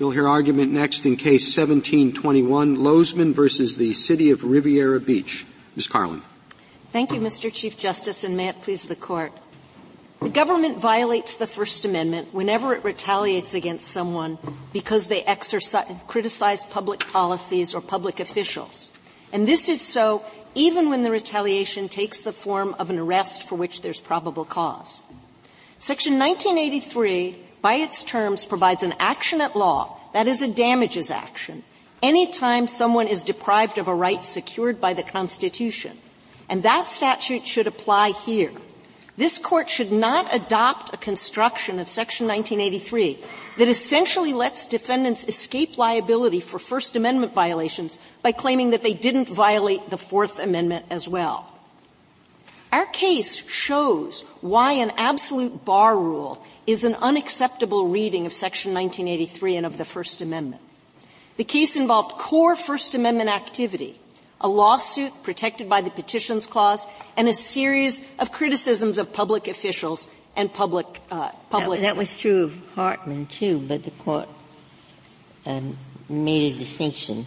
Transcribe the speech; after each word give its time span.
You'll 0.00 0.12
hear 0.12 0.26
argument 0.26 0.72
next 0.72 1.04
in 1.04 1.18
case 1.18 1.54
1721, 1.54 2.78
Lozman 2.78 3.34
versus 3.34 3.76
the 3.76 3.92
City 3.92 4.30
of 4.30 4.44
Riviera 4.44 4.98
Beach. 4.98 5.44
Ms. 5.76 5.88
Karlan. 5.88 6.22
Thank 6.90 7.12
you, 7.12 7.20
Mr. 7.20 7.52
Chief 7.52 7.76
Justice, 7.76 8.24
and 8.24 8.34
may 8.34 8.48
it 8.48 8.62
please 8.62 8.88
the 8.88 8.96
Court. 8.96 9.30
The 10.22 10.30
government 10.30 10.78
violates 10.78 11.36
the 11.36 11.46
First 11.46 11.84
Amendment 11.84 12.32
whenever 12.32 12.72
it 12.72 12.82
retaliates 12.82 13.52
against 13.52 13.88
someone 13.88 14.38
because 14.72 15.08
they 15.08 15.22
exercise, 15.22 15.84
criticize 16.06 16.64
public 16.64 17.00
policies 17.00 17.74
or 17.74 17.82
public 17.82 18.20
officials. 18.20 18.90
And 19.34 19.46
this 19.46 19.68
is 19.68 19.82
so 19.82 20.24
even 20.54 20.88
when 20.88 21.02
the 21.02 21.10
retaliation 21.10 21.90
takes 21.90 22.22
the 22.22 22.32
form 22.32 22.74
of 22.78 22.88
an 22.88 22.98
arrest 22.98 23.46
for 23.46 23.56
which 23.56 23.82
there's 23.82 24.00
probable 24.00 24.46
cause. 24.46 25.02
Section 25.78 26.18
1983 26.18 27.49
by 27.62 27.74
its 27.74 28.02
terms 28.04 28.44
provides 28.44 28.82
an 28.82 28.94
action 28.98 29.40
at 29.40 29.56
law, 29.56 29.96
that 30.12 30.26
is 30.26 30.42
a 30.42 30.48
damages 30.48 31.10
action, 31.10 31.62
anytime 32.02 32.66
someone 32.66 33.06
is 33.06 33.24
deprived 33.24 33.78
of 33.78 33.88
a 33.88 33.94
right 33.94 34.24
secured 34.24 34.80
by 34.80 34.94
the 34.94 35.02
Constitution. 35.02 35.98
And 36.48 36.62
that 36.62 36.88
statute 36.88 37.46
should 37.46 37.66
apply 37.66 38.10
here. 38.10 38.52
This 39.16 39.38
court 39.38 39.68
should 39.68 39.92
not 39.92 40.34
adopt 40.34 40.94
a 40.94 40.96
construction 40.96 41.78
of 41.78 41.90
Section 41.90 42.26
1983 42.26 43.18
that 43.58 43.68
essentially 43.68 44.32
lets 44.32 44.66
defendants 44.66 45.28
escape 45.28 45.76
liability 45.76 46.40
for 46.40 46.58
First 46.58 46.96
Amendment 46.96 47.34
violations 47.34 47.98
by 48.22 48.32
claiming 48.32 48.70
that 48.70 48.82
they 48.82 48.94
didn't 48.94 49.28
violate 49.28 49.90
the 49.90 49.98
Fourth 49.98 50.38
Amendment 50.38 50.86
as 50.88 51.06
well. 51.06 51.49
Our 52.72 52.86
case 52.86 53.46
shows 53.48 54.22
why 54.40 54.74
an 54.74 54.92
absolute 54.96 55.64
bar 55.64 55.96
rule 55.96 56.44
is 56.66 56.84
an 56.84 56.94
unacceptable 56.94 57.88
reading 57.88 58.26
of 58.26 58.32
Section 58.32 58.72
1983 58.74 59.56
and 59.56 59.66
of 59.66 59.76
the 59.76 59.84
First 59.84 60.20
Amendment. 60.20 60.62
The 61.36 61.44
case 61.44 61.76
involved 61.76 62.12
core 62.12 62.54
First 62.54 62.94
Amendment 62.94 63.30
activity, 63.30 63.98
a 64.40 64.46
lawsuit 64.46 65.12
protected 65.24 65.68
by 65.68 65.80
the 65.80 65.90
Petitions 65.90 66.46
Clause, 66.46 66.86
and 67.16 67.28
a 67.28 67.34
series 67.34 68.02
of 68.18 68.30
criticisms 68.30 68.98
of 68.98 69.12
public 69.12 69.48
officials 69.48 70.08
and 70.36 70.52
public 70.52 70.86
uh, 71.10 71.32
public. 71.50 71.80
That, 71.80 71.86
that, 71.86 71.96
was 71.96 72.16
true 72.16 72.44
of 72.44 72.60
Hartman 72.74 73.26
too, 73.26 73.58
but 73.58 73.82
the 73.82 73.90
court 73.90 74.28
um, 75.44 75.76
made 76.08 76.54
a 76.54 76.58
distinction. 76.58 77.26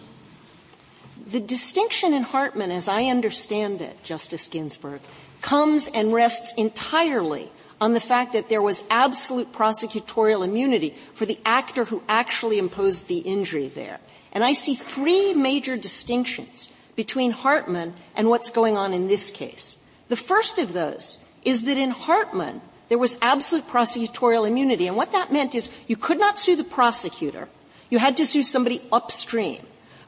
The 1.26 1.40
distinction 1.40 2.12
in 2.12 2.22
Hartman, 2.22 2.70
as 2.70 2.86
I 2.86 3.04
understand 3.04 3.80
it, 3.80 4.02
Justice 4.04 4.48
Ginsburg, 4.48 5.00
comes 5.44 5.86
and 5.88 6.10
rests 6.10 6.54
entirely 6.54 7.50
on 7.78 7.92
the 7.92 8.00
fact 8.00 8.32
that 8.32 8.48
there 8.48 8.62
was 8.62 8.82
absolute 8.88 9.52
prosecutorial 9.52 10.42
immunity 10.42 10.94
for 11.12 11.26
the 11.26 11.38
actor 11.44 11.84
who 11.84 12.02
actually 12.08 12.58
imposed 12.58 13.08
the 13.08 13.18
injury 13.18 13.68
there. 13.68 14.00
And 14.32 14.42
I 14.42 14.54
see 14.54 14.74
three 14.74 15.34
major 15.34 15.76
distinctions 15.76 16.72
between 16.96 17.30
Hartman 17.30 17.92
and 18.16 18.30
what's 18.30 18.48
going 18.48 18.78
on 18.78 18.94
in 18.94 19.06
this 19.06 19.28
case. 19.28 19.76
The 20.08 20.16
first 20.16 20.58
of 20.58 20.72
those 20.72 21.18
is 21.44 21.64
that 21.64 21.76
in 21.76 21.90
Hartman, 21.90 22.62
there 22.88 22.96
was 22.96 23.18
absolute 23.20 23.68
prosecutorial 23.68 24.48
immunity. 24.48 24.86
And 24.86 24.96
what 24.96 25.12
that 25.12 25.30
meant 25.30 25.54
is 25.54 25.70
you 25.86 25.96
could 25.96 26.18
not 26.18 26.38
sue 26.38 26.56
the 26.56 26.64
prosecutor. 26.64 27.48
You 27.90 27.98
had 27.98 28.16
to 28.16 28.24
sue 28.24 28.42
somebody 28.42 28.80
upstream. 28.90 29.60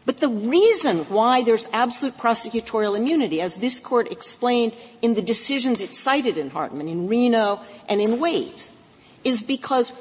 But 0.06 0.20
the 0.20 0.28
reason 0.28 0.98
why 1.06 1.42
there's 1.42 1.68
absolute 1.72 2.16
prosecutorial 2.16 2.96
immunity, 2.96 3.40
as 3.40 3.56
this 3.56 3.80
court 3.80 4.10
explained 4.10 4.72
in 5.02 5.14
the 5.14 5.20
decisions 5.20 5.80
it 5.80 5.96
cited 5.96 6.38
in 6.38 6.50
Hartman, 6.50 6.88
in 6.88 7.08
Reno 7.08 7.60
and 7.88 8.00
in 8.00 8.18
Wayte, 8.18 8.70
is 9.24 9.42
because 9.42 9.92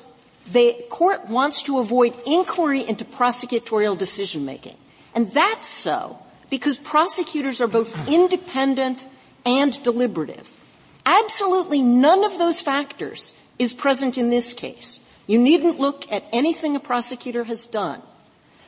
the 0.52 0.78
court 0.92 1.28
wants 1.28 1.64
to 1.64 1.80
avoid 1.80 2.14
inquiry 2.28 2.88
into 2.88 3.04
prosecutorial 3.04 3.98
decision 3.98 4.46
making. 4.46 4.78
And 5.16 5.32
that's 5.32 5.68
so 5.68 6.20
because 6.52 6.78
prosecutors 6.78 7.60
are 7.60 7.68
both 7.68 8.08
independent 8.08 9.08
and 9.44 9.82
deliberative. 9.82 10.48
Absolutely 11.04 11.82
none 11.82 12.24
of 12.24 12.38
those 12.38 12.62
factors 12.62 13.34
is 13.58 13.74
present 13.74 14.20
in 14.20 14.30
this 14.30 14.54
case. 14.54 15.00
You 15.26 15.40
needn't 15.40 15.80
look 15.80 16.12
at 16.12 16.26
anything 16.32 16.76
a 16.76 16.80
prosecutor 16.80 17.46
has 17.46 17.66
done 17.66 18.04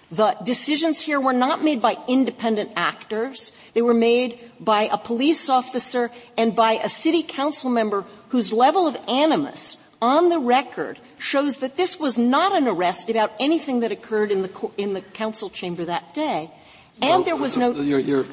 the 0.10 0.38
decisions 0.44 1.02
here 1.02 1.20
were 1.20 1.34
not 1.34 1.64
made 1.64 1.82
by 1.82 1.98
independent 2.08 2.72
actors. 2.76 3.52
They 3.74 3.82
were 3.82 3.94
made 3.94 4.40
by 4.60 4.90
a 4.92 4.98
police 4.98 5.50
officer 5.50 6.12
and 6.38 6.56
by 6.56 6.74
a 6.74 6.88
city 6.88 7.24
council 7.24 7.70
member 7.70 8.06
whose 8.30 8.54
level 8.54 8.88
of 8.88 8.96
animus 9.08 9.76
on 10.02 10.30
the 10.30 10.40
record 10.40 11.00
shows 11.18 11.58
that 11.60 11.76
this 11.76 12.00
was 12.00 12.18
not 12.18 12.56
an 12.56 12.68
arrest 12.68 13.10
about 13.10 13.34
anything 13.40 13.82
that 13.82 13.92
occurred 13.92 14.32
in 14.32 14.44
the, 14.44 14.70
in 14.78 14.94
the 14.94 15.02
council 15.02 15.50
chamber 15.50 15.84
that 15.84 16.14
day. 16.14 16.52
And 17.02 17.10
well, 17.10 17.24
there 17.24 17.36
was 17.36 17.58
no. 17.58 17.72
Your, 17.74 18.00
your, 18.00 18.26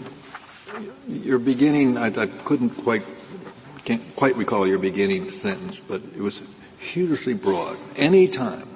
your 1.08 1.38
beginning, 1.38 1.98
I, 1.98 2.06
I 2.06 2.26
couldn't 2.26 2.70
quite, 2.70 3.02
can't 3.84 4.14
quite 4.14 4.36
recall 4.36 4.66
your 4.66 4.78
beginning 4.78 5.30
sentence, 5.30 5.80
but 5.80 6.02
it 6.14 6.20
was 6.20 6.40
hugely 6.78 7.34
broad. 7.34 7.78
Any 7.96 8.28
time 8.28 8.73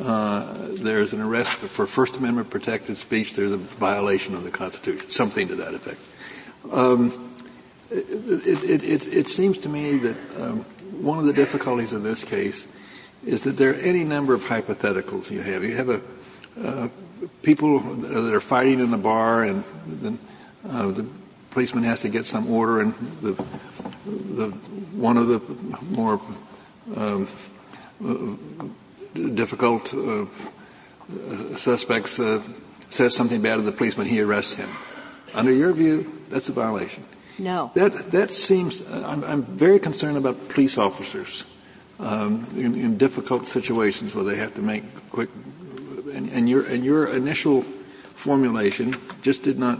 uh, 0.00 0.68
there's 0.72 1.12
an 1.12 1.20
arrest 1.20 1.52
for 1.52 1.86
First 1.86 2.16
Amendment 2.16 2.50
protected 2.50 2.96
speech, 2.96 3.34
there's 3.34 3.52
a 3.52 3.58
violation 3.58 4.34
of 4.34 4.44
the 4.44 4.50
Constitution, 4.50 5.10
something 5.10 5.48
to 5.48 5.56
that 5.56 5.74
effect. 5.74 6.00
Um, 6.72 7.36
it, 7.90 8.64
it, 8.64 8.84
it, 8.84 9.06
it, 9.06 9.28
seems 9.28 9.58
to 9.58 9.68
me 9.68 9.98
that 9.98 10.16
um, 10.40 10.60
one 11.02 11.18
of 11.18 11.24
the 11.24 11.32
difficulties 11.32 11.92
of 11.92 12.02
this 12.02 12.22
case 12.22 12.66
is 13.24 13.42
that 13.42 13.52
there 13.52 13.70
are 13.72 13.80
any 13.80 14.04
number 14.04 14.32
of 14.32 14.44
hypotheticals 14.44 15.30
you 15.30 15.42
have. 15.42 15.64
You 15.64 15.76
have 15.76 15.88
a 15.88 16.00
uh, 16.62 16.88
people 17.42 17.80
that 17.80 18.34
are 18.34 18.40
fighting 18.40 18.80
in 18.80 18.90
the 18.90 18.98
bar, 18.98 19.44
and 19.44 19.64
then 19.86 20.18
uh, 20.68 20.88
the 20.88 21.06
policeman 21.50 21.84
has 21.84 22.00
to 22.02 22.08
get 22.08 22.26
some 22.26 22.50
order, 22.50 22.80
and 22.80 22.94
the 23.20 23.32
the 24.04 24.50
one 24.94 25.16
of 25.16 25.28
the 25.28 25.40
more 25.90 26.20
um, 26.96 27.28
difficult 29.14 29.92
uh, 29.94 30.26
suspects 31.56 32.18
uh, 32.18 32.42
says 32.90 33.14
something 33.14 33.42
bad 33.42 33.56
to 33.56 33.62
the 33.62 33.72
policeman, 33.72 34.06
he 34.06 34.20
arrests 34.20 34.52
him. 34.52 34.68
Under 35.34 35.52
your 35.52 35.72
view, 35.72 36.20
that's 36.28 36.48
a 36.48 36.52
violation. 36.52 37.04
No. 37.38 37.70
That 37.74 38.10
that 38.10 38.30
seems. 38.32 38.82
I'm, 38.90 39.24
I'm 39.24 39.42
very 39.44 39.78
concerned 39.78 40.16
about 40.16 40.48
police 40.48 40.76
officers 40.76 41.44
um, 41.98 42.46
in, 42.56 42.74
in, 42.74 42.98
difficult 42.98 43.46
situations 43.46 44.14
where 44.14 44.24
they 44.24 44.36
have 44.36 44.54
to 44.54 44.62
make 44.62 44.84
quick. 45.10 45.30
And, 46.12 46.28
and 46.30 46.48
your 46.48 46.66
and 46.66 46.84
your 46.84 47.08
initial 47.08 47.62
formulation 48.14 48.96
just 49.22 49.42
did 49.42 49.58
not 49.58 49.78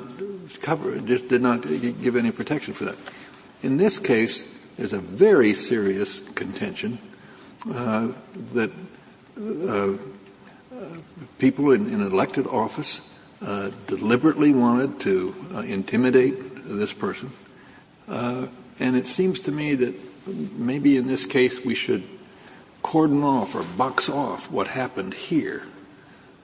cover. 0.63 0.99
Just 1.01 1.29
did 1.29 1.43
not 1.43 1.63
give 1.63 2.17
any 2.17 2.31
protection 2.31 2.73
for 2.73 2.85
that. 2.85 2.97
In 3.63 3.77
this 3.77 3.99
case, 3.99 4.45
there's 4.77 4.95
a 4.95 5.01
very 5.01 5.53
serious 5.53 6.21
contention 6.35 6.99
uh, 7.69 8.09
that 8.55 8.71
uh, 9.41 9.97
people 11.39 11.73
in, 11.73 11.93
in, 11.93 12.03
elected 12.03 12.47
office 12.47 13.01
uh, 13.43 13.71
deliberately 13.87 14.53
wanted 14.53 15.01
to 15.01 15.35
uh, 15.55 15.59
intimidate 15.61 16.37
this 16.65 16.93
person. 16.93 17.33
Uh, 18.09 18.47
and 18.79 18.97
it 18.97 19.07
seems 19.07 19.41
to 19.41 19.53
me 19.53 19.75
that 19.75 19.95
maybe 20.59 20.97
in 20.97 21.07
this 21.07 21.25
case 21.25 21.65
we 21.65 21.75
should 21.75 22.03
cordon 22.83 23.23
off 23.23 23.55
or 23.55 23.63
box 23.63 24.09
off 24.09 24.51
what 24.51 24.67
happened 24.67 25.15
here 25.15 25.65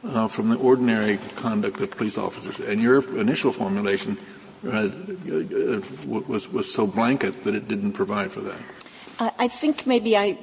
uh, 0.04 0.28
from 0.28 0.48
the 0.48 0.56
ordinary 0.56 1.18
conduct 1.36 1.80
of 1.80 1.90
police 1.90 2.16
officers. 2.16 2.60
And 2.60 2.80
your 2.80 2.98
initial 3.18 3.52
formulation 3.52 4.16
was 4.62 6.48
was 6.48 6.72
so 6.72 6.86
blanket 6.86 7.44
that 7.44 7.54
it 7.54 7.68
didn't 7.68 7.92
provide 7.92 8.32
for 8.32 8.40
that. 8.40 8.58
I 9.18 9.48
think 9.48 9.86
maybe 9.86 10.16
I 10.16 10.38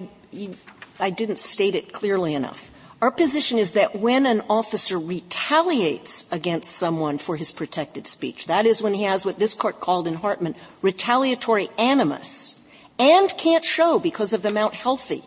I 0.99 1.09
didn't 1.09 1.37
state 1.37 1.75
it 1.75 1.91
clearly 1.91 2.33
enough. 2.33 2.71
Our 3.01 3.11
position 3.11 3.57
is 3.57 3.73
that 3.73 3.97
when 3.97 4.25
an 4.25 4.43
officer 4.49 4.97
retaliates 4.97 6.25
against 6.31 6.72
someone 6.72 7.17
for 7.17 7.35
his 7.35 7.51
protected 7.51 8.07
speech, 8.07 8.47
that 8.47 8.66
is 8.66 8.81
when 8.81 8.93
he 8.93 9.03
has 9.03 9.25
what 9.25 9.40
this 9.40 9.53
court 9.53 9.81
called 9.81 10.07
in 10.07 10.13
Hartman 10.13 10.55
retaliatory 10.81 11.69
animus, 11.78 12.55
and 12.97 13.37
can't 13.37 13.66
show 13.66 13.99
because 13.99 14.31
of 14.31 14.41
the 14.41 14.51
Mount 14.51 14.73
Healthy 14.73 15.23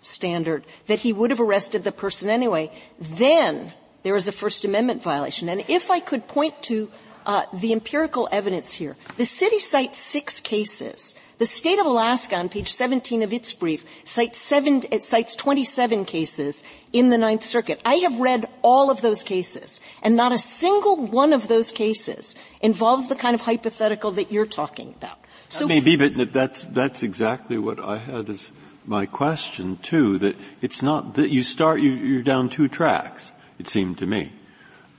standard 0.00 0.64
that 0.88 1.00
he 1.00 1.12
would 1.12 1.30
have 1.30 1.40
arrested 1.40 1.84
the 1.84 1.92
person 1.92 2.28
anyway, 2.28 2.72
then 2.98 3.72
there 4.02 4.16
is 4.16 4.26
a 4.26 4.32
First 4.32 4.64
Amendment 4.64 5.00
violation. 5.02 5.48
And 5.48 5.64
if 5.68 5.90
I 5.92 6.00
could 6.00 6.26
point 6.26 6.60
to 6.62 6.90
uh, 7.24 7.44
the 7.52 7.72
empirical 7.72 8.28
evidence 8.32 8.72
here, 8.72 8.96
the 9.16 9.24
city 9.24 9.60
cites 9.60 10.02
six 10.02 10.40
cases 10.40 11.14
the 11.42 11.46
state 11.46 11.80
of 11.80 11.86
Alaska 11.86 12.36
on 12.36 12.48
page 12.48 12.72
17 12.72 13.20
of 13.24 13.32
its 13.32 13.52
brief 13.52 13.84
cites 14.04 14.38
seven, 14.38 14.80
it 14.92 15.02
cites 15.02 15.34
27 15.34 16.04
cases 16.04 16.62
in 16.92 17.10
the 17.10 17.18
Ninth 17.18 17.42
Circuit. 17.42 17.80
I 17.84 17.96
have 17.96 18.20
read 18.20 18.46
all 18.62 18.92
of 18.92 19.00
those 19.00 19.24
cases, 19.24 19.80
and 20.04 20.14
not 20.14 20.30
a 20.30 20.38
single 20.38 21.04
one 21.04 21.32
of 21.32 21.48
those 21.48 21.72
cases 21.72 22.36
involves 22.60 23.08
the 23.08 23.16
kind 23.16 23.34
of 23.34 23.40
hypothetical 23.40 24.12
that 24.12 24.30
you're 24.30 24.46
talking 24.46 24.94
about. 24.96 25.18
So 25.48 25.66
that 25.66 25.74
may 25.74 25.80
be, 25.80 25.96
but 25.96 26.32
that's, 26.32 26.62
that's 26.62 27.02
exactly 27.02 27.58
what 27.58 27.80
I 27.80 27.98
had 27.98 28.30
as 28.30 28.48
my 28.86 29.04
question 29.04 29.78
too, 29.78 30.18
that 30.18 30.36
it's 30.60 30.80
not 30.80 31.16
that 31.16 31.32
you 31.32 31.42
start, 31.42 31.80
you, 31.80 31.90
you're 31.90 32.22
down 32.22 32.50
two 32.50 32.68
tracks. 32.68 33.32
it 33.58 33.66
seemed 33.66 33.98
to 33.98 34.06
me. 34.06 34.30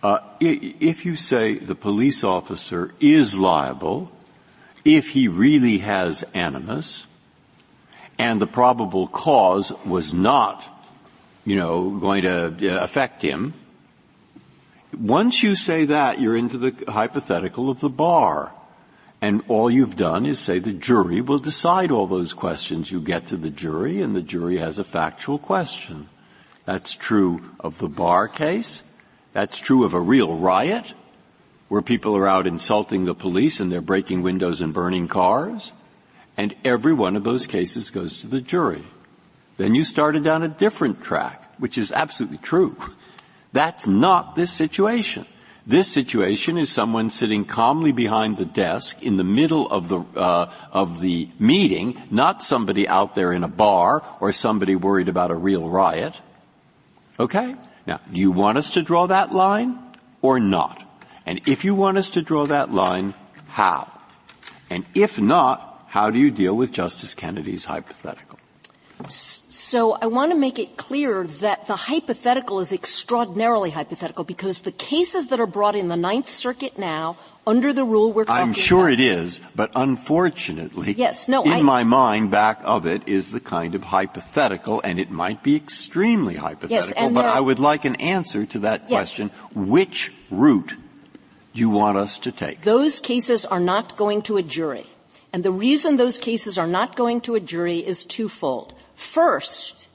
Uh, 0.03 0.19
if 0.41 1.05
you 1.05 1.15
say 1.15 1.53
the 1.53 1.73
police 1.73 2.21
officer 2.21 2.93
is 2.99 3.39
liable, 3.39 4.11
if 4.85 5.09
he 5.09 5.27
really 5.27 5.79
has 5.79 6.23
animus, 6.33 7.07
and 8.17 8.41
the 8.41 8.47
probable 8.47 9.07
cause 9.07 9.71
was 9.85 10.13
not, 10.13 10.63
you 11.45 11.55
know, 11.55 11.89
going 11.91 12.23
to 12.23 12.75
uh, 12.75 12.83
affect 12.83 13.21
him, 13.21 13.53
once 14.97 15.41
you 15.41 15.55
say 15.55 15.85
that, 15.85 16.19
you're 16.19 16.37
into 16.37 16.57
the 16.57 16.91
hypothetical 16.91 17.69
of 17.69 17.79
the 17.79 17.89
bar. 17.89 18.51
And 19.21 19.41
all 19.47 19.71
you've 19.71 19.95
done 19.95 20.25
is 20.25 20.39
say 20.39 20.59
the 20.59 20.73
jury 20.73 21.21
will 21.21 21.39
decide 21.39 21.91
all 21.91 22.07
those 22.07 22.33
questions. 22.33 22.91
You 22.91 22.99
get 22.99 23.27
to 23.27 23.37
the 23.37 23.49
jury 23.49 24.01
and 24.01 24.15
the 24.15 24.21
jury 24.21 24.57
has 24.57 24.77
a 24.77 24.83
factual 24.83 25.39
question. 25.39 26.09
That's 26.65 26.93
true 26.93 27.51
of 27.59 27.79
the 27.79 27.87
bar 27.87 28.27
case. 28.27 28.83
That's 29.31 29.57
true 29.57 29.85
of 29.85 29.93
a 29.93 29.99
real 29.99 30.35
riot 30.37 30.93
where 31.67 31.81
people 31.81 32.15
are 32.15 32.27
out 32.27 32.47
insulting 32.47 33.05
the 33.05 33.15
police 33.15 33.59
and 33.59 33.71
they're 33.71 33.81
breaking 33.81 34.21
windows 34.21 34.61
and 34.61 34.73
burning 34.73 35.07
cars. 35.07 35.71
And 36.37 36.55
every 36.63 36.93
one 36.93 37.15
of 37.15 37.23
those 37.23 37.47
cases 37.47 37.89
goes 37.89 38.17
to 38.17 38.27
the 38.27 38.41
jury. 38.41 38.81
Then 39.57 39.75
you 39.75 39.83
started 39.83 40.23
down 40.23 40.43
a 40.43 40.47
different 40.47 41.03
track, 41.03 41.53
which 41.57 41.77
is 41.77 41.91
absolutely 41.91 42.39
true. 42.39 42.75
That's 43.53 43.87
not 43.87 44.35
this 44.35 44.51
situation. 44.51 45.25
This 45.65 45.89
situation 45.89 46.57
is 46.57 46.69
someone 46.69 47.09
sitting 47.09 47.45
calmly 47.45 47.93
behind 47.93 48.37
the 48.37 48.45
desk 48.45 49.01
in 49.01 49.15
the 49.15 49.23
middle 49.23 49.69
of 49.69 49.87
the 49.87 49.99
uh, 50.15 50.51
of 50.73 50.99
the 50.99 51.29
meeting, 51.39 52.01
not 52.11 52.43
somebody 52.43 52.85
out 52.85 53.15
there 53.15 53.31
in 53.31 53.45
a 53.45 53.47
bar 53.47 54.03
or 54.19 54.33
somebody 54.33 54.75
worried 54.75 55.07
about 55.07 55.31
a 55.31 55.35
real 55.35 55.69
riot. 55.69 56.19
Okay? 57.17 57.55
Now, 57.87 58.01
do 58.11 58.19
you 58.19 58.31
want 58.31 58.57
us 58.57 58.71
to 58.71 58.81
draw 58.81 59.07
that 59.07 59.31
line 59.31 59.77
or 60.21 60.39
not? 60.39 60.83
And 61.25 61.41
if 61.47 61.63
you 61.63 61.75
want 61.75 61.97
us 61.97 62.09
to 62.11 62.21
draw 62.21 62.45
that 62.47 62.71
line, 62.71 63.13
how? 63.47 63.91
And 64.69 64.85
if 64.93 65.19
not, 65.19 65.85
how 65.87 66.09
do 66.09 66.19
you 66.19 66.31
deal 66.31 66.55
with 66.55 66.73
Justice 66.73 67.13
Kennedy's 67.13 67.65
hypothetical? 67.65 68.39
So 69.07 69.97
I 70.01 70.05
want 70.05 70.31
to 70.31 70.37
make 70.37 70.59
it 70.59 70.77
clear 70.77 71.25
that 71.25 71.67
the 71.67 71.75
hypothetical 71.75 72.59
is 72.59 72.71
extraordinarily 72.71 73.71
hypothetical 73.71 74.23
because 74.23 74.61
the 74.61 74.71
cases 74.71 75.27
that 75.27 75.39
are 75.39 75.47
brought 75.47 75.75
in 75.75 75.87
the 75.87 75.97
Ninth 75.97 76.29
Circuit 76.29 76.77
now 76.77 77.17
under 77.45 77.73
the 77.73 77.83
rule 77.83 78.13
we're 78.13 78.25
talking 78.25 78.41
I'm 78.41 78.53
sure 78.53 78.89
it 78.89 78.99
is, 78.99 79.41
but 79.55 79.71
unfortunately, 79.75 80.93
yes, 80.93 81.27
no, 81.27 81.43
in 81.43 81.65
my 81.65 81.83
mind, 81.83 82.31
back 82.31 82.59
of 82.63 82.85
it 82.85 83.07
is 83.07 83.31
the 83.31 83.39
kind 83.39 83.75
of 83.75 83.83
hypothetical, 83.83 84.79
and 84.81 84.99
it 84.99 85.11
might 85.11 85.43
be 85.43 85.55
extremely 85.55 86.35
hypothetical, 86.35 87.03
yes, 87.03 87.13
but 87.13 87.25
I 87.25 87.39
would 87.39 87.59
like 87.59 87.83
an 87.83 87.95
answer 87.97 88.45
to 88.45 88.59
that 88.59 88.87
question. 88.87 89.29
Which 89.53 90.11
route 90.31 90.73
you 91.53 91.69
want 91.69 91.97
us 91.97 92.19
to 92.19 92.31
take? 92.31 92.61
Those 92.61 92.99
cases 92.99 93.45
are 93.45 93.59
not 93.59 93.95
going 93.95 94.21
to 94.23 94.37
a 94.37 94.43
jury. 94.43 94.87
And 95.31 95.43
the 95.43 95.51
reason 95.51 95.97
those 95.97 96.17
cases 96.17 96.57
are 96.57 96.67
not 96.67 96.95
going 96.95 97.21
to 97.21 97.35
a 97.35 97.39
jury 97.39 97.79
is 97.79 98.05
twofold. 98.05 98.73
First, 98.95 99.87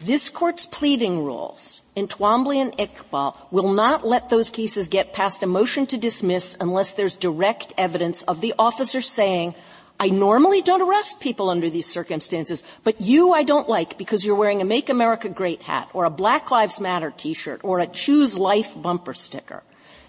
this 0.00 0.28
court's 0.28 0.66
pleading 0.66 1.24
rules 1.24 1.80
in 1.94 2.08
Twombly 2.08 2.56
and 2.56 2.72
Iqbal 2.78 3.36
will 3.50 3.72
not 3.72 4.06
let 4.06 4.30
those 4.30 4.48
cases 4.48 4.88
get 4.88 5.12
past 5.12 5.42
a 5.42 5.46
motion 5.46 5.86
to 5.86 5.98
dismiss 5.98 6.56
unless 6.60 6.92
there's 6.92 7.16
direct 7.16 7.74
evidence 7.76 8.22
of 8.22 8.40
the 8.40 8.54
officer 8.58 9.00
saying, 9.00 9.54
I 9.98 10.08
normally 10.08 10.62
don't 10.62 10.80
arrest 10.80 11.20
people 11.20 11.50
under 11.50 11.68
these 11.68 11.86
circumstances, 11.86 12.64
but 12.84 13.02
you 13.02 13.34
I 13.34 13.42
don't 13.42 13.68
like 13.68 13.98
because 13.98 14.24
you're 14.24 14.34
wearing 14.34 14.62
a 14.62 14.64
Make 14.64 14.88
America 14.88 15.28
Great 15.28 15.60
hat 15.60 15.90
or 15.92 16.06
a 16.06 16.10
Black 16.10 16.50
Lives 16.50 16.80
Matter 16.80 17.12
t-shirt 17.14 17.60
or 17.62 17.80
a 17.80 17.86
Choose 17.86 18.38
Life 18.38 18.80
bumper 18.80 19.12
sticker. 19.12 19.62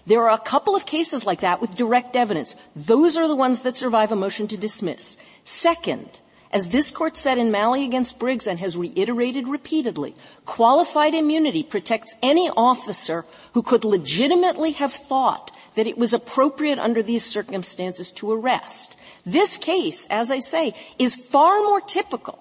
There 0.06 0.22
are 0.22 0.34
a 0.34 0.38
couple 0.38 0.74
of 0.74 0.86
cases 0.86 1.24
like 1.24 1.40
that 1.40 1.60
with 1.60 1.76
direct 1.76 2.16
evidence. 2.16 2.56
Those 2.74 3.16
are 3.16 3.28
the 3.28 3.36
ones 3.36 3.60
that 3.60 3.76
survive 3.76 4.10
a 4.10 4.16
motion 4.16 4.48
to 4.48 4.56
dismiss. 4.56 5.16
Second, 5.44 6.20
as 6.52 6.68
this 6.68 6.90
court 6.90 7.16
said 7.16 7.38
in 7.38 7.50
Malley 7.50 7.84
against 7.84 8.18
Briggs 8.18 8.46
and 8.46 8.58
has 8.58 8.76
reiterated 8.76 9.48
repeatedly, 9.48 10.14
qualified 10.44 11.14
immunity 11.14 11.62
protects 11.62 12.14
any 12.22 12.50
officer 12.50 13.24
who 13.54 13.62
could 13.62 13.84
legitimately 13.84 14.72
have 14.72 14.92
thought 14.92 15.50
that 15.76 15.86
it 15.86 15.96
was 15.96 16.12
appropriate 16.12 16.78
under 16.78 17.02
these 17.02 17.24
circumstances 17.24 18.10
to 18.12 18.30
arrest. 18.30 18.96
This 19.24 19.56
case, 19.56 20.06
as 20.10 20.30
I 20.30 20.40
say, 20.40 20.74
is 20.98 21.16
far 21.16 21.62
more 21.62 21.80
typical, 21.80 22.38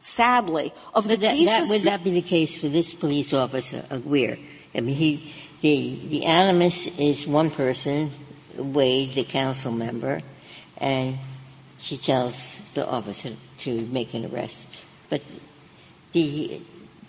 sadly, 0.00 0.72
of 0.94 1.06
the 1.06 1.16
that, 1.16 1.36
cases. 1.36 1.68
That 1.68 1.74
would 1.74 1.84
not 1.84 2.02
be 2.02 2.12
the 2.12 2.22
case 2.22 2.56
for 2.56 2.68
this 2.68 2.94
police 2.94 3.34
officer, 3.34 3.84
Aguirre. 3.90 4.38
I 4.74 4.80
mean, 4.80 4.94
he, 4.94 5.34
the, 5.60 6.00
the 6.08 6.24
animus 6.24 6.86
is 6.98 7.26
one 7.26 7.50
person, 7.50 8.10
Wade, 8.56 9.14
the 9.14 9.24
council 9.24 9.72
member, 9.72 10.20
and 10.78 11.18
she 11.78 11.96
tells 11.96 12.56
the 12.74 12.86
officer 12.86 13.32
to 13.58 13.86
make 13.86 14.14
an 14.14 14.26
arrest. 14.26 14.68
But 15.08 15.22
the, 16.12 16.60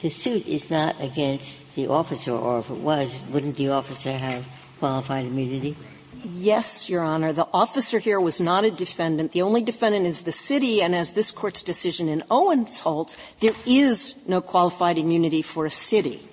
the 0.01 0.09
suit 0.09 0.45
is 0.45 0.69
not 0.69 0.99
against 1.01 1.75
the 1.75 1.87
officer, 1.87 2.31
or 2.31 2.59
if 2.59 2.69
it 2.69 2.77
was, 2.77 3.17
wouldn't 3.29 3.55
the 3.55 3.69
officer 3.69 4.11
have 4.11 4.45
qualified 4.79 5.25
immunity? 5.25 5.75
Yes, 6.23 6.89
Your 6.89 7.01
Honor. 7.01 7.33
The 7.33 7.47
officer 7.53 7.97
here 7.99 8.19
was 8.19 8.39
not 8.39 8.63
a 8.63 8.71
defendant. 8.71 9.31
The 9.31 9.41
only 9.41 9.63
defendant 9.63 10.05
is 10.05 10.21
the 10.21 10.31
city, 10.31 10.81
and 10.81 10.93
as 10.93 11.13
this 11.13 11.31
court's 11.31 11.63
decision 11.63 12.09
in 12.09 12.23
Owens 12.29 12.81
holds, 12.81 13.17
there 13.39 13.53
is 13.65 14.13
no 14.27 14.41
qualified 14.41 14.97
immunity 14.97 15.41
for 15.41 15.65
a 15.65 15.71
city. 15.71 16.27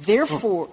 Therefore, 0.00 0.68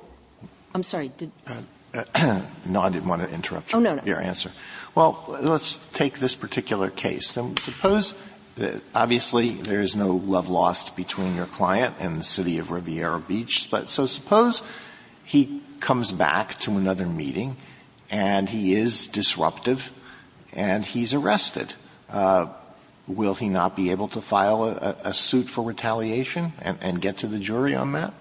I'm 0.73 0.83
sorry, 0.83 1.12
did... 1.18 1.31
Uh, 1.47 1.62
no, 2.65 2.81
I 2.81 2.89
didn't 2.89 3.07
want 3.07 3.21
to 3.21 3.29
interrupt 3.29 3.73
you, 3.73 3.79
oh, 3.79 3.81
no, 3.81 3.95
no. 3.95 4.03
your 4.03 4.21
answer. 4.21 4.51
Well, 4.95 5.25
let's 5.41 5.75
take 5.91 6.19
this 6.19 6.35
particular 6.35 6.89
case. 6.89 7.35
And 7.35 7.59
suppose 7.59 8.13
that 8.56 8.81
obviously 8.95 9.50
there 9.50 9.81
is 9.81 9.95
no 9.95 10.15
love 10.15 10.50
lost 10.50 10.95
between 10.95 11.35
your 11.35 11.45
client 11.45 11.95
and 12.00 12.19
the 12.19 12.23
city 12.23 12.59
of 12.59 12.71
Riviera 12.71 13.19
Beach, 13.19 13.68
but 13.69 13.89
so 13.89 14.06
suppose 14.06 14.63
he 15.23 15.62
comes 15.79 16.12
back 16.12 16.59
to 16.59 16.71
another 16.71 17.06
meeting 17.06 17.57
and 18.09 18.50
he 18.50 18.75
is 18.75 19.07
disruptive 19.07 19.91
and 20.53 20.83
he's 20.83 21.13
arrested. 21.13 21.74
Uh, 22.09 22.47
will 23.07 23.35
he 23.35 23.50
not 23.50 23.75
be 23.75 23.91
able 23.91 24.07
to 24.09 24.21
file 24.21 24.65
a, 24.65 24.97
a 25.06 25.13
suit 25.13 25.50
for 25.50 25.63
retaliation 25.63 26.53
and, 26.59 26.77
and 26.81 27.01
get 27.01 27.17
to 27.17 27.27
the 27.27 27.39
jury 27.39 27.75
on 27.75 27.94
that? 27.94 28.13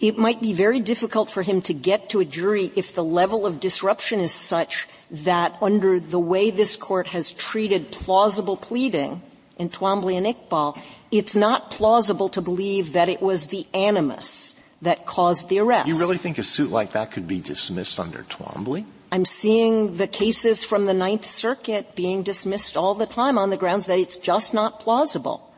It 0.00 0.18
might 0.18 0.40
be 0.40 0.52
very 0.52 0.80
difficult 0.80 1.30
for 1.30 1.42
him 1.42 1.62
to 1.62 1.74
get 1.74 2.10
to 2.10 2.20
a 2.20 2.24
jury 2.24 2.72
if 2.76 2.94
the 2.94 3.04
level 3.04 3.46
of 3.46 3.60
disruption 3.60 4.20
is 4.20 4.32
such 4.32 4.88
that 5.10 5.56
under 5.62 6.00
the 6.00 6.18
way 6.18 6.50
this 6.50 6.76
court 6.76 7.08
has 7.08 7.32
treated 7.32 7.90
plausible 7.90 8.56
pleading 8.56 9.22
in 9.58 9.68
Twombly 9.68 10.16
and 10.16 10.26
Iqbal, 10.26 10.80
it's 11.10 11.36
not 11.36 11.70
plausible 11.70 12.28
to 12.30 12.42
believe 12.42 12.92
that 12.94 13.08
it 13.08 13.22
was 13.22 13.48
the 13.48 13.66
animus 13.72 14.56
that 14.82 15.06
caused 15.06 15.48
the 15.48 15.60
arrest. 15.60 15.88
You 15.88 15.98
really 15.98 16.18
think 16.18 16.38
a 16.38 16.42
suit 16.42 16.70
like 16.70 16.92
that 16.92 17.12
could 17.12 17.28
be 17.28 17.40
dismissed 17.40 18.00
under 18.00 18.24
Twombly? 18.24 18.84
I'm 19.12 19.24
seeing 19.24 19.96
the 19.96 20.08
cases 20.08 20.64
from 20.64 20.86
the 20.86 20.94
Ninth 20.94 21.24
Circuit 21.24 21.94
being 21.94 22.24
dismissed 22.24 22.76
all 22.76 22.94
the 22.94 23.06
time 23.06 23.38
on 23.38 23.50
the 23.50 23.56
grounds 23.56 23.86
that 23.86 24.00
it's 24.00 24.16
just 24.16 24.52
not 24.52 24.80
plausible. 24.80 25.53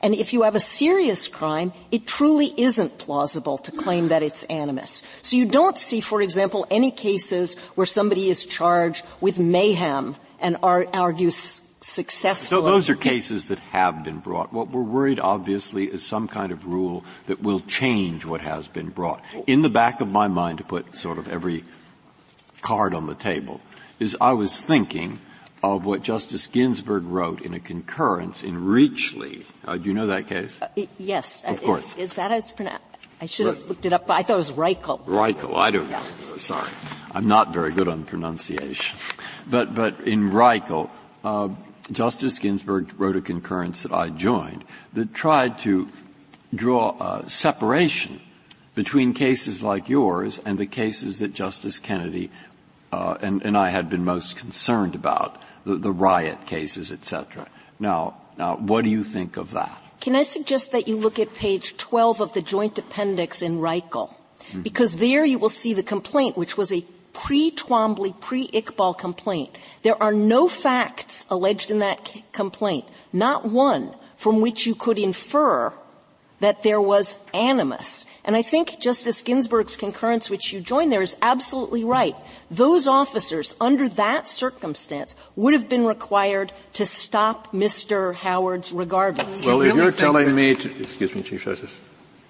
And 0.00 0.14
if 0.14 0.32
you 0.32 0.42
have 0.42 0.54
a 0.54 0.60
serious 0.60 1.26
crime, 1.26 1.72
it 1.90 2.06
truly 2.06 2.52
isn't 2.56 2.98
plausible 2.98 3.58
to 3.58 3.72
claim 3.72 4.08
that 4.08 4.22
it's 4.22 4.44
animus. 4.44 5.02
So 5.22 5.36
you 5.36 5.44
don't 5.44 5.76
see, 5.76 6.00
for 6.00 6.22
example, 6.22 6.66
any 6.70 6.90
cases 6.90 7.56
where 7.74 7.86
somebody 7.86 8.30
is 8.30 8.46
charged 8.46 9.04
with 9.20 9.38
mayhem 9.38 10.16
and 10.40 10.56
ar- 10.62 10.86
argues 10.94 11.62
successfully. 11.80 12.60
So 12.60 12.66
those 12.66 12.88
are 12.88 12.94
cases 12.94 13.48
that 13.48 13.58
have 13.58 14.04
been 14.04 14.18
brought. 14.18 14.52
What 14.52 14.70
we're 14.70 14.82
worried, 14.82 15.20
obviously, 15.20 15.86
is 15.86 16.04
some 16.04 16.28
kind 16.28 16.52
of 16.52 16.66
rule 16.66 17.04
that 17.26 17.42
will 17.42 17.60
change 17.60 18.24
what 18.24 18.40
has 18.40 18.68
been 18.68 18.90
brought. 18.90 19.22
In 19.46 19.62
the 19.62 19.70
back 19.70 20.00
of 20.00 20.08
my 20.08 20.28
mind, 20.28 20.58
to 20.58 20.64
put 20.64 20.96
sort 20.96 21.18
of 21.18 21.28
every 21.28 21.64
card 22.62 22.94
on 22.94 23.06
the 23.06 23.14
table, 23.14 23.60
is 23.98 24.16
I 24.20 24.32
was 24.32 24.60
thinking 24.60 25.18
of 25.62 25.84
what 25.84 26.02
Justice 26.02 26.46
Ginsburg 26.46 27.04
wrote 27.04 27.42
in 27.42 27.54
a 27.54 27.60
concurrence 27.60 28.42
in 28.42 28.56
Reachley. 28.56 29.44
Uh, 29.64 29.76
do 29.76 29.88
you 29.88 29.94
know 29.94 30.06
that 30.06 30.26
case? 30.26 30.58
Uh, 30.60 30.68
yes. 30.98 31.42
Of 31.44 31.62
course. 31.62 31.96
Is 31.96 32.14
that 32.14 32.30
how 32.30 32.36
it's 32.36 32.52
pronounced? 32.52 32.84
I 33.20 33.26
should 33.26 33.46
have 33.46 33.68
looked 33.68 33.84
it 33.84 33.92
up, 33.92 34.06
but 34.06 34.14
I 34.14 34.22
thought 34.22 34.34
it 34.34 34.36
was 34.36 34.52
Reichle. 34.52 35.04
Reichle, 35.04 35.56
I 35.56 35.72
don't 35.72 35.90
know. 35.90 36.02
Sorry. 36.36 36.70
I'm 37.12 37.26
not 37.26 37.52
very 37.52 37.72
good 37.72 37.88
on 37.88 38.04
pronunciation. 38.04 38.96
But, 39.50 39.74
but 39.74 40.00
in 40.02 40.30
Reichle, 40.30 40.88
uh, 41.24 41.48
Justice 41.90 42.38
Ginsburg 42.38 42.92
wrote 42.96 43.16
a 43.16 43.20
concurrence 43.20 43.82
that 43.82 43.92
I 43.92 44.10
joined 44.10 44.64
that 44.92 45.14
tried 45.14 45.58
to 45.60 45.88
draw 46.54 46.96
a 47.00 47.28
separation 47.28 48.20
between 48.76 49.14
cases 49.14 49.62
like 49.62 49.88
yours 49.88 50.40
and 50.44 50.56
the 50.56 50.66
cases 50.66 51.18
that 51.18 51.32
Justice 51.32 51.80
Kennedy 51.80 52.30
uh, 52.92 53.16
and, 53.20 53.44
and 53.44 53.56
I 53.56 53.70
had 53.70 53.90
been 53.90 54.04
most 54.04 54.36
concerned 54.36 54.94
about 54.94 55.42
the, 55.64 55.92
riot 55.92 56.46
cases, 56.46 56.92
etc. 56.92 57.48
Now, 57.78 58.16
now, 58.36 58.56
what 58.56 58.84
do 58.84 58.90
you 58.90 59.02
think 59.02 59.36
of 59.36 59.52
that? 59.52 59.82
can 60.00 60.14
I 60.14 60.22
suggest 60.22 60.72
that 60.72 60.88
you 60.88 60.96
look 60.96 61.18
at 61.18 61.34
page 61.34 61.76
12 61.76 62.20
of 62.20 62.32
the 62.32 62.42
joint 62.42 62.78
appendix 62.78 63.42
in 63.42 63.58
Reichle? 63.58 64.08
Mm-hmm. 64.08 64.62
Because 64.62 64.98
there 64.98 65.24
you 65.24 65.38
will 65.38 65.50
see 65.50 65.74
the 65.74 65.82
complaint, 65.82 66.36
which 66.36 66.56
was 66.56 66.72
a 66.72 66.84
pre-Twombly, 67.12 68.20
pre-Iqbal 68.20 68.96
complaint. 68.96 69.58
There 69.82 70.00
are 70.00 70.12
no 70.12 70.48
facts 70.48 71.26
alleged 71.30 71.70
in 71.70 71.80
that 71.80 72.14
complaint, 72.32 72.84
not 73.12 73.44
one 73.44 73.94
from 74.16 74.40
which 74.40 74.66
you 74.66 74.74
could 74.74 74.98
infer 74.98 75.72
that 76.40 76.62
there 76.62 76.80
was 76.80 77.18
animus. 77.34 78.06
And 78.24 78.36
I 78.36 78.42
think 78.42 78.78
Justice 78.78 79.22
Ginsburg's 79.22 79.76
concurrence, 79.76 80.30
which 80.30 80.52
you 80.52 80.60
joined 80.60 80.92
there, 80.92 81.02
is 81.02 81.16
absolutely 81.22 81.84
right. 81.84 82.14
Those 82.50 82.86
officers, 82.86 83.54
under 83.60 83.88
that 83.90 84.28
circumstance, 84.28 85.16
would 85.36 85.54
have 85.54 85.68
been 85.68 85.84
required 85.84 86.52
to 86.74 86.86
stop 86.86 87.52
Mr. 87.52 88.14
Howards 88.14 88.72
regardless. 88.72 89.44
Well, 89.44 89.62
if 89.62 89.74
you're 89.74 89.92
telling 89.92 90.34
me 90.34 90.54
to, 90.54 90.80
excuse 90.80 91.14
me, 91.14 91.22
Chief 91.22 91.42
Justice. 91.42 91.72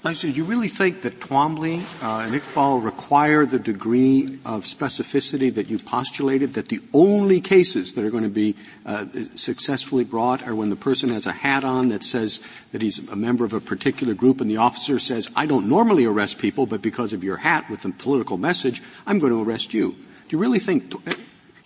I 0.04 0.14
said, 0.14 0.36
you 0.36 0.44
really 0.44 0.68
think 0.68 1.02
that 1.02 1.18
Twombly 1.18 1.80
uh, 2.04 2.20
and 2.20 2.32
Iqbal 2.32 2.84
require 2.84 3.44
the 3.44 3.58
degree 3.58 4.38
of 4.44 4.64
specificity 4.64 5.52
that 5.52 5.66
you 5.66 5.76
postulated, 5.80 6.54
that 6.54 6.68
the 6.68 6.80
only 6.94 7.40
cases 7.40 7.94
that 7.94 8.04
are 8.04 8.10
going 8.10 8.22
to 8.22 8.28
be 8.28 8.54
uh, 8.86 9.06
successfully 9.34 10.04
brought 10.04 10.46
are 10.46 10.54
when 10.54 10.70
the 10.70 10.76
person 10.76 11.08
has 11.08 11.26
a 11.26 11.32
hat 11.32 11.64
on 11.64 11.88
that 11.88 12.04
says 12.04 12.38
that 12.70 12.80
he's 12.80 13.00
a 13.08 13.16
member 13.16 13.44
of 13.44 13.52
a 13.52 13.60
particular 13.60 14.14
group 14.14 14.40
and 14.40 14.48
the 14.48 14.58
officer 14.58 15.00
says, 15.00 15.28
I 15.34 15.46
don't 15.46 15.68
normally 15.68 16.04
arrest 16.04 16.38
people, 16.38 16.66
but 16.66 16.80
because 16.80 17.12
of 17.12 17.24
your 17.24 17.38
hat 17.38 17.68
with 17.68 17.82
the 17.82 17.90
political 17.90 18.38
message, 18.38 18.80
I'm 19.04 19.18
going 19.18 19.32
to 19.32 19.42
arrest 19.42 19.74
you. 19.74 19.96
Do 20.28 20.36
you 20.36 20.38
really 20.38 20.60
think 20.60 20.94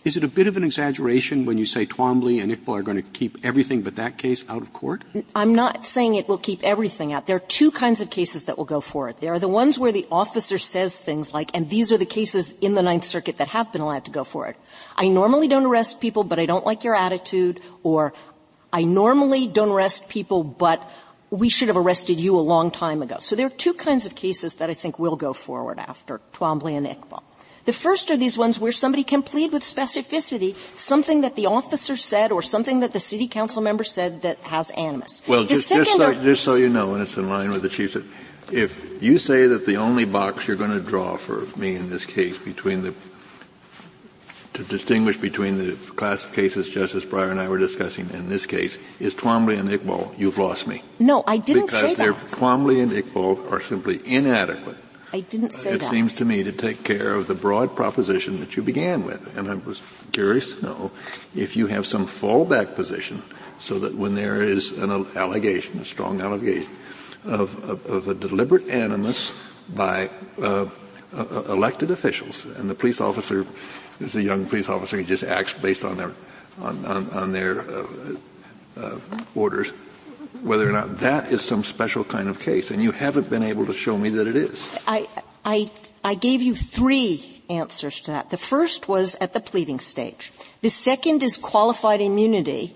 is 0.05 0.17
it 0.17 0.25
a 0.25 0.29
bit 0.29 0.47
of 0.47 0.57
an 0.57 0.65
exaggeration 0.65 1.47
when 1.47 1.59
you 1.59 1.65
say 1.65 1.87
Twombly 1.87 2.43
and 2.43 2.51
Iqbal 2.51 2.81
are 2.81 2.83
going 2.83 2.97
to 2.97 3.03
keep 3.03 3.39
everything 3.45 3.83
but 3.83 3.97
that 3.97 4.19
case 4.19 4.45
out 4.49 4.63
of 4.63 4.73
court? 4.73 5.03
I'm 5.35 5.55
not 5.55 5.87
saying 5.87 6.17
it 6.17 6.29
will 6.29 6.39
keep 6.39 6.63
everything 6.65 7.13
out. 7.13 7.27
There 7.27 7.37
are 7.37 7.47
two 7.47 7.71
kinds 7.71 8.01
of 8.01 8.11
cases 8.11 8.45
that 8.45 8.59
will 8.59 8.65
go 8.65 8.81
forward. 8.81 9.17
There 9.21 9.33
are 9.33 9.39
the 9.39 9.49
ones 9.49 9.79
where 9.79 9.93
the 9.93 10.07
officer 10.11 10.59
says 10.59 10.95
things 10.95 11.33
like, 11.33 11.51
and 11.55 11.71
these 11.71 11.93
are 11.93 11.99
the 11.99 12.07
cases 12.07 12.53
in 12.61 12.75
the 12.75 12.83
Ninth 12.83 13.05
Circuit 13.05 13.37
that 13.37 13.49
have 13.49 13.73
been 13.73 13.81
allowed 13.81 14.05
to 14.07 14.11
go 14.11 14.25
forward. 14.25 14.57
I 14.97 15.09
normally 15.09 15.47
don't 15.47 15.67
arrest 15.67 16.01
people, 16.01 16.25
but 16.25 16.39
I 16.39 16.47
don't 16.47 16.67
like 16.67 16.83
your 16.83 16.97
attitude, 16.97 17.61
or 17.83 18.13
I 18.73 18.83
normally 18.83 19.47
don't 19.47 19.71
arrest 19.71 20.09
people, 20.09 20.43
but 20.43 20.83
we 21.31 21.49
should 21.49 21.69
have 21.69 21.77
arrested 21.77 22.21
you 22.21 22.37
a 22.37 22.43
long 22.43 22.71
time 22.71 23.03
ago. 23.03 23.17
So 23.21 23.37
there 23.37 23.47
are 23.47 23.51
two 23.51 23.73
kinds 23.73 24.05
of 24.05 24.15
cases 24.15 24.57
that 24.57 24.69
I 24.69 24.75
think 24.75 24.99
will 24.99 25.17
go 25.17 25.33
forward 25.33 25.79
after 25.79 26.21
Twombly 26.33 26.77
and 26.77 26.87
Iqbal. 26.87 27.23
The 27.64 27.73
first 27.73 28.11
are 28.11 28.16
these 28.16 28.37
ones 28.37 28.59
where 28.59 28.73
somebody 28.73 29.04
can 29.04 29.23
plead 29.23 29.52
with 29.52 29.62
specificity 29.62 30.57
something 30.76 31.21
that 31.21 31.37
the 31.37 31.47
officer 31.47 31.97
said 31.97 32.33
or 32.33 32.42
something 32.42 32.81
that 32.81 32.92
the 32.92 33.00
city 33.00 33.28
council 33.28 33.62
member 33.62 33.85
said 33.85 34.23
that 34.23 34.38
has 34.40 34.71
animus. 34.71 35.23
Well, 35.28 35.45
just, 35.45 35.69
just, 35.69 35.97
so, 35.97 36.14
just 36.14 36.42
so 36.42 36.54
you 36.57 36.69
know, 36.69 36.95
and 36.95 37.02
it's 37.02 37.16
in 37.16 37.28
line 37.28 37.50
with 37.50 37.62
the 37.62 37.69
chief, 37.69 37.97
if 38.52 39.02
you 39.02 39.19
say 39.19 39.47
that 39.47 39.64
the 39.64 39.76
only 39.76 40.04
box 40.04 40.49
you're 40.49 40.57
going 40.57 40.73
to 40.73 40.81
draw 40.81 41.16
for 41.16 41.47
me 41.57 41.76
in 41.76 41.88
this 41.88 42.04
case 42.04 42.37
between 42.38 42.83
the 42.83 42.95
to 44.54 44.64
distinguish 44.64 45.16
between 45.16 45.57
the 45.57 45.73
class 45.95 46.23
of 46.23 46.35
cases 46.35 46.69
Justice 46.69 47.07
Breyer 47.07 47.31
and 47.31 47.40
I 47.40 47.49
were 47.49 47.57
discussing 47.57 48.11
in 48.11 48.28
this 48.28 48.45
case 48.45 48.76
is 49.00 49.14
Twombly 49.14 49.59
and 49.59 49.71
Iqbal. 49.71 50.19
You've 50.19 50.37
lost 50.37 50.66
me. 50.66 50.83
No, 50.99 51.25
I 51.26 51.38
didn't 51.38 51.66
because 51.66 51.81
say 51.81 51.95
that. 51.95 52.07
Because 52.07 52.35
Twombly 52.35 52.83
and 52.83 52.92
Iqbal 52.92 53.50
are 53.50 53.62
simply 53.62 54.02
inadequate 54.04 54.76
I 55.12 55.21
didn't 55.21 55.52
say 55.52 55.73
it 55.73 55.81
that. 55.81 55.87
It 55.87 55.90
seems 55.90 56.14
to 56.16 56.25
me 56.25 56.42
to 56.42 56.52
take 56.52 56.85
care 56.85 57.14
of 57.14 57.26
the 57.26 57.35
broad 57.35 57.76
proposition 57.76 58.40
that 58.40 58.57
you 58.57 58.62
began 58.62 59.04
with. 59.04 59.37
And 59.37 59.50
I 59.50 59.54
was 59.54 59.83
curious 60.11 60.54
to 60.54 60.62
know 60.62 60.90
if 61.35 61.54
you 61.54 61.66
have 61.66 61.87
some 61.87 62.07
fallback 62.07 62.75
position 62.75 63.23
so 63.61 63.78
that 63.81 63.95
when 63.95 64.14
there 64.14 64.40
is 64.40 64.73
an 64.73 64.90
allegation, 65.14 65.81
a 65.81 65.85
strong 65.85 66.21
allegation 66.23 66.71
of, 67.25 67.69
of, 67.69 67.87
of 67.87 68.09
a 68.09 68.14
deliberate 68.14 68.69
animus 68.69 69.35
by 69.69 70.11
uh, 70.40 70.66
uh, 71.14 71.42
elected 71.49 71.90
officials, 71.90 72.45
and 72.45 72.71
the 72.71 72.75
police 72.75 73.00
officer 73.00 73.47
is 74.00 74.16
a 74.16 74.23
young 74.23 74.47
police 74.47 74.69
officer, 74.69 74.97
he 74.97 75.04
just 75.04 75.23
acts 75.23 75.52
based 75.52 75.85
on 75.85 75.97
their 75.97 76.12
on, 76.61 76.85
on, 76.85 77.11
on 77.11 77.33
their 77.33 77.62
uh, 77.62 77.87
uh 78.76 78.99
orders 79.35 79.73
whether 80.41 80.69
or 80.69 80.73
not 80.73 80.99
that 80.99 81.31
is 81.31 81.43
some 81.43 81.62
special 81.62 82.05
kind 82.05 82.29
of 82.29 82.41
case, 82.41 82.71
and 82.71 82.83
you 82.83 82.93
haven't 82.93 83.29
been 83.29 83.43
able 83.43 83.67
to 83.67 83.73
show 83.73 83.99
me 83.99 84.09
that 84.11 84.27
it 84.27 84.37
is. 84.37 84.67
I, 84.87 85.09
I, 85.45 85.71
I 86.03 86.15
gave 86.15 86.43
you 86.43 86.55
three 86.55 87.43
answers 87.51 88.01
to 88.03 88.12
that. 88.12 88.31
The 88.31 88.39
first 88.39 88.89
was 88.89 89.15
at 89.21 89.33
the 89.35 89.41
pleading 89.41 89.81
stage. 89.81 90.33
The 90.62 90.71
second 90.71 91.23
is 91.23 91.37
qualified 91.37 92.01
immunity, 92.01 92.75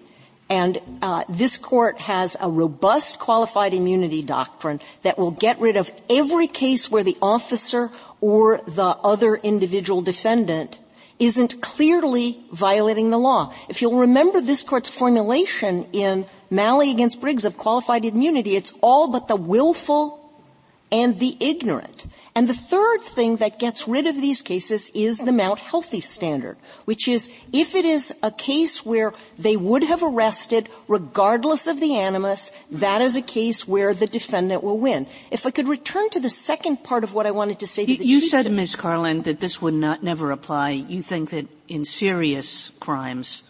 and 0.49 0.81
uh, 1.03 1.25
this 1.29 1.57
court 1.57 1.99
has 1.99 2.37
a 2.41 2.51
robust 2.51 3.19
qualified 3.19 3.75
immunity 3.75 4.23
doctrine 4.23 4.81
that 5.03 5.19
will 5.19 5.33
get 5.33 5.59
rid 5.59 5.77
of 5.77 5.91
every 6.11 6.47
case 6.47 6.91
where 6.91 7.03
the 7.03 7.17
officer 7.23 7.91
or 8.21 8.61
the 8.67 8.97
other 9.03 9.37
individual 9.37 10.03
defendant 10.03 10.79
isn't 11.19 11.61
clearly 11.63 12.39
violating 12.53 13.11
the 13.11 13.19
law. 13.19 13.53
If 13.69 13.81
you'll 13.81 13.99
remember 13.99 14.41
this 14.41 14.63
court's 14.63 14.89
formulation 14.89 15.89
in 15.93 16.27
Malley 16.51 16.91
against 16.91 17.21
Briggs 17.21 17.45
of 17.45 17.57
qualified 17.57 18.05
immunity, 18.05 18.57
it's 18.57 18.75
all 18.83 19.09
but 19.09 19.29
the 19.29 19.37
willful 19.37 20.26
and 20.93 21.19
the 21.19 21.37
ignorant. 21.41 22.07
And 22.35 22.49
the 22.49 22.55
third 22.55 23.03
thing 23.03 23.37
that 23.37 23.59
gets 23.59 23.89
rid 23.89 24.07
of 24.07 24.17
these 24.17 24.43
cases 24.43 24.91
is 24.95 25.19
the 25.19 25.33
Mount 25.33 25.59
Healthy 25.59 26.01
standard, 26.01 26.59
which 26.85 27.09
is 27.09 27.31
if 27.53 27.75
it 27.75 27.85
is 27.85 28.15
a 28.23 28.31
case 28.31 28.85
where 28.85 29.15
they 29.39 29.57
would 29.57 29.83
have 29.83 30.03
arrested 30.03 30.69
regardless 30.87 31.67
of 31.67 31.81
the 31.81 31.97
animus, 31.97 32.53
that 32.71 33.01
is 33.01 33.17
a 33.17 33.23
case 33.23 33.67
where 33.67 33.95
the 33.95 34.07
defendant 34.07 34.63
will 34.63 34.79
win. 34.79 35.07
If 35.31 35.47
I 35.47 35.51
could 35.51 35.67
return 35.67 36.11
to 36.11 36.21
the 36.21 36.29
second 36.29 36.85
part 36.85 37.05
of 37.05 37.15
what 37.15 37.27
I 37.27 37.31
wanted 37.31 37.59
to 37.61 37.67
say 37.67 37.87
to 37.87 37.91
you, 37.91 37.99
the 37.99 38.05
You 38.05 38.21
said, 38.21 38.51
Ms. 38.51 38.77
Karlan, 38.77 39.25
that 39.25 39.41
this 39.41 39.63
would 39.63 39.75
not 39.75 40.03
never 40.03 40.31
apply. 40.31 40.71
You 40.71 41.03
think 41.03 41.31
that 41.31 41.49
in 41.69 41.85
serious 41.85 42.71
crimes, 42.81 43.43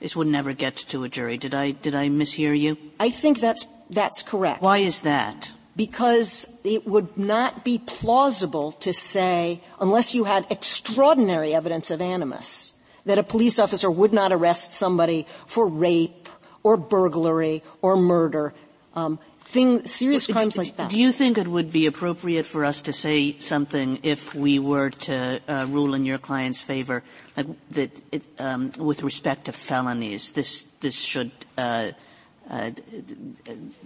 this 0.00 0.14
would 0.14 0.28
never 0.28 0.52
get 0.52 0.76
to 0.76 1.02
a 1.02 1.08
jury. 1.08 1.36
Did 1.36 1.54
I, 1.54 1.72
did 1.72 1.94
I 1.94 2.08
mishear 2.08 2.58
you? 2.58 2.76
I 3.00 3.10
think 3.10 3.40
that's, 3.40 3.66
that's 3.90 4.22
correct. 4.22 4.62
Why 4.62 4.78
is 4.78 5.00
that? 5.00 5.52
Because 5.78 6.50
it 6.64 6.86
would 6.86 7.16
not 7.16 7.64
be 7.64 7.78
plausible 7.78 8.72
to 8.82 8.92
say, 8.92 9.62
unless 9.78 10.12
you 10.12 10.24
had 10.24 10.44
extraordinary 10.50 11.54
evidence 11.54 11.92
of 11.94 12.02
animus, 12.02 12.74
that 13.06 13.16
a 13.16 13.22
police 13.22 13.58
officer 13.58 13.88
would 13.88 14.12
not 14.12 14.32
arrest 14.32 14.72
somebody 14.72 15.24
for 15.46 15.66
rape 15.66 16.28
or 16.64 16.76
burglary 16.76 17.62
or 17.80 17.96
murder. 17.96 18.52
Um, 18.94 19.20
thing, 19.48 19.86
serious 19.86 20.26
crimes 20.26 20.54
do, 20.54 20.62
like 20.62 20.76
that. 20.76 20.90
Do 20.90 21.00
you 21.00 21.12
think 21.12 21.38
it 21.38 21.48
would 21.48 21.72
be 21.72 21.86
appropriate 21.86 22.44
for 22.44 22.64
us 22.64 22.82
to 22.82 22.92
say 22.92 23.38
something 23.38 24.00
if 24.02 24.34
we 24.34 24.58
were 24.58 24.90
to 24.90 25.40
uh, 25.48 25.66
rule 25.70 25.94
in 25.94 26.04
your 26.04 26.18
client's 26.18 26.60
favor, 26.60 27.02
like 27.36 27.46
that 27.70 27.90
it, 28.12 28.22
um, 28.38 28.72
with 28.78 29.02
respect 29.02 29.46
to 29.46 29.52
felonies, 29.52 30.32
this 30.32 30.66
this 30.80 30.94
should 30.94 31.30
uh, 31.56 31.60
uh, 31.60 31.92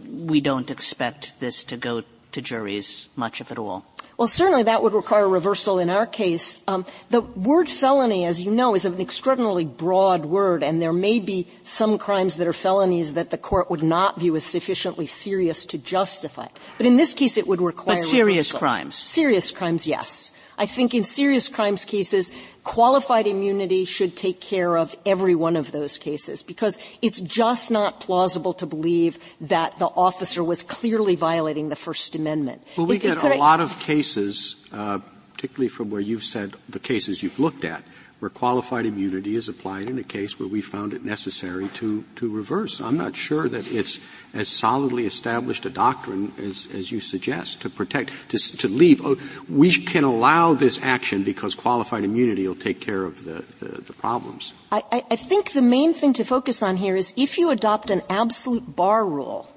we 0.07 0.41
don't 0.41 0.71
expect 0.71 1.41
this 1.41 1.65
to 1.65 1.77
go 1.77 2.03
to 2.33 2.41
juries 2.41 3.09
much 3.17 3.41
if 3.41 3.51
at 3.51 3.59
all. 3.59 3.85
Well, 4.19 4.29
certainly 4.29 4.65
that 4.65 4.83
would 4.83 4.93
require 4.93 5.25
a 5.25 5.29
reversal 5.29 5.79
in 5.79 5.91
our 5.91 6.07
case. 6.07 6.63
Um, 6.69 6.85
the 7.11 7.23
word 7.23 7.69
felony, 7.69 8.25
as 8.25 8.41
you 8.41 8.51
know, 8.51 8.75
is 8.75 8.85
an 8.85 9.01
extraordinarily 9.01 9.65
broad 9.65 10.25
word, 10.27 10.63
and 10.63 10.81
there 10.81 10.93
may 10.93 11.19
be 11.19 11.49
some 11.65 11.99
crimes 11.99 12.37
that 12.37 12.47
are 12.47 12.53
felonies 12.53 13.15
that 13.15 13.31
the 13.31 13.39
court 13.39 13.71
would 13.71 13.83
not 13.83 14.21
view 14.21 14.37
as 14.37 14.45
sufficiently 14.45 15.07
serious 15.07 15.65
to 15.67 15.79
justify. 15.79 16.49
But 16.77 16.87
in 16.87 16.97
this 16.97 17.15
case, 17.15 17.37
it 17.37 17.47
would 17.47 17.61
require 17.61 17.97
but 17.97 18.03
serious 18.03 18.51
reversal. 18.51 18.59
crimes. 18.59 18.95
Serious 18.97 19.51
crimes, 19.51 19.87
yes. 19.87 20.31
I 20.59 20.67
think 20.67 20.95
in 20.95 21.05
serious 21.05 21.49
crimes 21.49 21.85
cases, 21.85 22.31
qualified 22.65 23.27
immunity 23.27 23.85
should 23.85 24.17
take 24.17 24.41
care 24.41 24.77
of 24.77 24.95
every 25.05 25.35
one 25.35 25.57
of 25.57 25.73
those 25.73 25.99
cases 25.99 26.43
because 26.43 26.79
it's 27.01 27.21
just 27.21 27.71
not 27.71 28.01
plausible 28.01 28.55
to 28.55 28.67
believe 28.67 29.19
that 29.41 29.79
the 29.79 29.87
officer 29.87 30.45
was 30.45 30.63
clearly 30.63 31.17
violating 31.17 31.69
the 31.69 31.77
First 31.77 32.15
Amendment. 32.15 32.63
Well, 32.77 32.87
we 32.87 32.99
get 32.99 33.23
a 33.23 33.35
lot 33.37 33.61
of 33.61 33.79
cases, 33.81 34.57
uh, 34.73 35.01
particularly 35.35 35.69
from 35.69 35.91
where 35.91 36.01
you've 36.01 36.25
said 36.25 36.55
the 36.69 36.79
cases 36.79 37.23
you've 37.23 37.41
looked 37.41 37.65
at, 37.65 37.83
where 38.23 38.31
qualified 38.31 38.87
immunity 38.87 39.35
is 39.35 39.49
applied 39.49 39.91
in 39.91 39.99
a 39.99 40.03
case 40.05 40.39
where 40.39 40.49
we 40.49 40.61
found 40.61 40.93
it 40.93 41.05
necessary 41.05 41.69
to, 41.71 42.05
to 42.15 42.31
reverse. 42.31 42.81
I'm 42.81 42.97
not 42.97 43.17
sure 43.17 43.49
that 43.49 43.69
it's 43.73 43.99
as 44.33 44.47
solidly 44.47 45.07
established 45.07 45.67
a 45.67 45.71
doctrine 45.71 46.33
as, 46.39 46.69
as 46.73 46.93
you 46.93 47.01
suggest 47.01 47.63
to 47.63 47.69
protect, 47.69 48.13
to, 48.29 48.39
to 48.59 48.69
leave. 48.69 49.05
Oh, 49.05 49.17
we 49.49 49.73
can 49.73 50.05
allow 50.05 50.55
this 50.55 50.79
action 50.85 51.25
because 51.25 51.57
qualified 51.57 52.05
immunity 52.05 52.47
will 52.47 52.55
take 52.55 52.81
care 52.81 53.03
of 53.03 53.25
the, 53.25 53.45
the, 53.59 53.81
the 53.83 53.93
problems. 53.93 54.53
I, 54.71 55.05
I 55.11 55.17
think 55.17 55.51
the 55.51 55.61
main 55.61 55.93
thing 55.93 56.13
to 56.13 56.25
focus 56.25 56.63
on 56.63 56.77
here 56.77 56.95
is 56.95 57.13
if 57.17 57.39
you 57.39 57.51
adopt 57.51 57.91
an 57.91 58.03
absolute 58.09 58.77
bar 58.77 59.05
rule, 59.05 59.53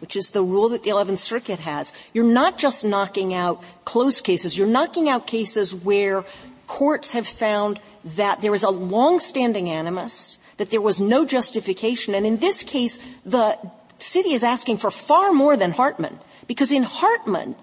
which 0.00 0.14
is 0.14 0.32
the 0.32 0.42
rule 0.42 0.68
that 0.70 0.82
the 0.82 0.90
11th 0.90 1.20
Circuit 1.20 1.60
has, 1.60 1.94
you're 2.12 2.24
not 2.24 2.58
just 2.58 2.84
knocking 2.84 3.32
out 3.32 3.62
close 3.86 4.20
cases, 4.20 4.58
you're 4.58 4.66
knocking 4.66 5.08
out 5.08 5.26
cases 5.26 5.74
where 5.74 6.26
courts 6.70 7.10
have 7.10 7.26
found 7.26 7.80
that 8.16 8.40
there 8.40 8.54
is 8.54 8.62
a 8.62 8.70
long-standing 8.70 9.68
animus, 9.68 10.38
that 10.56 10.70
there 10.70 10.80
was 10.80 11.00
no 11.00 11.26
justification, 11.26 12.14
and 12.14 12.24
in 12.24 12.38
this 12.38 12.62
case, 12.62 13.00
the 13.26 13.58
city 13.98 14.32
is 14.32 14.44
asking 14.44 14.78
for 14.78 14.90
far 14.90 15.32
more 15.32 15.56
than 15.56 15.72
Hartman. 15.72 16.20
Because 16.46 16.70
in 16.70 16.84
Hartman, 16.84 17.56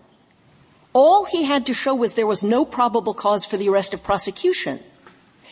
all 0.92 1.24
he 1.24 1.44
had 1.44 1.66
to 1.68 1.74
show 1.74 1.96
was 1.96 2.14
there 2.14 2.28
was 2.28 2.44
no 2.44 2.66
probable 2.66 3.14
cause 3.14 3.46
for 3.46 3.56
the 3.56 3.70
arrest 3.70 3.94
of 3.94 4.04
prosecution. 4.04 4.84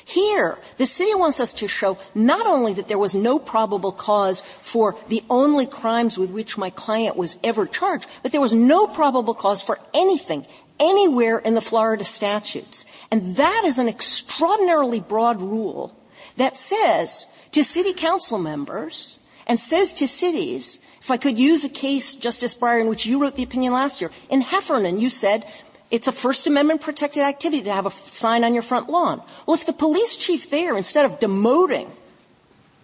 Here, 0.04 0.60
the 0.76 0.86
city 0.86 1.16
wants 1.16 1.40
us 1.40 1.54
to 1.54 1.68
show 1.68 1.98
not 2.14 2.46
only 2.46 2.74
that 2.74 2.88
there 2.88 3.00
was 3.00 3.16
no 3.16 3.40
probable 3.40 3.92
cause 3.92 4.44
for 4.60 4.96
the 5.08 5.24
only 5.30 5.66
crimes 5.66 6.18
with 6.18 6.30
which 6.30 6.58
my 6.60 6.70
client 6.70 7.16
was 7.16 7.40
ever 7.42 7.66
charged, 7.66 8.06
but 8.22 8.32
there 8.32 8.44
was 8.44 8.54
no 8.54 8.86
probable 8.86 9.34
cause 9.34 9.64
for 9.64 9.80
anything, 9.94 10.46
anywhere 10.80 11.40
in 11.40 11.56
the 11.56 11.62
Florida 11.62 12.04
statutes. 12.04 12.86
And 13.12 13.36
that 13.38 13.64
is 13.66 13.78
an 13.78 13.88
extraordinarily 13.88 15.00
broad 15.00 15.42
rule 15.42 15.96
that 16.38 16.58
says 16.58 17.26
to 17.52 17.64
city 17.64 17.94
council 17.94 18.38
members 18.38 19.20
and 19.48 19.60
says 19.60 19.94
to 19.94 20.08
cities, 20.08 20.80
if 21.02 21.12
I 21.12 21.18
could 21.18 21.38
use 21.38 21.64
a 21.64 21.70
case, 21.70 22.16
Justice 22.16 22.56
Breyer, 22.56 22.82
in 22.82 22.88
which 22.88 23.06
you 23.06 23.22
wrote 23.22 23.36
the 23.36 23.44
opinion 23.44 23.74
last 23.74 24.02
year, 24.02 24.12
in 24.30 24.42
Heffernan 24.42 25.00
you 25.00 25.10
said 25.10 25.46
it's 25.92 26.08
a 26.08 26.12
First 26.12 26.48
Amendment 26.48 26.82
protected 26.82 27.24
activity 27.24 27.64
to 27.64 27.72
have 27.72 27.86
a 27.86 27.92
sign 28.12 28.44
on 28.44 28.54
your 28.54 28.64
front 28.64 28.90
lawn. 28.90 29.22
Well, 29.46 29.56
if 29.56 29.66
the 29.66 29.74
police 29.74 30.18
chief 30.18 30.50
there, 30.50 30.76
instead 30.76 31.06
of 31.06 31.20
demoting 31.20 31.90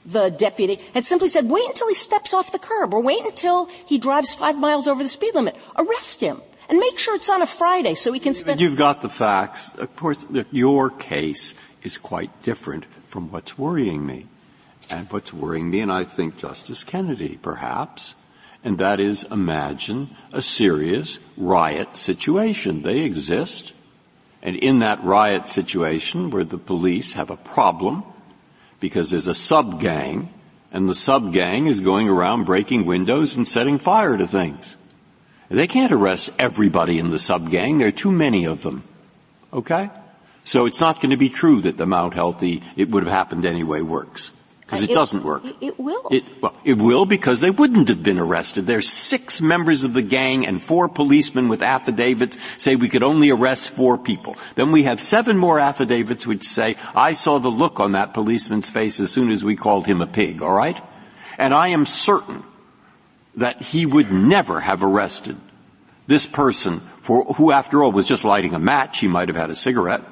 the 0.05 0.29
deputy, 0.29 0.79
had 0.93 1.05
simply 1.05 1.27
said, 1.27 1.49
wait 1.49 1.67
until 1.67 1.87
he 1.87 1.93
steps 1.93 2.33
off 2.33 2.51
the 2.51 2.59
curb 2.59 2.93
or 2.93 3.01
wait 3.01 3.25
until 3.25 3.65
he 3.85 3.97
drives 3.97 4.33
five 4.33 4.57
miles 4.57 4.87
over 4.87 5.03
the 5.03 5.09
speed 5.09 5.35
limit, 5.35 5.57
arrest 5.75 6.21
him. 6.21 6.41
And 6.71 6.79
make 6.79 6.97
sure 6.97 7.15
it's 7.15 7.29
on 7.29 7.41
a 7.41 7.45
Friday 7.45 7.95
so 7.95 8.13
we 8.13 8.19
can 8.21 8.33
spend. 8.33 8.61
You've 8.61 8.77
got 8.77 9.01
the 9.01 9.09
facts. 9.09 9.75
Of 9.75 9.93
course, 9.97 10.25
your 10.51 10.89
case 10.89 11.53
is 11.83 11.97
quite 11.97 12.31
different 12.43 12.85
from 13.09 13.29
what's 13.29 13.57
worrying 13.57 14.05
me. 14.05 14.27
And 14.89 15.11
what's 15.11 15.33
worrying 15.33 15.69
me, 15.69 15.81
and 15.81 15.91
I 15.91 16.05
think 16.05 16.37
Justice 16.37 16.85
Kennedy 16.85 17.37
perhaps, 17.41 18.15
and 18.63 18.77
that 18.77 19.01
is 19.01 19.25
imagine 19.25 20.15
a 20.31 20.41
serious 20.41 21.19
riot 21.35 21.97
situation. 21.97 22.83
They 22.83 23.01
exist. 23.01 23.73
And 24.41 24.55
in 24.55 24.79
that 24.79 25.03
riot 25.03 25.49
situation 25.49 26.29
where 26.29 26.45
the 26.45 26.57
police 26.57 27.13
have 27.13 27.29
a 27.29 27.37
problem 27.37 28.03
because 28.79 29.11
there's 29.11 29.27
a 29.27 29.35
sub-gang 29.35 30.33
and 30.71 30.87
the 30.87 30.95
sub-gang 30.95 31.67
is 31.67 31.81
going 31.81 32.07
around 32.07 32.45
breaking 32.45 32.85
windows 32.85 33.35
and 33.35 33.45
setting 33.45 33.77
fire 33.77 34.15
to 34.15 34.25
things. 34.25 34.77
They 35.51 35.67
can't 35.67 35.91
arrest 35.91 36.29
everybody 36.39 36.97
in 36.97 37.09
the 37.11 37.19
sub-gang. 37.19 37.77
There 37.77 37.89
are 37.89 37.91
too 37.91 38.11
many 38.11 38.45
of 38.45 38.63
them. 38.63 38.83
Okay? 39.51 39.89
So 40.45 40.65
it's 40.65 40.79
not 40.79 41.01
going 41.01 41.09
to 41.09 41.17
be 41.17 41.29
true 41.29 41.61
that 41.61 41.75
the 41.75 41.85
Mount 41.85 42.13
Healthy, 42.13 42.63
it 42.77 42.89
would 42.89 43.03
have 43.03 43.11
happened 43.11 43.45
anyway 43.45 43.81
works. 43.81 44.31
Because 44.61 44.83
it, 44.83 44.89
uh, 44.89 44.93
it, 44.93 44.95
doesn't 44.95 45.23
work. 45.23 45.43
It 45.59 45.77
will. 45.77 46.07
It, 46.09 46.23
well, 46.41 46.55
it 46.63 46.77
will 46.77 47.05
because 47.05 47.41
they 47.41 47.51
wouldn't 47.51 47.89
have 47.89 48.01
been 48.01 48.17
arrested. 48.17 48.65
There's 48.65 48.89
six 48.89 49.41
members 49.41 49.83
of 49.83 49.93
the 49.93 50.01
gang 50.01 50.47
and 50.47 50.63
four 50.63 50.87
policemen 50.87 51.49
with 51.49 51.61
affidavits 51.61 52.37
say 52.57 52.77
we 52.77 52.87
could 52.87 53.03
only 53.03 53.29
arrest 53.29 53.71
four 53.71 53.97
people. 53.97 54.37
Then 54.55 54.71
we 54.71 54.83
have 54.83 55.01
seven 55.01 55.37
more 55.37 55.59
affidavits 55.59 56.25
which 56.25 56.45
say, 56.45 56.77
I 56.95 57.11
saw 57.11 57.39
the 57.39 57.49
look 57.49 57.81
on 57.81 57.91
that 57.91 58.13
policeman's 58.13 58.69
face 58.69 59.01
as 59.01 59.11
soon 59.11 59.29
as 59.29 59.43
we 59.43 59.57
called 59.57 59.85
him 59.85 60.01
a 60.01 60.07
pig, 60.07 60.41
alright? 60.41 60.81
And 61.37 61.53
I 61.53 61.69
am 61.69 61.85
certain 61.85 62.43
that 63.35 63.61
he 63.61 63.85
would 63.85 64.11
never 64.11 64.59
have 64.59 64.83
arrested 64.83 65.37
this 66.07 66.25
person 66.25 66.79
for, 67.01 67.23
who 67.35 67.51
after 67.51 67.81
all 67.81 67.91
was 67.91 68.07
just 68.07 68.25
lighting 68.25 68.53
a 68.53 68.59
match, 68.59 68.99
he 68.99 69.07
might 69.07 69.29
have 69.29 69.37
had 69.37 69.49
a 69.49 69.55
cigarette, 69.55 70.03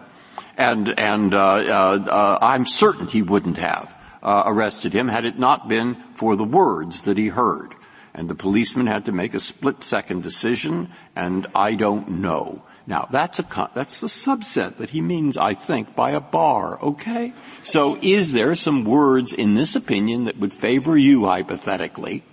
and, 0.57 0.97
and, 0.99 1.33
uh, 1.33 1.37
uh, 1.39 2.39
I'm 2.41 2.65
certain 2.65 3.07
he 3.07 3.21
wouldn't 3.21 3.57
have 3.57 3.93
uh, 4.21 4.43
arrested 4.45 4.93
him 4.93 5.07
had 5.07 5.25
it 5.25 5.39
not 5.39 5.67
been 5.67 5.95
for 6.15 6.35
the 6.35 6.43
words 6.43 7.03
that 7.03 7.17
he 7.17 7.27
heard. 7.27 7.73
And 8.13 8.27
the 8.27 8.35
policeman 8.35 8.87
had 8.87 9.05
to 9.05 9.11
make 9.11 9.33
a 9.33 9.39
split 9.39 9.83
second 9.83 10.23
decision, 10.23 10.89
and 11.15 11.47
I 11.53 11.75
don't 11.75 12.21
know. 12.21 12.63
Now, 12.87 13.07
that's 13.11 13.39
a, 13.39 13.69
that's 13.75 14.01
the 14.01 14.07
subset 14.07 14.77
that 14.77 14.89
he 14.89 14.99
means, 14.99 15.37
I 15.37 15.53
think, 15.53 15.95
by 15.95 16.11
a 16.11 16.19
bar, 16.19 16.81
okay? 16.81 17.33
So 17.61 17.97
is 18.01 18.31
there 18.31 18.55
some 18.55 18.83
words 18.83 19.31
in 19.31 19.53
this 19.53 19.75
opinion 19.75 20.25
that 20.25 20.37
would 20.37 20.53
favor 20.53 20.97
you 20.97 21.25
hypothetically 21.25 22.23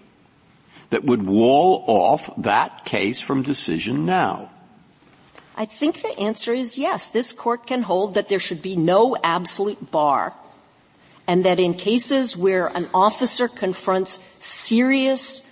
that 0.90 1.04
would 1.04 1.26
wall 1.26 1.84
off 1.86 2.30
that 2.38 2.84
case 2.84 3.20
from 3.20 3.42
decision 3.42 4.06
now? 4.06 4.50
I 5.56 5.64
think 5.64 6.02
the 6.02 6.18
answer 6.18 6.52
is 6.52 6.76
yes. 6.76 7.10
This 7.10 7.32
court 7.32 7.66
can 7.66 7.82
hold 7.82 8.14
that 8.14 8.28
there 8.28 8.38
should 8.38 8.60
be 8.60 8.76
no 8.76 9.16
absolute 9.22 9.90
bar 9.90 10.34
and 11.26 11.44
that 11.44 11.58
in 11.58 11.74
cases 11.74 12.36
where 12.36 12.68
an 12.68 12.88
officer 12.94 13.48
confronts 13.48 14.20
serious 14.38 15.42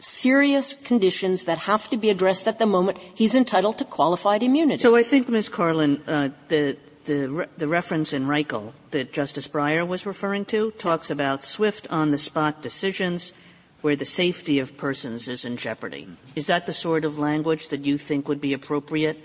serious 0.00 0.74
conditions 0.74 1.44
that 1.44 1.58
have 1.58 1.90
to 1.90 1.96
be 1.96 2.08
addressed 2.08 2.46
at 2.46 2.58
the 2.58 2.66
moment, 2.66 2.98
he's 3.14 3.34
entitled 3.34 3.78
to 3.78 3.84
qualified 3.84 4.42
immunity. 4.42 4.80
So 4.80 4.96
I 4.96 5.02
think, 5.02 5.28
Ms. 5.28 5.48
Karlan, 5.48 6.00
uh, 6.06 6.30
the 6.48 6.76
the, 7.08 7.28
re- 7.28 7.46
the 7.56 7.66
reference 7.66 8.12
in 8.12 8.26
Reichle 8.26 8.72
that 8.90 9.12
Justice 9.12 9.48
Breyer 9.48 9.86
was 9.86 10.04
referring 10.04 10.44
to 10.46 10.70
talks 10.72 11.10
about 11.10 11.42
swift 11.42 11.86
on-the-spot 11.90 12.62
decisions 12.62 13.32
where 13.80 13.96
the 13.96 14.04
safety 14.04 14.58
of 14.58 14.76
persons 14.76 15.26
is 15.26 15.44
in 15.44 15.56
jeopardy. 15.56 16.06
Is 16.36 16.48
that 16.48 16.66
the 16.66 16.72
sort 16.72 17.04
of 17.04 17.18
language 17.18 17.68
that 17.68 17.84
you 17.84 17.96
think 17.96 18.28
would 18.28 18.40
be 18.40 18.52
appropriate 18.52 19.18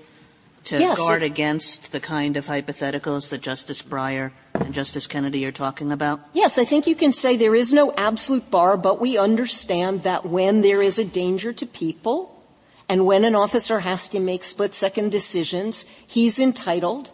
to 0.65 0.79
yes, 0.79 0.97
guard 0.97 1.23
it, 1.23 1.25
against 1.25 1.91
the 1.91 1.99
kind 1.99 2.37
of 2.37 2.45
hypotheticals 2.45 3.29
that 3.29 3.41
Justice 3.41 3.81
Breyer 3.81 4.31
and 4.53 4.73
Justice 4.73 5.05
Kennedy 5.05 5.45
are 5.45 5.51
talking 5.51 5.91
about? 5.91 6.21
Yes, 6.31 6.57
I 6.57 6.63
think 6.63 6.87
you 6.87 6.95
can 6.95 7.11
say 7.11 7.35
there 7.35 7.55
is 7.55 7.73
no 7.73 7.91
absolute 7.97 8.49
bar, 8.49 8.77
but 8.77 9.01
we 9.01 9.17
understand 9.17 10.03
that 10.03 10.25
when 10.25 10.61
there 10.61 10.81
is 10.81 10.97
a 10.97 11.03
danger 11.03 11.51
to 11.51 11.65
people 11.65 12.41
and 12.87 13.05
when 13.05 13.25
an 13.25 13.35
officer 13.35 13.79
has 13.79 14.07
to 14.09 14.21
make 14.21 14.45
split 14.45 14.73
second 14.73 15.11
decisions, 15.11 15.83
he's 16.07 16.39
entitled 16.39 17.11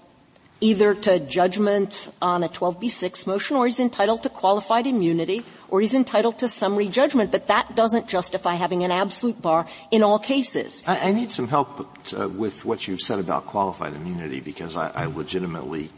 either 0.61 0.93
to 0.93 1.19
judgment 1.19 2.09
on 2.21 2.43
a 2.43 2.49
12b6 2.49 3.25
motion 3.27 3.55
or 3.55 3.65
he's 3.65 3.79
entitled 3.79 4.23
to 4.23 4.29
qualified 4.29 4.85
immunity 4.85 5.45
or 5.69 5.81
he's 5.81 5.93
entitled 5.93 6.37
to 6.39 6.47
summary 6.47 6.87
judgment, 6.87 7.31
but 7.31 7.47
that 7.47 7.75
doesn't 7.75 8.07
justify 8.07 8.55
having 8.55 8.83
an 8.83 8.91
absolute 8.91 9.41
bar 9.41 9.65
in 9.91 10.03
all 10.03 10.19
cases. 10.19 10.83
I, 10.85 11.09
I 11.09 11.11
need 11.11 11.31
some 11.31 11.47
help 11.47 12.13
uh, 12.17 12.27
with 12.27 12.65
what 12.65 12.87
you've 12.87 13.01
said 13.01 13.19
about 13.19 13.45
qualified 13.45 13.93
immunity 13.93 14.39
because 14.39 14.75
I, 14.77 14.89
I 14.89 15.05
legitimately 15.05 15.91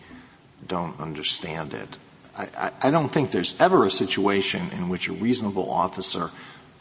don't 0.68 1.00
understand 1.00 1.74
it. 1.74 1.98
I, 2.38 2.48
I, 2.58 2.72
I 2.84 2.92
don't 2.92 3.10
think 3.10 3.32
there's 3.32 3.60
ever 3.60 3.86
a 3.86 3.92
situation 3.92 4.70
in 4.72 4.90
which 4.90 5.08
a 5.08 5.14
reasonable 5.14 5.70
officer 5.70 6.30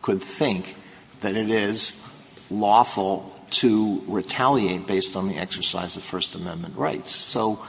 could 0.03 0.23
think 0.23 0.77
that 1.21 1.37
it 1.37 1.51
is 1.51 2.03
lawful 2.51 3.35
to 3.51 4.03
retaliate 4.07 4.87
based 4.87 5.17
on 5.17 5.29
the 5.29 5.37
exercise 5.37 5.97
of 5.97 6.03
First 6.03 6.35
Amendment 6.35 6.77
rights. 6.77 7.13
So 7.13 7.65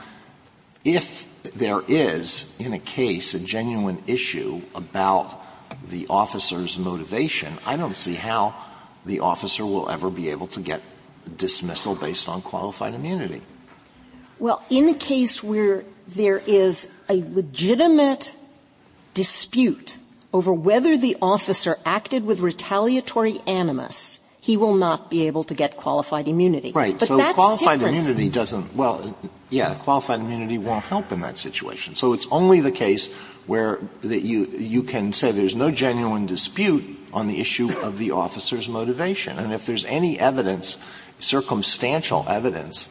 if 0.84 1.26
there 1.42 1.82
is, 1.86 2.52
in 2.58 2.72
a 2.72 2.78
case, 2.78 3.34
a 3.34 3.40
genuine 3.40 4.02
issue 4.06 4.62
about 4.74 5.40
the 5.88 6.06
officer's 6.08 6.78
motivation, 6.78 7.54
I 7.66 7.76
don't 7.76 7.96
see 7.96 8.14
how 8.14 8.54
the 9.04 9.20
officer 9.20 9.64
will 9.64 9.88
ever 9.90 10.10
be 10.10 10.30
able 10.30 10.46
to 10.48 10.60
get 10.60 10.82
dismissal 11.36 11.94
based 11.94 12.28
on 12.28 12.42
qualified 12.42 12.94
immunity. 12.94 13.42
Well, 14.38 14.64
in 14.70 14.88
a 14.88 14.94
case 14.94 15.42
where 15.42 15.84
there 16.08 16.42
is 16.46 16.88
a 17.08 17.14
legitimate 17.14 18.34
dispute 19.14 19.98
over 20.32 20.52
whether 20.52 20.96
the 20.96 21.16
officer 21.20 21.78
acted 21.84 22.24
with 22.24 22.40
retaliatory 22.40 23.40
animus, 23.46 24.20
he 24.42 24.56
will 24.56 24.74
not 24.74 25.08
be 25.08 25.28
able 25.28 25.44
to 25.44 25.54
get 25.54 25.76
qualified 25.76 26.26
immunity. 26.26 26.72
Right. 26.72 26.98
But 26.98 27.06
so 27.06 27.32
qualified 27.32 27.78
different. 27.78 27.96
immunity 27.96 28.28
doesn't, 28.28 28.74
well, 28.74 29.16
yeah, 29.50 29.76
qualified 29.76 30.18
immunity 30.18 30.58
won't 30.58 30.84
help 30.84 31.12
in 31.12 31.20
that 31.20 31.38
situation. 31.38 31.94
So 31.94 32.12
it's 32.12 32.26
only 32.28 32.60
the 32.60 32.72
case 32.72 33.06
where 33.46 33.78
that 34.00 34.22
you, 34.22 34.46
you 34.46 34.82
can 34.82 35.12
say 35.12 35.30
there's 35.30 35.54
no 35.54 35.70
genuine 35.70 36.26
dispute 36.26 36.82
on 37.12 37.28
the 37.28 37.38
issue 37.38 37.70
of 37.82 37.98
the 37.98 38.10
officer's 38.10 38.68
motivation. 38.68 39.38
And 39.38 39.52
if 39.52 39.64
there's 39.64 39.84
any 39.84 40.18
evidence, 40.18 40.76
circumstantial 41.20 42.24
evidence 42.26 42.88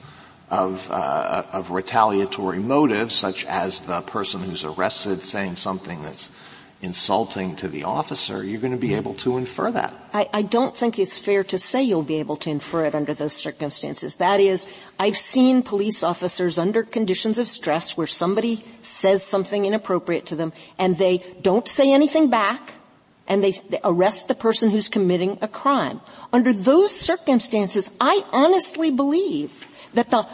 of, 0.49 0.89
uh, 0.89 1.43
of 1.51 1.71
retaliatory 1.71 2.59
motives, 2.59 3.13
such 3.13 3.45
as 3.45 3.81
the 3.81 3.99
person 3.99 4.41
who's 4.41 4.63
arrested 4.63 5.21
saying 5.21 5.57
something 5.57 6.01
that's 6.01 6.29
insulting 6.81 7.55
to 7.57 7.67
the 7.67 7.83
officer, 7.83 8.43
you're 8.43 8.59
going 8.59 8.73
to 8.73 8.77
be 8.77 8.89
hmm. 8.89 8.95
able 8.95 9.13
to 9.15 9.37
infer 9.37 9.71
that. 9.71 9.93
I, 10.13 10.29
I, 10.33 10.41
don't 10.41 10.75
think 10.75 10.97
it's 10.97 11.19
fair 11.19 11.43
to 11.45 11.57
say 11.57 11.83
you'll 11.83 12.01
be 12.01 12.19
able 12.19 12.37
to 12.37 12.49
infer 12.49 12.85
it 12.85 12.95
under 12.95 13.13
those 13.13 13.33
circumstances. 13.33 14.17
That 14.17 14.39
is, 14.39 14.67
I've 14.99 15.17
seen 15.17 15.61
police 15.63 16.03
officers 16.03 16.57
under 16.57 16.83
conditions 16.83 17.37
of 17.37 17.47
stress 17.47 17.95
where 17.95 18.07
somebody 18.07 18.63
says 18.81 19.23
something 19.23 19.65
inappropriate 19.65 20.25
to 20.27 20.35
them 20.35 20.53
and 20.77 20.97
they 20.97 21.19
don't 21.41 21.67
say 21.67 21.91
anything 21.91 22.29
back 22.29 22.73
and 23.27 23.43
they, 23.43 23.51
they 23.51 23.79
arrest 23.83 24.27
the 24.27 24.35
person 24.35 24.69
who's 24.69 24.87
committing 24.87 25.37
a 25.41 25.47
crime. 25.47 26.01
Under 26.33 26.51
those 26.51 26.93
circumstances, 26.93 27.89
I 28.01 28.23
honestly 28.31 28.91
believe 28.91 29.67
that 29.93 30.09
the 30.09 30.27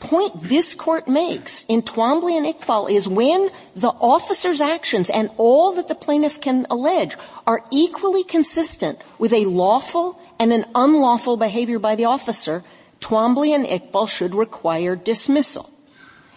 point 0.00 0.42
this 0.42 0.74
court 0.74 1.08
makes 1.08 1.64
in 1.68 1.82
Twombly 1.82 2.36
and 2.36 2.46
Iqbal 2.46 2.90
is 2.90 3.08
when 3.08 3.50
the 3.74 3.88
officer's 3.88 4.60
actions 4.60 5.10
and 5.10 5.30
all 5.36 5.72
that 5.72 5.88
the 5.88 5.94
plaintiff 5.94 6.40
can 6.40 6.66
allege 6.70 7.16
are 7.46 7.64
equally 7.70 8.24
consistent 8.24 9.00
with 9.18 9.32
a 9.32 9.44
lawful 9.44 10.18
and 10.38 10.52
an 10.52 10.66
unlawful 10.74 11.36
behavior 11.36 11.78
by 11.78 11.96
the 11.96 12.04
officer, 12.04 12.62
Twombly 13.00 13.54
and 13.54 13.66
Iqbal 13.66 14.08
should 14.08 14.34
require 14.34 14.96
dismissal. 14.96 15.70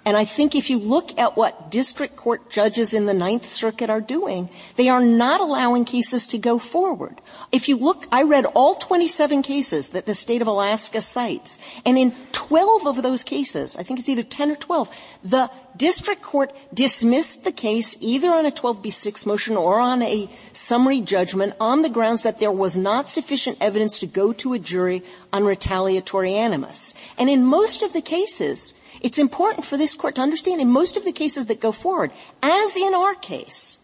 And 0.10 0.18
I 0.18 0.26
think 0.26 0.56
if 0.56 0.72
you 0.72 0.80
look 0.80 1.16
at 1.20 1.38
what 1.38 1.70
district 1.70 2.16
court 2.16 2.50
judges 2.50 2.96
in 2.96 3.06
the 3.06 3.14
Ninth 3.14 3.48
Circuit 3.48 3.92
are 3.92 4.02
doing, 4.02 4.50
they 4.76 4.90
are 4.90 5.04
not 5.04 5.40
allowing 5.40 5.86
cases 5.86 6.26
to 6.30 6.40
go 6.40 6.58
forward. 6.58 7.22
If 7.52 7.70
you 7.70 7.78
look, 7.78 8.08
I 8.12 8.24
read 8.24 8.46
all 8.46 8.74
27 8.74 9.44
cases 9.44 9.92
that 9.92 10.08
the 10.08 10.16
state 10.16 10.42
of 10.42 10.48
Alaska 10.48 11.04
cites, 11.04 11.60
and 11.86 11.96
in 11.96 12.16
12 12.32 12.88
of 12.88 13.04
those 13.04 13.22
cases, 13.22 13.76
I 13.76 13.84
think 13.84 14.00
it's 14.00 14.10
either 14.10 14.24
10 14.24 14.50
or 14.50 14.56
12, 14.56 14.98
the 15.26 15.52
district 15.80 16.22
court 16.22 16.54
dismissed 16.72 17.44
the 17.44 17.52
case 17.52 17.98
either 18.02 18.30
on 18.30 18.46
a 18.46 18.52
12b6 18.52 19.26
motion 19.26 19.58
or 19.58 19.80
on 19.80 20.04
a 20.04 20.30
summary 20.54 21.02
judgment 21.02 21.56
on 21.60 21.82
the 21.82 21.90
grounds 21.90 22.22
that 22.22 22.38
there 22.38 22.52
was 22.52 22.78
not 22.78 23.10
sufficient 23.10 23.58
evidence 23.60 23.98
to 23.98 24.06
go 24.06 24.32
to 24.34 24.54
a 24.54 24.60
jury 24.60 25.02
on 25.34 25.44
retaliatory 25.46 26.36
animus. 26.36 26.94
And 27.18 27.30
in 27.30 27.44
most 27.44 27.82
of 27.82 27.94
the 27.94 28.02
cases, 28.02 28.76
it's 29.02 29.18
important 29.18 29.66
for 29.66 29.78
this 29.78 29.96
court 29.96 30.16
to 30.16 30.22
understand 30.22 30.62
in 30.62 30.70
most 30.70 30.98
of 30.98 31.06
the 31.06 31.14
cases 31.14 31.48
that 31.48 31.62
go 31.62 31.72
forward, 31.72 32.12
as 32.44 32.76
in 32.76 32.94
our 32.94 33.16
case, 33.16 33.79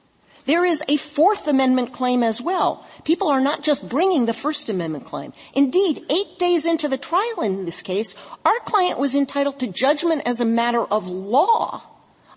there 0.45 0.65
is 0.65 0.84
a 0.88 0.97
Fourth 0.97 1.47
Amendment 1.47 1.91
claim 1.91 2.23
as 2.23 2.41
well. 2.41 2.86
People 3.03 3.29
are 3.29 3.41
not 3.41 3.63
just 3.63 3.88
bringing 3.88 4.25
the 4.25 4.34
First 4.34 4.69
Amendment 4.69 5.05
claim. 5.05 5.34
Indeed, 5.53 6.05
eight 6.10 6.38
days 6.38 6.65
into 6.65 6.88
the 6.88 6.97
trial 6.97 7.41
in 7.41 7.65
this 7.65 7.81
case, 7.81 8.15
our 8.43 8.60
client 8.65 8.99
was 8.99 9.15
entitled 9.15 9.60
to 9.60 9.67
judgment 9.67 10.21
as 10.25 10.39
a 10.39 10.45
matter 10.45 10.84
of 10.84 11.08
law 11.08 11.84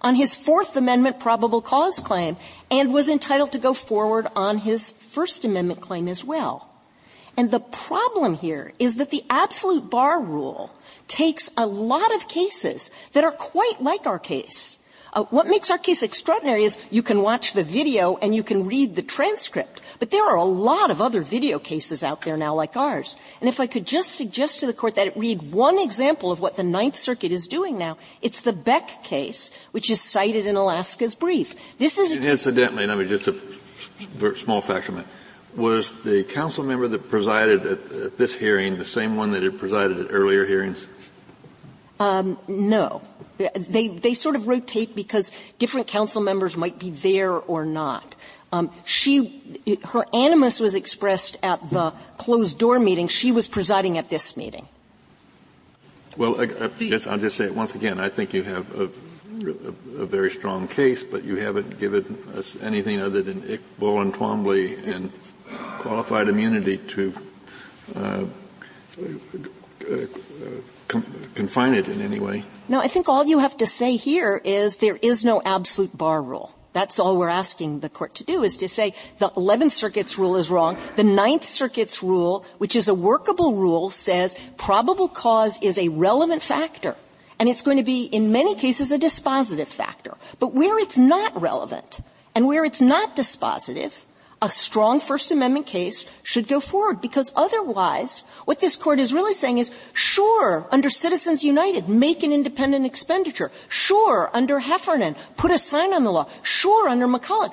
on 0.01 0.15
his 0.15 0.35
Fourth 0.35 0.77
Amendment 0.77 1.21
probable 1.21 1.61
cause 1.61 1.99
claim 1.99 2.37
and 2.71 2.95
was 2.95 3.09
entitled 3.09 3.53
to 3.53 3.59
go 3.59 3.75
forward 3.75 4.27
on 4.35 4.59
his 4.59 4.93
First 4.93 5.45
Amendment 5.45 5.81
claim 5.81 6.09
as 6.09 6.25
well. 6.25 6.69
And 7.37 7.51
the 7.51 7.61
problem 7.61 8.35
here 8.35 8.73
is 8.79 8.97
that 8.97 9.11
the 9.11 9.25
absolute 9.31 9.91
bar 9.91 10.21
rule 10.21 10.71
takes 11.07 11.51
a 11.57 11.67
lot 11.67 12.15
of 12.15 12.29
cases 12.29 12.91
that 13.13 13.25
are 13.25 13.33
quite 13.33 13.81
like 13.81 14.07
our 14.07 14.19
case. 14.19 14.78
Uh, 15.13 15.25
what 15.25 15.47
makes 15.47 15.71
our 15.71 15.79
case 15.79 16.03
extraordinary 16.03 16.65
is 16.65 16.79
you 16.91 17.03
can 17.03 17.23
watch 17.23 17.53
the 17.53 17.63
video 17.63 18.17
and 18.17 18.35
you 18.35 18.43
can 18.43 18.67
read 18.67 18.97
the 18.97 19.03
transcript. 19.03 19.81
But 19.99 20.11
there 20.11 20.25
are 20.25 20.37
a 20.37 20.45
lot 20.45 20.91
of 20.91 21.01
other 21.01 21.23
video 21.23 21.59
cases 21.59 22.05
out 22.05 22.23
there 22.23 22.37
now 22.37 22.55
like 22.55 22.77
ours. 22.77 23.17
And 23.41 23.49
if 23.49 23.61
I 23.61 23.67
could 23.67 23.87
just 23.87 24.13
suggest 24.13 24.61
to 24.61 24.67
the 24.67 24.73
court 24.73 24.95
that 24.97 25.07
it 25.07 25.17
read 25.17 25.53
one 25.53 25.79
example 25.79 26.31
of 26.31 26.41
what 26.41 26.57
the 26.57 26.63
Ninth 26.63 26.97
Circuit 26.97 27.33
is 27.33 27.49
doing 27.49 27.79
now, 27.79 27.97
it's 28.23 28.43
the 28.43 28.53
Beck 28.53 29.03
case, 29.03 29.51
which 29.73 29.91
is 29.91 30.01
cited 30.01 30.47
in 30.47 30.57
Alaska's 30.57 31.15
brief. 31.15 31.55
This 31.79 31.99
is 31.99 32.13
incidentally, 32.13 32.87
let 32.87 32.99
me 32.99 33.07
just 33.07 33.29
a 33.29 34.37
small 34.37 34.61
factor 34.61 35.05
was 35.57 35.93
the 36.03 36.25
council 36.25 36.65
member 36.65 36.87
that 36.89 37.09
presided 37.11 37.67
at, 37.67 37.93
at, 37.93 38.19
this 38.19 38.35
hearing 38.35 38.79
the 38.79 38.85
same 38.85 39.17
one 39.17 39.33
that 39.33 39.43
had 39.43 39.59
presided 39.59 39.99
at 39.99 40.07
earlier 40.11 40.47
hearings? 40.47 40.87
Um, 41.99 42.39
no. 42.47 43.03
They, 43.39 43.89
they 43.89 44.15
sort 44.15 44.37
of 44.37 44.49
rotate 44.49 44.95
because 44.95 45.33
different 45.59 45.87
council 45.87 46.21
members 46.21 46.57
might 46.57 46.79
be 46.79 46.91
there 46.91 47.33
or 47.33 47.65
not. 47.65 48.17
Um, 48.51 48.71
she, 48.85 49.77
her 49.85 50.07
animus 50.15 50.59
was 50.59 50.75
expressed 50.75 51.37
at 51.43 51.71
the 51.71 51.93
closed 52.17 52.59
door 52.59 52.79
meeting. 52.79 53.09
She 53.09 53.31
was 53.31 53.47
presiding 53.47 53.99
at 53.99 54.09
this 54.09 54.37
meeting. 54.37 54.67
Well, 56.17 56.41
I, 56.41 56.45
I 56.45 57.01
I'll 57.07 57.19
just 57.19 57.37
say 57.37 57.45
it 57.45 57.55
once 57.55 57.75
again. 57.75 58.01
I 58.01 58.09
think 58.09 58.33
you 58.33 58.43
have 58.43 58.75
a, 58.75 58.85
a, 58.85 60.03
a, 60.03 60.07
very 60.07 60.31
strong 60.31 60.67
case, 60.67 61.05
but 61.05 61.25
you 61.25 61.37
haven't 61.37 61.79
given 61.79 62.19
us 62.35 62.57
anything 62.61 63.01
other 63.01 63.23
than 63.23 63.43
Iqbal 63.43 64.03
and 64.03 64.15
Twombly 64.15 64.85
and 64.89 65.13
qualified 65.79 66.27
immunity 66.29 66.79
to 66.79 67.15
uh, 67.95 68.01
uh, 68.01 68.25
com- 69.81 70.65
confine 70.89 71.75
it 71.75 71.87
in 71.89 72.01
any 72.01 72.19
way. 72.19 72.45
No, 72.69 72.81
I 72.81 72.89
think 72.89 73.09
all 73.09 73.25
you 73.27 73.39
have 73.39 73.57
to 73.59 73.67
say 73.67 73.97
here 73.97 74.41
is 74.45 74.79
there 74.79 74.99
is 75.01 75.25
no 75.25 75.41
absolute 75.45 75.97
bar 75.97 76.21
rule. 76.21 76.55
That's 76.73 76.99
all 76.99 77.17
we're 77.17 77.29
asking 77.29 77.81
the 77.81 77.89
court 77.89 78.15
to 78.17 78.25
do 78.25 78.45
is 78.45 78.59
to 78.59 78.69
say 78.69 78.93
the 79.19 79.31
11th 79.31 79.73
Circuit's 79.73 80.19
rule 80.19 80.37
is 80.37 80.51
wrong. 80.51 80.77
The 80.97 81.03
9th 81.03 81.45
Circuit's 81.45 82.03
rule, 82.03 82.45
which 82.59 82.77
is 82.77 82.89
a 82.89 82.95
workable 82.95 83.55
rule, 83.55 83.91
says 83.91 84.37
probable 84.57 85.09
cause 85.09 85.61
is 85.63 85.79
a 85.79 85.89
relevant 85.89 86.43
factor. 86.43 86.95
And 87.41 87.49
it's 87.49 87.63
going 87.63 87.79
to 87.79 87.85
be, 87.85 88.05
in 88.05 88.33
many 88.33 88.55
cases, 88.55 88.93
a 88.93 88.99
dispositive 88.99 89.69
factor. 89.69 90.17
But 90.41 90.55
where 90.55 90.79
it's 90.79 90.99
not 90.99 91.41
relevant, 91.41 92.01
and 92.35 92.47
where 92.47 92.65
it's 92.65 92.81
not 92.81 93.17
dispositive, 93.17 93.93
a 94.41 94.51
strong 94.51 95.01
First 95.01 95.31
Amendment 95.31 95.67
case 95.67 96.07
should 96.23 96.47
go 96.47 96.61
forward 96.61 97.01
because 97.01 97.33
otherwise, 97.35 98.23
what 98.45 98.61
this 98.61 98.77
court 98.77 99.01
is 99.01 99.13
really 99.13 99.35
saying 99.35 99.59
is, 99.59 99.73
sure, 99.93 100.67
under 100.71 100.89
Citizens 100.89 101.43
United, 101.43 101.89
make 101.89 102.23
an 102.23 102.33
independent 102.33 102.87
expenditure. 102.87 103.51
Sure, 103.69 104.31
under 104.33 104.61
Heffernan, 104.61 105.17
put 105.37 105.51
a 105.51 105.59
sign 105.59 105.93
on 105.93 106.05
the 106.05 106.13
law. 106.13 106.29
Sure, 106.43 106.89
under 106.89 107.09
McCullen, 107.09 107.53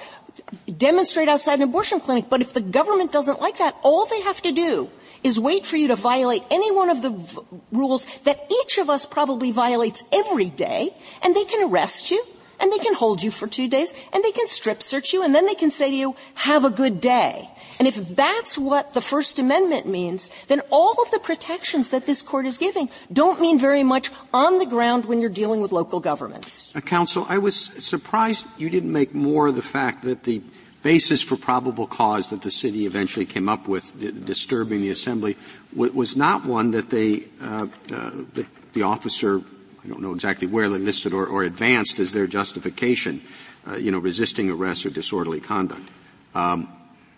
demonstrate 0.78 1.28
outside 1.28 1.56
an 1.56 1.64
abortion 1.64 2.00
clinic. 2.00 2.26
But 2.30 2.42
if 2.42 2.54
the 2.54 2.62
government 2.62 3.12
doesn't 3.12 3.42
like 3.42 3.58
that, 3.58 3.76
all 3.82 4.06
they 4.06 4.22
have 4.22 4.42
to 4.44 4.52
do 4.52 4.90
is 5.24 5.40
wait 5.40 5.66
for 5.66 5.78
you 5.78 5.88
to 5.88 5.96
violate 5.96 6.44
any 6.52 6.72
one 6.72 6.92
of 6.92 7.02
the 7.02 7.10
v- 7.10 7.40
rules 7.72 8.06
that 8.22 8.52
each 8.62 8.78
of 8.78 8.92
us 8.92 9.08
probably 9.08 9.50
violates 9.50 10.04
every 10.12 10.52
day, 10.52 10.94
and 11.24 11.36
they 11.36 11.46
can 11.46 11.68
arrest 11.68 12.12
you 12.12 12.24
and 12.60 12.72
they 12.72 12.78
can 12.78 12.94
hold 12.94 13.24
you 13.24 13.32
for 13.32 13.48
two 13.48 13.68
days, 13.68 13.94
and 14.14 14.24
they 14.24 14.32
can 14.32 14.48
strip 14.48 14.82
search 14.82 15.14
you, 15.14 15.24
and 15.24 15.34
then 15.34 15.46
they 15.46 15.56
can 15.56 15.70
say 15.70 15.90
to 15.90 15.96
you, 15.96 16.16
have 16.36 16.66
a 16.66 16.70
good 16.70 17.00
day. 17.02 17.50
And 17.80 17.88
if 17.88 18.16
that's 18.16 18.58
what 18.58 18.94
the 18.94 19.02
First 19.02 19.40
Amendment 19.40 19.88
means, 19.88 20.32
then 20.48 20.62
all 20.70 20.96
of 21.02 21.12
the 21.12 21.20
protections 21.20 21.90
that 21.90 22.06
this 22.06 22.22
court 22.22 22.46
is 22.46 22.58
giving 22.58 22.90
don't 23.12 23.42
mean 23.42 23.60
very 23.60 23.84
much 23.84 24.12
on 24.34 24.60
the 24.60 24.66
ground 24.66 25.06
when 25.06 25.20
you're 25.20 25.30
dealing 25.30 25.62
with 25.62 25.72
local 25.72 26.00
governments. 26.00 26.72
Uh, 26.76 26.82
counsel, 26.82 27.26
I 27.28 27.38
was 27.38 27.72
surprised 27.80 28.46
you 28.58 28.70
didn't 28.70 28.92
make 28.92 29.14
more 29.14 29.48
of 29.48 29.56
the 29.56 29.62
fact 29.62 30.04
that 30.04 30.24
the 30.24 30.42
basis 30.84 31.22
for 31.22 31.36
probable 31.36 31.88
cause 31.88 32.30
that 32.30 32.44
the 32.44 32.52
city 32.52 32.86
eventually 32.86 33.26
came 33.26 33.50
up 33.50 33.68
with, 33.68 34.00
disturbing 34.26 34.82
the 34.82 34.92
assembly, 34.92 35.36
was 35.74 36.16
not 36.16 36.46
one 36.46 36.72
that 36.72 36.92
they, 36.92 37.24
uh, 37.42 37.66
uh, 37.92 38.12
that 38.36 38.46
the 38.74 38.84
officer 38.84 39.42
I 39.86 39.88
don't 39.88 40.02
know 40.02 40.14
exactly 40.14 40.48
where 40.48 40.68
they 40.68 40.80
listed 40.80 41.14
or, 41.14 41.28
or 41.28 41.44
advanced 41.44 42.00
as 42.00 42.12
their 42.12 42.26
justification, 42.26 43.22
uh, 43.68 43.76
you 43.76 43.92
know, 43.92 44.00
resisting 44.00 44.50
arrest 44.50 44.86
or 44.86 44.90
disorderly 44.90 45.40
conduct. 45.40 45.88
Um, 46.34 46.70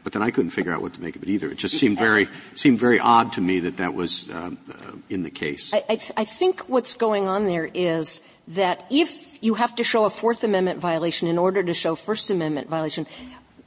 but 0.03 0.13
then 0.13 0.21
I 0.21 0.32
couldn't 0.32 0.51
figure 0.51 0.73
out 0.73 0.82
what 0.82 0.93
to 0.93 1.01
make 1.01 1.15
of 1.15 1.23
it 1.23 1.30
either. 1.30 1.49
It 1.49 1.58
just 1.58 1.77
seemed 1.77 1.97
very 1.97 2.27
seemed 2.56 2.80
very 2.80 2.99
odd 2.99 3.34
to 3.34 3.41
me 3.41 3.62
that 3.62 3.77
that 3.77 3.93
was 3.93 4.30
uh, 4.30 4.51
uh, 4.69 4.91
in 5.10 5.23
the 5.23 5.30
case. 5.30 5.73
I, 5.73 5.84
I, 5.89 5.95
th- 5.95 6.12
I 6.15 6.25
think 6.25 6.62
what's 6.69 6.95
going 6.95 7.27
on 7.27 7.45
there 7.45 7.69
is 7.73 8.21
that 8.49 8.86
if 8.89 9.41
you 9.43 9.56
have 9.56 9.75
to 9.75 9.84
show 9.84 10.06
a 10.06 10.10
Fourth 10.10 10.43
Amendment 10.43 10.80
violation 10.80 11.27
in 11.27 11.38
order 11.38 11.63
to 11.63 11.73
show 11.73 11.95
First 11.95 12.30
Amendment 12.30 12.69
violation, 12.69 13.06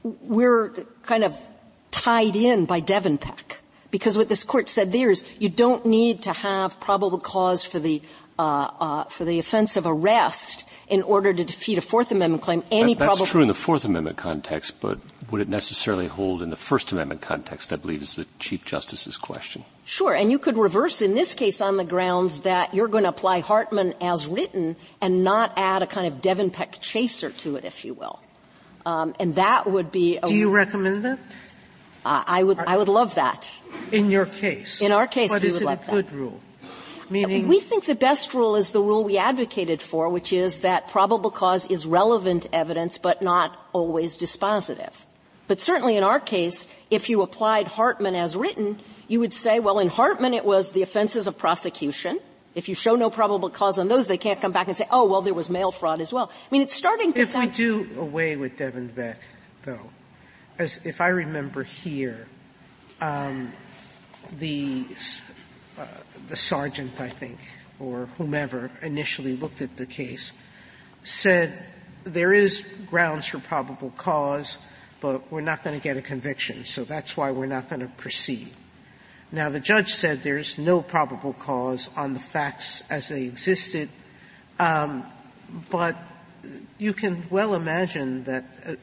we're 0.02 0.70
kind 1.02 1.24
of 1.24 1.38
tied 1.90 2.36
in 2.36 2.64
by 2.64 2.80
Devenpeck. 2.80 3.58
Because 3.90 4.16
what 4.16 4.28
this 4.28 4.44
court 4.44 4.68
said 4.68 4.92
there 4.92 5.10
is 5.10 5.24
you 5.40 5.48
don't 5.48 5.84
need 5.84 6.22
to 6.22 6.32
have 6.32 6.78
probable 6.80 7.18
cause 7.18 7.64
for 7.64 7.80
the 7.80 8.00
uh, 8.40 8.70
uh, 8.80 9.04
for 9.04 9.26
the 9.26 9.38
offense 9.38 9.76
of 9.76 9.86
arrest 9.86 10.66
in 10.88 11.02
order 11.02 11.30
to 11.30 11.44
defeat 11.44 11.76
a 11.76 11.82
Fourth 11.82 12.10
Amendment 12.10 12.42
claim. 12.42 12.64
Any 12.70 12.94
that, 12.94 13.04
that's 13.18 13.28
true 13.28 13.42
in 13.42 13.48
the 13.48 13.54
Fourth 13.54 13.84
Amendment 13.84 14.16
context, 14.16 14.80
but 14.80 14.98
would 15.30 15.42
it 15.42 15.48
necessarily 15.50 16.06
hold 16.06 16.40
in 16.40 16.48
the 16.48 16.56
First 16.56 16.90
Amendment 16.90 17.20
context? 17.20 17.70
I 17.70 17.76
believe 17.76 18.00
is 18.00 18.16
the 18.16 18.26
Chief 18.38 18.64
Justice's 18.64 19.18
question. 19.18 19.66
Sure, 19.84 20.14
and 20.14 20.30
you 20.30 20.38
could 20.38 20.56
reverse 20.56 21.02
in 21.02 21.14
this 21.14 21.34
case 21.34 21.60
on 21.60 21.76
the 21.76 21.84
grounds 21.84 22.40
that 22.40 22.72
you're 22.72 22.88
going 22.88 23.04
to 23.04 23.10
apply 23.10 23.40
Hartman 23.40 23.92
as 24.00 24.26
written 24.26 24.76
and 25.02 25.22
not 25.22 25.52
add 25.58 25.82
a 25.82 25.86
kind 25.86 26.06
of 26.06 26.22
Devenpeck 26.22 26.80
chaser 26.80 27.28
to 27.28 27.56
it, 27.56 27.66
if 27.66 27.84
you 27.84 27.92
will. 27.92 28.20
Um, 28.86 29.14
and 29.20 29.34
that 29.34 29.70
would 29.70 29.92
be. 29.92 30.18
Do 30.24 30.34
you 30.34 30.48
recommend 30.48 31.04
that? 31.04 31.18
Uh, 32.06 32.24
I 32.26 32.42
would. 32.42 32.58
I 32.58 32.78
would 32.78 32.88
love 32.88 33.16
that. 33.16 33.50
In 33.92 34.10
your 34.10 34.24
case. 34.24 34.80
In 34.80 34.92
our 34.92 35.06
case, 35.06 35.30
but 35.30 35.42
we 35.42 35.52
would 35.52 35.62
like 35.62 35.84
that. 35.84 35.92
good 35.92 36.12
rule? 36.12 36.40
Meaning? 37.10 37.48
We 37.48 37.58
think 37.58 37.86
the 37.86 37.96
best 37.96 38.32
rule 38.34 38.54
is 38.54 38.70
the 38.70 38.80
rule 38.80 39.02
we 39.04 39.18
advocated 39.18 39.82
for, 39.82 40.08
which 40.08 40.32
is 40.32 40.60
that 40.60 40.88
probable 40.88 41.32
cause 41.32 41.66
is 41.66 41.84
relevant 41.84 42.46
evidence 42.52 42.98
but 42.98 43.20
not 43.20 43.58
always 43.72 44.16
dispositive. 44.16 44.92
But 45.48 45.58
certainly 45.58 45.96
in 45.96 46.04
our 46.04 46.20
case, 46.20 46.68
if 46.90 47.10
you 47.10 47.22
applied 47.22 47.66
Hartman 47.66 48.14
as 48.14 48.36
written, 48.36 48.78
you 49.08 49.18
would 49.18 49.32
say, 49.32 49.58
well, 49.58 49.80
in 49.80 49.88
Hartman 49.88 50.34
it 50.34 50.44
was 50.44 50.70
the 50.70 50.82
offenses 50.82 51.26
of 51.26 51.36
prosecution. 51.36 52.20
If 52.54 52.68
you 52.68 52.76
show 52.76 52.94
no 52.94 53.10
probable 53.10 53.50
cause 53.50 53.78
on 53.78 53.88
those, 53.88 54.06
they 54.06 54.18
can't 54.18 54.40
come 54.40 54.52
back 54.52 54.68
and 54.68 54.76
say, 54.76 54.86
oh, 54.90 55.06
well, 55.08 55.22
there 55.22 55.34
was 55.34 55.50
mail 55.50 55.72
fraud 55.72 56.00
as 56.00 56.12
well. 56.12 56.30
I 56.30 56.48
mean, 56.52 56.62
it's 56.62 56.74
starting 56.74 57.12
to 57.14 57.22
If 57.22 57.30
sound- 57.30 57.48
we 57.50 57.54
do 57.56 57.88
away 57.98 58.36
with 58.36 58.56
Devenpeck, 58.56 59.16
though, 59.64 59.90
as 60.58 60.84
if 60.86 61.00
I 61.00 61.08
remember 61.08 61.64
here, 61.64 62.28
um, 63.00 63.52
the 64.38 64.84
uh, 65.80 65.86
the 66.28 66.36
sergeant, 66.36 67.00
I 67.00 67.08
think, 67.08 67.38
or 67.78 68.06
whomever 68.18 68.70
initially 68.82 69.34
looked 69.34 69.62
at 69.62 69.76
the 69.76 69.86
case 69.86 70.34
said 71.02 71.52
there 72.04 72.32
is 72.32 72.66
grounds 72.88 73.26
for 73.26 73.38
probable 73.38 73.90
cause, 73.96 74.58
but 75.00 75.30
we're 75.32 75.40
not 75.40 75.64
going 75.64 75.78
to 75.78 75.82
get 75.82 75.96
a 75.96 76.02
conviction, 76.02 76.64
so 76.64 76.84
that's 76.84 77.16
why 77.16 77.30
we're 77.30 77.46
not 77.46 77.70
going 77.70 77.80
to 77.80 77.88
proceed. 77.88 78.48
Now 79.32 79.48
the 79.48 79.60
judge 79.60 79.88
said 79.88 80.22
there's 80.22 80.58
no 80.58 80.82
probable 80.82 81.32
cause 81.32 81.88
on 81.96 82.14
the 82.14 82.20
facts 82.20 82.82
as 82.90 83.08
they 83.08 83.24
existed, 83.24 83.88
um, 84.58 85.04
but 85.70 85.96
you 86.78 86.92
can 86.92 87.24
well 87.30 87.54
imagine 87.54 88.24
that 88.24 88.44
uh, 88.66 88.74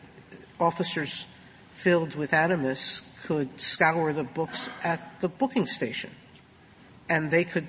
officers 0.60 1.28
filled 1.74 2.16
with 2.16 2.34
animus 2.34 3.02
could 3.26 3.60
scour 3.60 4.14
the 4.14 4.24
books 4.24 4.70
at 4.84 5.20
the 5.22 5.28
booking 5.28 5.68
station, 5.68 6.10
and 7.10 7.32
they 7.32 7.44
could 7.44 7.68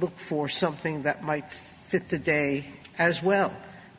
look 0.00 0.18
for 0.18 0.48
something 0.48 1.02
that 1.02 1.22
might 1.22 1.50
fit 1.50 2.08
the 2.08 2.18
day 2.18 2.66
as 2.98 3.22
well, 3.22 3.52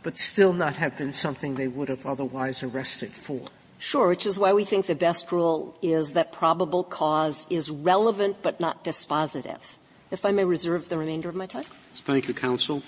but 0.04 0.18
still 0.18 0.54
not 0.54 0.78
have 0.78 0.98
been 0.98 1.14
something 1.14 1.56
they 1.56 1.68
would 1.68 1.90
have 1.90 2.06
otherwise 2.06 2.64
arrested 2.64 3.10
for. 3.10 3.48
Sure, 3.80 4.08
which 4.08 4.26
is 4.26 4.40
why 4.40 4.54
we 4.54 4.66
think 4.66 4.88
the 4.88 4.96
best 4.96 5.32
rule 5.32 5.78
is 5.82 6.14
that 6.14 6.32
probable 6.32 6.84
cause 6.84 7.46
is 7.50 7.70
relevant 7.70 8.38
but 8.42 8.60
not 8.60 8.84
dispositive. 8.84 9.62
If 10.10 10.26
I 10.26 10.32
may 10.32 10.46
reserve 10.46 10.90
the 10.90 10.98
remainder 10.98 11.30
of 11.30 11.36
my 11.36 11.46
time. 11.46 11.66
Thank 11.96 12.28
you, 12.28 12.34
counsel. 12.34 12.82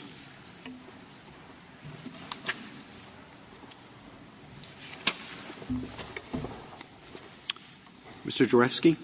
Mr. 8.26 8.48
Dvoretzky. 8.48 8.98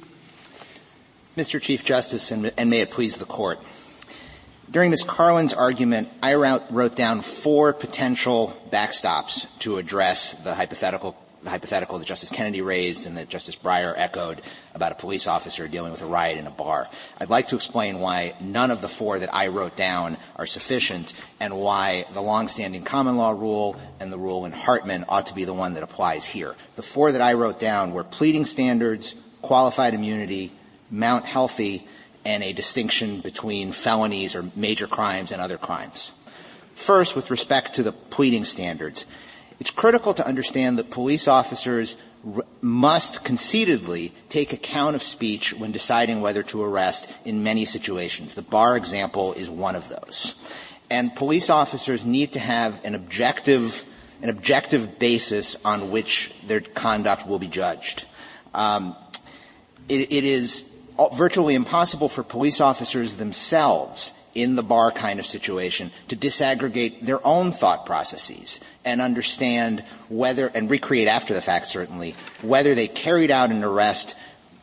Mr. 1.35 1.61
Chief 1.61 1.83
Justice, 1.83 2.31
and, 2.31 2.53
and, 2.57 2.69
may 2.69 2.79
it 2.79 2.91
please 2.91 3.17
the 3.17 3.25
court. 3.25 3.59
During 4.71 4.89
Ms. 4.89 5.03
Karlan's 5.03 5.53
argument, 5.53 6.09
I 6.23 6.35
wrote 6.35 6.95
down 6.95 7.21
four 7.21 7.73
potential 7.73 8.55
backstops 8.69 9.45
to 9.59 9.77
address 9.77 10.33
the 10.33 10.55
hypothetical 10.55 11.17
the 11.43 11.51
hypothetical 11.51 11.99
that 11.99 12.05
Justice 12.05 12.31
Kennedy 12.31 12.61
raised 12.61 13.05
and 13.05 13.17
that 13.17 13.29
Justice 13.29 13.55
Breyer 13.55 13.93
echoed 13.95 14.41
about 14.73 14.91
a 14.91 14.95
police 14.95 15.27
officer 15.27 15.67
dealing 15.67 15.91
with 15.91 16.01
a 16.01 16.05
riot 16.07 16.39
in 16.39 16.47
a 16.47 16.51
bar. 16.51 16.89
I'd 17.19 17.29
like 17.29 17.49
to 17.49 17.55
explain 17.55 17.99
why 17.99 18.33
none 18.41 18.71
of 18.71 18.81
the 18.81 18.87
four 18.87 19.19
that 19.19 19.31
I 19.31 19.49
wrote 19.49 19.75
down 19.75 20.17
are 20.37 20.47
sufficient 20.47 21.13
and 21.39 21.55
why 21.55 22.05
the 22.15 22.21
longstanding 22.21 22.81
common 22.81 23.17
law 23.17 23.29
rule 23.29 23.79
and 23.99 24.11
the 24.11 24.17
rule 24.17 24.45
in 24.45 24.53
Hartman 24.53 25.05
ought 25.07 25.27
to 25.27 25.35
be 25.35 25.45
the 25.45 25.53
one 25.53 25.75
that 25.75 25.83
applies 25.83 26.25
here. 26.25 26.55
The 26.77 26.81
four 26.81 27.11
that 27.11 27.21
I 27.21 27.33
wrote 27.33 27.59
down 27.59 27.91
were 27.91 28.03
pleading 28.03 28.45
standards, 28.45 29.13
qualified 29.43 29.93
immunity, 29.93 30.51
Mount 30.89 31.25
Healthy, 31.25 31.87
and 32.25 32.43
a 32.43 32.53
distinction 32.53 33.21
between 33.21 33.71
felonies 33.71 34.35
or 34.35 34.49
major 34.55 34.87
crimes 34.87 35.31
and 35.31 35.41
other 35.41 35.57
crimes. 35.57 36.11
First, 36.73 37.15
with 37.15 37.29
respect 37.29 37.75
to 37.75 37.83
the 37.83 37.91
pleading 37.91 38.43
standards, 38.45 39.05
it's 39.59 39.71
critical 39.71 40.13
to 40.15 40.27
understand 40.27 40.77
that 40.79 40.89
police 40.89 41.27
officers 41.27 41.95
r- 42.35 42.43
must 42.61 43.23
conceitedly 43.23 44.13
take 44.27 44.51
account 44.51 44.95
of 44.95 45.03
speech 45.03 45.53
when 45.53 45.71
deciding 45.71 46.19
whether 46.19 46.43
to 46.43 46.63
arrest 46.63 47.15
in 47.23 47.43
many 47.43 47.63
situations. 47.63 48.33
The 48.33 48.41
bar 48.41 48.75
example 48.75 49.33
is 49.33 49.49
one 49.49 49.75
of 49.75 49.87
those. 49.87 50.35
And 50.89 51.15
police 51.15 51.49
officers 51.49 52.03
need 52.03 52.33
to 52.33 52.39
have 52.39 52.83
an 52.83 52.95
objective, 52.95 53.83
an 54.21 54.29
objective 54.29 54.99
basis 54.99 55.57
on 55.63 55.91
which 55.91 56.33
their 56.45 56.59
conduct 56.59 57.25
will 57.25 57.39
be 57.39 57.47
judged. 57.47 58.05
Um, 58.53 58.95
it, 59.87 60.11
it 60.11 60.23
is 60.25 60.65
virtually 61.13 61.55
impossible 61.55 62.09
for 62.09 62.23
police 62.23 62.61
officers 62.61 63.15
themselves 63.15 64.13
in 64.33 64.55
the 64.55 64.63
bar 64.63 64.91
kind 64.91 65.19
of 65.19 65.25
situation 65.25 65.91
to 66.09 66.15
disaggregate 66.15 66.99
their 66.99 67.25
own 67.25 67.51
thought 67.53 67.85
processes 67.85 68.59
and 68.83 69.01
understand 69.01 69.83
whether, 70.09 70.47
and 70.47 70.69
recreate 70.69 71.07
after 71.07 71.33
the 71.33 71.41
fact 71.41 71.67
certainly, 71.67 72.13
whether 72.41 72.75
they 72.75 72.87
carried 72.87 73.31
out 73.31 73.49
an 73.49 73.63
arrest 73.63 74.15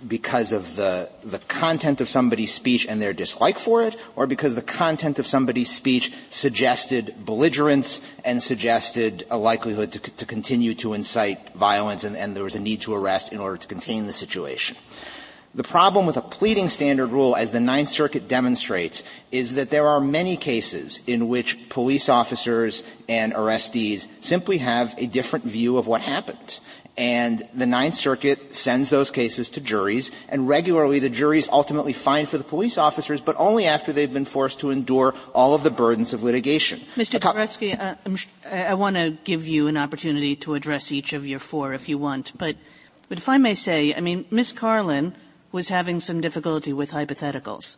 because 0.07 0.53
of 0.53 0.77
the, 0.77 1.11
the 1.23 1.39
content 1.39 2.01
of 2.01 2.09
somebody's 2.09 2.53
speech 2.53 2.87
and 2.87 3.01
their 3.01 3.13
dislike 3.13 3.59
for 3.59 3.85
it, 3.85 3.97
or 4.17 4.27
because 4.27 4.55
the 4.55 4.63
content 4.63 5.19
of 5.19 5.27
somebody's 5.27 5.71
speech 5.71 6.13
suggested 6.29 7.15
belligerence 7.25 8.01
and 8.25 8.43
suggested 8.43 9.25
a 9.31 9.39
likelihood 9.39 9.93
to, 9.93 10.01
to 10.01 10.27
continue 10.27 10.75
to 10.75 10.93
incite 10.93 11.55
violence 11.55 12.05
and, 12.05 12.17
and 12.17 12.35
there 12.35 12.45
was 12.45 12.57
a 12.57 12.61
need 12.61 12.81
to 12.81 12.95
arrest 12.95 13.33
in 13.33 13.39
order 13.39 13.57
to 13.57 13.69
contain 13.69 14.07
the 14.07 14.13
situation. 14.13 14.77
The 15.55 15.63
problem 15.63 16.07
with 16.07 16.17
a 16.17 16.23
pleading 16.23 16.71
standard 16.71 17.09
rule, 17.09 17.37
as 17.37 17.51
the 17.51 17.61
Ninth 17.61 17.91
Circuit 17.91 18.27
demonstrates, 18.27 19.03
is 19.31 19.55
that 19.57 19.69
there 19.69 19.87
are 19.87 20.01
many 20.01 20.39
cases 20.39 21.01
in 21.07 21.29
which 21.29 21.69
police 21.69 22.09
officers 22.09 22.83
and 23.07 23.35
arrestees 23.35 24.07
simply 24.21 24.59
have 24.59 24.95
a 24.97 25.07
different 25.07 25.45
view 25.45 25.77
of 25.77 25.87
what 25.87 26.01
happened. 26.01 26.59
And 26.97 27.47
the 27.53 27.67
Ninth 27.67 27.97
Circuit 27.97 28.55
sends 28.55 28.89
those 28.89 29.11
cases 29.11 29.51
to 29.51 29.61
juries, 29.61 30.11
and 30.31 30.49
regularly 30.49 31.01
the 31.01 31.11
juries 31.11 31.51
ultimately 31.51 31.93
find 31.93 32.27
for 32.27 32.39
the 32.39 32.45
police 32.45 32.79
officers, 32.79 33.21
but 33.21 33.37
only 33.39 33.67
after 33.67 33.93
they've 33.93 34.13
been 34.13 34.25
forced 34.25 34.61
to 34.61 34.71
endure 34.71 35.15
all 35.35 35.55
of 35.55 35.65
the 35.65 35.71
burdens 35.71 36.15
of 36.15 36.23
litigation. 36.23 36.81
Mr. 36.97 37.21
Dvoretzky, 37.21 37.79
uh, 37.79 37.95
I 38.51 38.73
want 38.73 38.97
to 38.97 39.11
give 39.25 39.47
you 39.47 39.69
an 39.69 39.77
opportunity 39.77 40.35
to 40.37 40.55
address 40.55 40.91
each 40.91 41.13
of 41.13 41.27
your 41.27 41.39
four 41.39 41.75
if 41.75 41.91
you 41.91 41.99
want, 41.99 42.33
but, 42.39 42.57
but 43.11 43.19
if 43.19 43.29
I 43.29 43.37
may 43.37 43.55
say, 43.55 43.95
I 43.95 44.01
mean, 44.01 44.25
Ms. 44.31 44.55
Karlan 44.55 45.13
was 45.53 45.69
having 45.69 46.01
some 46.01 46.21
difficulty 46.21 46.73
with 46.73 46.91
hypotheticals. 46.91 47.77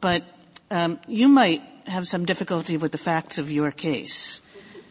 But 0.00 0.24
um, 0.70 1.00
you 1.06 1.28
might 1.28 1.62
have 1.86 2.06
some 2.06 2.24
difficulty 2.24 2.76
with 2.76 2.92
the 2.92 2.98
facts 2.98 3.36
of 3.36 3.50
your 3.50 3.72
case. 3.72 4.40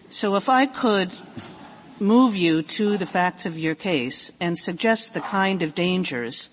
So 0.10 0.36
if 0.36 0.50
I 0.50 0.66
could 0.66 1.16
move 2.00 2.36
you 2.36 2.62
to 2.62 2.98
the 2.98 3.06
facts 3.06 3.46
of 3.46 3.58
your 3.58 3.76
case 3.76 4.32
and 4.40 4.58
suggest 4.58 5.14
the 5.14 5.22
kind 5.22 5.64
of 5.64 5.74
dangers 5.74 6.50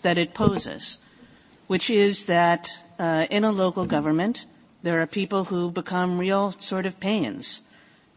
that 0.00 0.18
it 0.18 0.34
poses, 0.34 0.98
which 1.66 1.90
is 1.90 2.26
that 2.26 2.70
uh, 2.98 3.26
in 3.30 3.44
a 3.44 3.52
local 3.52 3.86
government, 3.86 4.46
there 4.82 5.00
are 5.00 5.06
people 5.06 5.44
who 5.44 5.70
become 5.70 6.18
real 6.18 6.52
sort 6.58 6.86
of 6.86 6.98
pains 7.00 7.60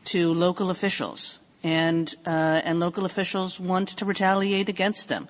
to 0.05 0.33
local 0.33 0.69
officials, 0.69 1.39
and 1.63 2.15
uh, 2.25 2.61
and 2.63 2.79
local 2.79 3.05
officials 3.05 3.59
want 3.59 3.89
to 3.89 4.05
retaliate 4.05 4.69
against 4.69 5.09
them 5.09 5.27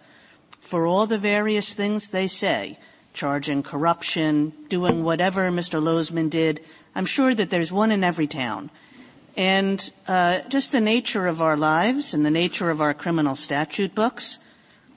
for 0.60 0.86
all 0.86 1.08
the 1.08 1.18
various 1.18 1.74
things 1.74 2.10
they 2.10 2.28
say, 2.28 2.78
charging 3.14 3.64
corruption, 3.64 4.54
doing 4.70 5.04
whatever 5.04 5.50
Mr. 5.52 5.82
Lozman 5.82 6.30
did, 6.30 6.62
I'm 6.96 7.06
sure 7.06 7.36
that 7.36 7.50
there's 7.50 7.72
one 7.72 7.92
in 7.92 8.04
every 8.04 8.28
town. 8.28 8.72
And 9.38 9.92
uh, 10.08 10.40
just 10.48 10.72
the 10.72 10.80
nature 10.80 11.28
of 11.28 11.42
our 11.42 11.58
lives 11.58 12.14
and 12.14 12.26
the 12.26 12.32
nature 12.32 12.70
of 12.70 12.80
our 12.80 12.94
criminal 12.94 13.36
statute 13.36 13.94
books, 13.94 14.40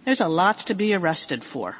there's 0.04 0.20
a 0.20 0.28
lot 0.28 0.58
to 0.58 0.74
be 0.74 0.94
arrested 0.94 1.42
for. 1.42 1.78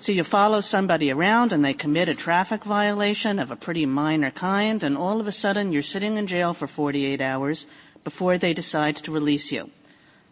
So 0.00 0.12
you 0.12 0.24
follow 0.24 0.60
somebody 0.60 1.10
around 1.10 1.52
and 1.52 1.64
they 1.64 1.72
commit 1.72 2.08
a 2.08 2.14
traffic 2.14 2.64
violation 2.64 3.38
of 3.38 3.50
a 3.50 3.56
pretty 3.56 3.86
minor 3.86 4.30
kind 4.30 4.82
and 4.82 4.96
all 4.96 5.20
of 5.20 5.26
a 5.26 5.32
sudden 5.32 5.72
you're 5.72 5.82
sitting 5.82 6.16
in 6.16 6.26
jail 6.26 6.52
for 6.52 6.66
48 6.66 7.20
hours 7.20 7.66
before 8.04 8.38
they 8.38 8.52
decide 8.52 8.96
to 8.96 9.10
release 9.10 9.50
you. 9.50 9.70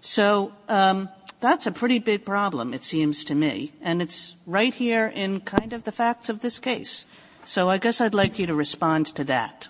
So 0.01 0.53
um, 0.69 1.09
that's 1.45 1.67
a 1.67 1.73
pretty 1.73 1.99
big 1.99 2.25
problem, 2.25 2.73
it 2.73 2.83
seems 2.83 3.23
to 3.27 3.35
me, 3.35 3.73
and 3.83 4.01
it's 4.01 4.35
right 4.47 4.75
here 4.75 5.07
in 5.07 5.41
kind 5.41 5.75
of 5.75 5.85
the 5.85 5.93
facts 5.93 6.31
of 6.31 6.41
this 6.41 6.59
case. 6.59 7.05
So 7.45 7.69
I 7.69 7.77
guess 7.77 8.01
I'd 8.01 8.15
like 8.15 8.39
you 8.39 8.47
to 8.47 8.55
respond 8.55 9.07
to 9.17 9.25
that. 9.25 9.69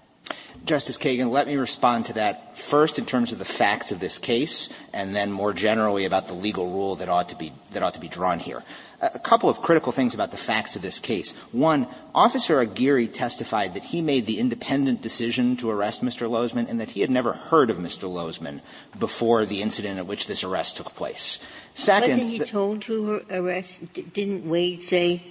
Justice 0.64 0.96
Kagan, 0.96 1.30
let 1.30 1.48
me 1.48 1.56
respond 1.56 2.06
to 2.06 2.12
that 2.14 2.56
first 2.56 2.98
in 2.98 3.04
terms 3.04 3.32
of 3.32 3.38
the 3.38 3.44
facts 3.44 3.90
of 3.90 3.98
this 3.98 4.18
case, 4.18 4.68
and 4.92 5.14
then 5.14 5.32
more 5.32 5.52
generally 5.52 6.04
about 6.04 6.28
the 6.28 6.34
legal 6.34 6.70
rule 6.70 6.94
that 6.96 7.08
ought 7.08 7.28
to 7.30 7.36
be 7.36 7.52
that 7.72 7.82
ought 7.82 7.94
to 7.94 8.00
be 8.00 8.08
drawn 8.08 8.38
here 8.38 8.62
a 9.12 9.18
couple 9.18 9.48
of 9.50 9.60
critical 9.60 9.92
things 9.92 10.14
about 10.14 10.30
the 10.30 10.36
facts 10.36 10.76
of 10.76 10.82
this 10.82 10.98
case. 10.98 11.32
One, 11.52 11.86
Officer 12.14 12.60
Aguirre 12.60 13.06
testified 13.06 13.74
that 13.74 13.84
he 13.84 14.00
made 14.00 14.26
the 14.26 14.38
independent 14.38 15.02
decision 15.02 15.56
to 15.58 15.70
arrest 15.70 16.02
Mr. 16.02 16.28
Lozman 16.28 16.68
and 16.68 16.80
that 16.80 16.90
he 16.90 17.00
had 17.00 17.10
never 17.10 17.32
heard 17.34 17.70
of 17.70 17.76
Mr. 17.76 18.08
Lozman 18.08 18.60
before 18.98 19.44
the 19.44 19.60
incident 19.60 19.98
at 19.98 20.06
which 20.06 20.26
this 20.26 20.42
arrest 20.42 20.78
took 20.78 20.94
place. 20.94 21.38
Second, 21.74 22.10
wasn't 22.10 22.30
he 22.30 22.38
told 22.38 22.82
to 22.82 23.22
arrest? 23.30 23.80
Didn't 24.12 24.48
Wade 24.48 24.82
say 24.84 25.22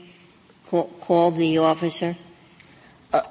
call, 0.67 0.85
call 1.01 1.31
the 1.31 1.57
officer? 1.57 2.15
Uh, 3.11 3.21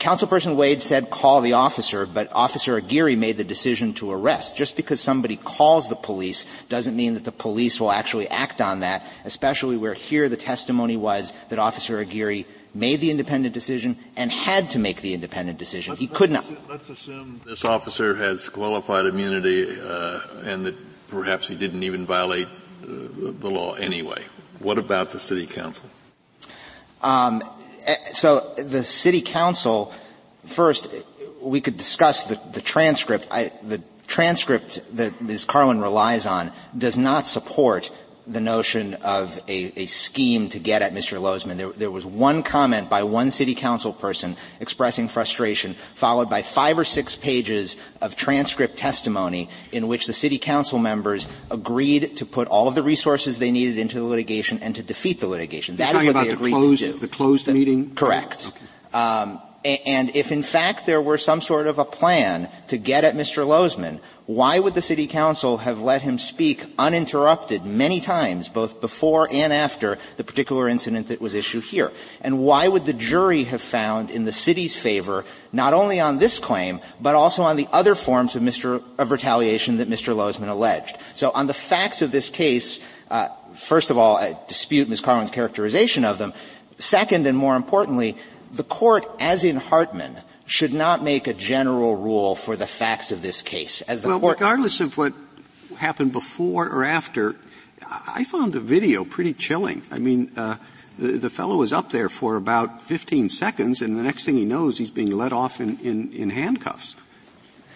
Councilperson 0.00 0.56
Wade 0.56 0.80
said 0.80 1.10
call 1.10 1.42
the 1.42 1.52
officer, 1.52 2.06
but 2.06 2.32
Officer 2.32 2.76
Aguirre 2.78 3.16
made 3.16 3.36
the 3.36 3.44
decision 3.44 3.92
to 3.94 4.10
arrest. 4.10 4.56
Just 4.56 4.74
because 4.74 4.98
somebody 4.98 5.36
calls 5.36 5.90
the 5.90 5.94
police 5.94 6.46
doesn't 6.70 6.96
mean 6.96 7.14
that 7.14 7.24
the 7.24 7.32
police 7.32 7.78
will 7.78 7.92
actually 7.92 8.26
act 8.28 8.62
on 8.62 8.80
that, 8.80 9.04
especially 9.26 9.76
where 9.76 9.92
here 9.92 10.30
the 10.30 10.38
testimony 10.38 10.96
was 10.96 11.34
that 11.50 11.58
Officer 11.58 11.98
Aguirre 11.98 12.46
made 12.72 13.00
the 13.00 13.10
independent 13.10 13.52
decision 13.52 13.98
and 14.16 14.32
had 14.32 14.70
to 14.70 14.78
make 14.78 15.02
the 15.02 15.12
independent 15.12 15.58
decision. 15.58 15.96
He 15.96 16.06
could 16.06 16.30
not. 16.30 16.46
Let's 16.66 16.88
assume 16.88 17.42
this 17.44 17.64
officer 17.64 18.14
has 18.14 18.48
qualified 18.48 19.04
immunity 19.04 19.66
uh, 19.82 20.20
and 20.44 20.64
that 20.64 20.76
perhaps 21.08 21.46
he 21.46 21.56
didn't 21.56 21.82
even 21.82 22.06
violate 22.06 22.46
uh, 22.46 22.86
the 22.86 23.50
law 23.50 23.74
anyway. 23.74 24.24
What 24.60 24.78
about 24.78 25.10
the 25.10 25.18
city 25.18 25.46
council? 25.46 25.84
Um, 27.02 27.42
Eh, 27.86 27.96
so 28.12 28.54
the 28.56 28.82
city 28.82 29.20
council, 29.20 29.92
first, 30.46 30.88
we 31.40 31.60
could 31.60 31.76
discuss 31.76 32.24
the, 32.24 32.40
the 32.52 32.60
transcript. 32.60 33.26
I, 33.30 33.52
the 33.62 33.82
transcript 34.06 34.96
that 34.96 35.20
Ms. 35.20 35.46
Karlan 35.46 35.82
relies 35.82 36.26
on 36.26 36.52
does 36.76 36.98
not 36.98 37.26
support 37.26 37.90
the 38.26 38.40
notion 38.40 38.94
of 38.94 39.38
a, 39.48 39.72
a 39.80 39.86
scheme 39.86 40.48
to 40.50 40.58
get 40.58 40.82
at 40.82 40.92
Mr. 40.92 41.20
Lozman. 41.20 41.56
There, 41.56 41.72
there, 41.72 41.90
was 41.90 42.04
one 42.04 42.42
comment 42.42 42.88
by 42.88 43.02
one 43.02 43.30
city 43.30 43.54
council 43.54 43.92
person 43.92 44.36
expressing 44.60 45.08
frustration, 45.08 45.74
followed 45.94 46.30
by 46.30 46.42
five 46.42 46.78
or 46.78 46.84
six 46.84 47.16
pages 47.16 47.76
of 48.00 48.16
transcript 48.16 48.76
testimony 48.76 49.48
in 49.72 49.88
which 49.88 50.06
the 50.06 50.12
city 50.12 50.38
council 50.38 50.78
members 50.78 51.28
agreed 51.50 52.16
to 52.16 52.26
put 52.26 52.48
all 52.48 52.68
of 52.68 52.74
the 52.74 52.82
resources 52.82 53.38
they 53.38 53.50
needed 53.50 53.78
into 53.78 53.98
the 53.98 54.04
litigation 54.04 54.58
and 54.60 54.74
to 54.74 54.82
defeat 54.82 55.20
the 55.20 55.26
litigation. 55.26 55.76
That 55.76 55.96
is 55.96 56.14
what 56.14 56.24
they 56.24 56.30
agreed 56.30 56.52
the 56.52 56.58
closed, 56.58 56.80
to 56.82 56.92
do. 56.92 56.98
The 56.98 57.08
closed 57.08 57.46
the, 57.46 57.54
meeting? 57.54 57.94
Correct. 57.94 58.46
Okay. 58.46 58.66
Um, 58.92 59.40
and 59.64 60.16
if 60.16 60.32
in 60.32 60.42
fact 60.42 60.86
there 60.86 61.02
were 61.02 61.18
some 61.18 61.40
sort 61.40 61.66
of 61.66 61.78
a 61.78 61.84
plan 61.84 62.48
to 62.68 62.78
get 62.78 63.04
at 63.04 63.14
Mr. 63.14 63.46
Lozman, 63.46 64.00
why 64.30 64.58
would 64.58 64.74
the 64.74 64.82
city 64.82 65.06
council 65.06 65.58
have 65.58 65.80
let 65.80 66.02
him 66.02 66.16
speak 66.16 66.64
uninterrupted 66.78 67.64
many 67.64 68.00
times, 68.00 68.48
both 68.48 68.80
before 68.80 69.28
and 69.30 69.52
after 69.52 69.98
the 70.16 70.24
particular 70.24 70.68
incident 70.68 71.08
that 71.08 71.20
was 71.20 71.34
issued 71.34 71.64
here? 71.64 71.90
And 72.20 72.38
why 72.38 72.68
would 72.68 72.86
the 72.86 72.92
jury 72.92 73.44
have 73.44 73.60
found 73.60 74.08
in 74.08 74.24
the 74.24 74.32
city's 74.32 74.76
favor, 74.76 75.24
not 75.52 75.74
only 75.74 75.98
on 75.98 76.18
this 76.18 76.38
claim, 76.38 76.80
but 77.00 77.16
also 77.16 77.42
on 77.42 77.56
the 77.56 77.68
other 77.72 77.94
forms 77.94 78.36
of, 78.36 78.42
Mr., 78.42 78.82
of 78.98 79.10
retaliation 79.10 79.78
that 79.78 79.90
Mr. 79.90 80.14
Lozman 80.14 80.48
alleged? 80.48 80.96
So 81.16 81.32
on 81.32 81.48
the 81.48 81.54
facts 81.54 82.00
of 82.00 82.12
this 82.12 82.28
case, 82.28 82.78
uh, 83.10 83.28
first 83.56 83.90
of 83.90 83.98
all, 83.98 84.16
I 84.16 84.38
dispute 84.46 84.88
Ms. 84.88 85.00
Karlan's 85.00 85.32
characterization 85.32 86.04
of 86.04 86.18
them. 86.18 86.32
Second, 86.78 87.26
and 87.26 87.36
more 87.36 87.56
importantly, 87.56 88.16
the 88.52 88.64
court, 88.64 89.06
as 89.20 89.44
in 89.44 89.56
Hartman, 89.56 90.16
should 90.46 90.72
not 90.72 91.02
make 91.02 91.26
a 91.26 91.34
general 91.34 91.96
rule 91.96 92.34
for 92.34 92.56
the 92.56 92.66
facts 92.66 93.12
of 93.12 93.22
this 93.22 93.42
case. 93.42 93.82
As 93.82 94.02
the 94.02 94.08
well, 94.08 94.20
court, 94.20 94.38
regardless 94.38 94.80
of 94.80 94.98
what 94.98 95.12
happened 95.76 96.12
before 96.12 96.68
or 96.68 96.84
after, 96.84 97.36
I 97.86 98.24
found 98.24 98.52
the 98.52 98.60
video 98.60 99.04
pretty 99.04 99.32
chilling. 99.32 99.82
I 99.90 99.98
mean, 99.98 100.32
uh, 100.36 100.56
the, 100.98 101.12
the, 101.12 101.30
fellow 101.30 101.56
was 101.56 101.72
up 101.72 101.90
there 101.90 102.08
for 102.08 102.36
about 102.36 102.82
15 102.82 103.30
seconds, 103.30 103.80
and 103.80 103.96
the 103.96 104.02
next 104.02 104.24
thing 104.24 104.36
he 104.36 104.44
knows, 104.44 104.78
he's 104.78 104.90
being 104.90 105.10
let 105.10 105.32
off 105.32 105.60
in, 105.60 105.78
in, 105.78 106.12
in 106.12 106.30
handcuffs 106.30 106.96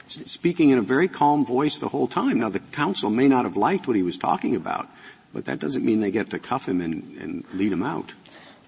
speaking 0.07 0.71
in 0.71 0.79
a 0.79 0.83
very 0.83 1.09
calm 1.09 1.45
voice 1.45 1.79
the 1.79 1.89
whole 1.89 2.07
time. 2.07 2.39
Now, 2.39 2.49
the 2.49 2.61
council 2.61 3.11
may 3.11 3.29
not 3.29 3.45
have 3.45 3.57
liked 3.57 3.87
what 3.87 3.97
he 3.97 4.03
was 4.03 4.19
talking 4.19 4.55
about, 4.55 4.89
but 5.33 5.47
that 5.47 5.59
doesn't 5.59 5.85
mean 5.85 6.01
they 6.01 6.11
get 6.11 6.31
to 6.31 6.39
cuff 6.39 6.69
him 6.69 6.81
and, 6.81 7.17
and 7.19 7.45
lead 7.53 7.73
him 7.73 7.83
out. 7.83 8.15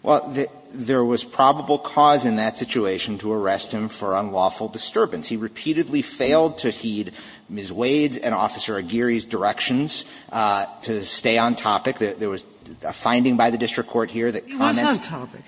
Well, 0.02 0.28
the, 0.28 0.48
there 0.76 1.04
was 1.04 1.24
probable 1.24 1.78
cause 1.78 2.24
in 2.24 2.36
that 2.36 2.58
situation 2.58 3.18
to 3.18 3.32
arrest 3.32 3.72
him 3.72 3.88
for 3.88 4.14
unlawful 4.14 4.68
disturbance. 4.68 5.26
He 5.26 5.36
repeatedly 5.36 6.02
failed 6.02 6.58
to 6.58 6.70
heed 6.70 7.12
Ms. 7.48 7.72
Wade's 7.72 8.16
and 8.18 8.34
Officer 8.34 8.74
Aguirre's 8.74 9.24
directions 9.24 10.04
uh, 10.30 10.66
to 10.82 11.02
stay 11.04 11.38
on 11.38 11.56
topic. 11.56 11.98
There, 11.98 12.14
there, 12.14 12.28
was 12.28 12.44
a 12.82 12.92
finding 12.92 13.36
by 13.36 13.50
the 13.50 13.58
district 13.58 13.88
court 13.88 14.10
here 14.10 14.30
that 14.30 14.44
he 14.44 14.56
comments. 14.56 14.80
was 14.80 14.88
on 14.88 14.98
topic. 14.98 15.42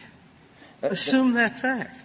Assume 0.82 1.34
that 1.34 1.58
fact. 1.58 2.02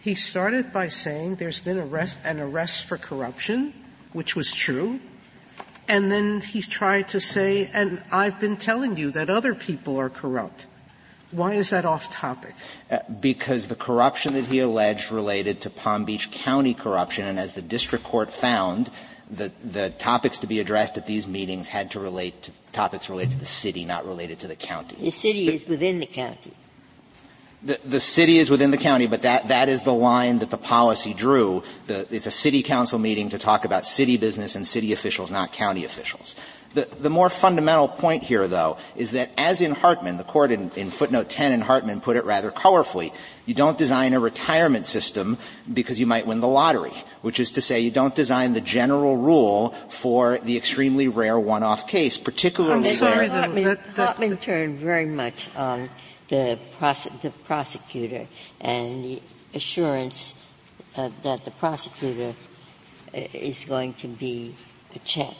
He 0.00 0.14
started 0.14 0.72
by 0.72 0.88
saying 0.88 1.36
there's 1.36 1.60
been 1.60 1.78
arrest, 1.78 2.20
an 2.24 2.38
arrest 2.38 2.84
for 2.84 2.96
corruption, 2.96 3.72
which 4.12 4.36
was 4.36 4.52
true. 4.52 5.00
And 5.88 6.10
then 6.12 6.40
he 6.40 6.62
tried 6.62 7.08
to 7.08 7.20
say, 7.20 7.70
and 7.72 8.02
I've 8.12 8.40
been 8.40 8.56
telling 8.56 8.96
you 8.96 9.10
that 9.12 9.30
other 9.30 9.54
people 9.54 9.98
are 9.98 10.10
corrupt. 10.10 10.66
Why 11.32 11.54
is 11.54 11.70
that 11.70 11.84
off 11.84 12.10
topic? 12.10 12.54
Uh, 12.90 12.98
because 13.20 13.68
the 13.68 13.74
corruption 13.74 14.34
that 14.34 14.46
he 14.46 14.60
alleged 14.60 15.10
related 15.10 15.60
to 15.62 15.70
Palm 15.70 16.04
Beach 16.04 16.30
County 16.30 16.72
corruption, 16.72 17.26
and 17.26 17.38
as 17.38 17.54
the 17.54 17.62
district 17.62 18.04
court 18.04 18.32
found, 18.32 18.90
the, 19.30 19.50
the 19.64 19.90
topics 19.90 20.38
to 20.38 20.46
be 20.46 20.60
addressed 20.60 20.96
at 20.96 21.06
these 21.06 21.26
meetings 21.26 21.68
had 21.68 21.90
to 21.92 22.00
relate 22.00 22.42
to 22.44 22.52
topics 22.72 23.10
related 23.10 23.32
to 23.32 23.38
the 23.38 23.46
city, 23.46 23.84
not 23.84 24.06
related 24.06 24.38
to 24.40 24.46
the 24.46 24.54
county. 24.54 24.96
The 25.00 25.10
city 25.10 25.48
is 25.48 25.66
within 25.66 25.98
the 25.98 26.06
county. 26.06 26.52
The, 27.62 27.80
the, 27.84 28.00
city 28.00 28.38
is 28.38 28.48
within 28.48 28.70
the 28.70 28.76
county, 28.76 29.08
but 29.08 29.22
that, 29.22 29.48
that 29.48 29.68
is 29.68 29.82
the 29.82 29.92
line 29.92 30.38
that 30.38 30.50
the 30.50 30.58
policy 30.58 31.14
drew. 31.14 31.64
The, 31.88 32.06
it's 32.14 32.26
a 32.26 32.30
city 32.30 32.62
council 32.62 32.98
meeting 32.98 33.30
to 33.30 33.38
talk 33.38 33.64
about 33.64 33.86
city 33.86 34.16
business 34.18 34.54
and 34.54 34.64
city 34.64 34.92
officials, 34.92 35.32
not 35.32 35.52
county 35.52 35.84
officials. 35.84 36.36
The, 36.74 36.88
the 37.00 37.10
more 37.10 37.30
fundamental 37.30 37.88
point 37.88 38.22
here, 38.22 38.46
though, 38.46 38.76
is 38.96 39.12
that 39.12 39.30
as 39.38 39.60
in 39.60 39.72
Hartman, 39.72 40.16
the 40.18 40.24
court 40.24 40.50
in, 40.50 40.70
in 40.76 40.90
footnote 40.90 41.28
10 41.30 41.52
in 41.52 41.60
Hartman 41.60 42.00
put 42.00 42.16
it 42.16 42.24
rather 42.24 42.50
colorfully, 42.50 43.14
you 43.46 43.54
don't 43.54 43.78
design 43.78 44.12
a 44.12 44.20
retirement 44.20 44.86
system 44.86 45.38
because 45.72 45.98
you 45.98 46.06
might 46.06 46.26
win 46.26 46.40
the 46.40 46.48
lottery, 46.48 46.92
which 47.22 47.40
is 47.40 47.52
to 47.52 47.60
say 47.60 47.80
you 47.80 47.90
don't 47.90 48.14
design 48.14 48.52
the 48.52 48.60
general 48.60 49.16
rule 49.16 49.70
for 49.88 50.38
the 50.38 50.56
extremely 50.56 51.08
rare 51.08 51.38
one-off 51.38 51.86
case, 51.86 52.18
particularly 52.18 52.88
I'm 52.88 52.94
sorry, 52.94 53.28
where 53.28 53.40
Hartman, 53.40 53.64
that, 53.64 53.96
that, 53.96 54.06
Hartman 54.06 54.36
turned 54.38 54.78
very 54.78 55.06
much 55.06 55.48
on 55.56 55.88
the, 56.28 56.58
prose- 56.78 57.08
the 57.22 57.30
prosecutor 57.30 58.26
and 58.60 59.04
the 59.04 59.22
assurance 59.54 60.34
uh, 60.96 61.10
that 61.22 61.44
the 61.44 61.50
prosecutor 61.52 62.34
uh, 63.14 63.18
is 63.32 63.64
going 63.64 63.94
to 63.94 64.08
be 64.08 64.54
a 64.94 64.98
check 65.00 65.34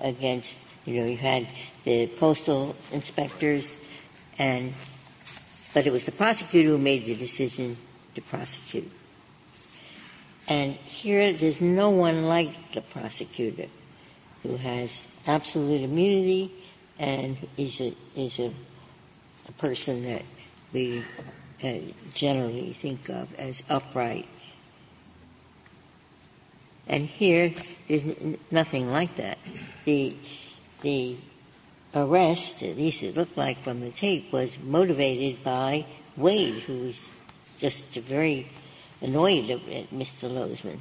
against, 0.00 0.56
you 0.84 1.00
know, 1.00 1.06
you 1.06 1.16
had 1.16 1.46
the 1.84 2.06
postal 2.06 2.74
inspectors 2.92 3.70
and, 4.38 4.74
but 5.74 5.86
it 5.86 5.92
was 5.92 6.04
the 6.04 6.12
prosecutor 6.12 6.70
who 6.70 6.78
made 6.78 7.04
the 7.04 7.14
decision 7.14 7.76
to 8.14 8.22
prosecute. 8.22 8.90
And 10.48 10.72
here 10.72 11.32
there's 11.32 11.60
no 11.60 11.90
one 11.90 12.26
like 12.26 12.72
the 12.72 12.82
prosecutor 12.82 13.68
who 14.42 14.56
has 14.56 15.00
absolute 15.26 15.82
immunity 15.82 16.52
and 16.98 17.36
is 17.56 17.80
a, 17.80 17.94
is 18.16 18.38
a 18.38 18.52
a 19.48 19.52
person 19.52 20.04
that 20.04 20.22
we 20.72 21.04
uh, 21.62 21.74
generally 22.14 22.72
think 22.72 23.08
of 23.08 23.34
as 23.38 23.62
upright. 23.68 24.26
And 26.86 27.06
here, 27.06 27.52
there's 27.88 28.04
n- 28.04 28.38
nothing 28.50 28.90
like 28.90 29.16
that. 29.16 29.38
The, 29.84 30.16
the 30.82 31.16
arrest, 31.94 32.62
at 32.62 32.76
least 32.76 33.02
it 33.02 33.16
looked 33.16 33.36
like 33.36 33.58
from 33.58 33.80
the 33.80 33.90
tape, 33.90 34.32
was 34.32 34.58
motivated 34.58 35.42
by 35.42 35.86
Wade, 36.16 36.62
who 36.64 36.78
was 36.86 37.10
just 37.58 37.86
very 37.94 38.50
annoyed 39.00 39.50
at 39.50 39.90
Mr. 39.90 40.30
Lozman. 40.30 40.80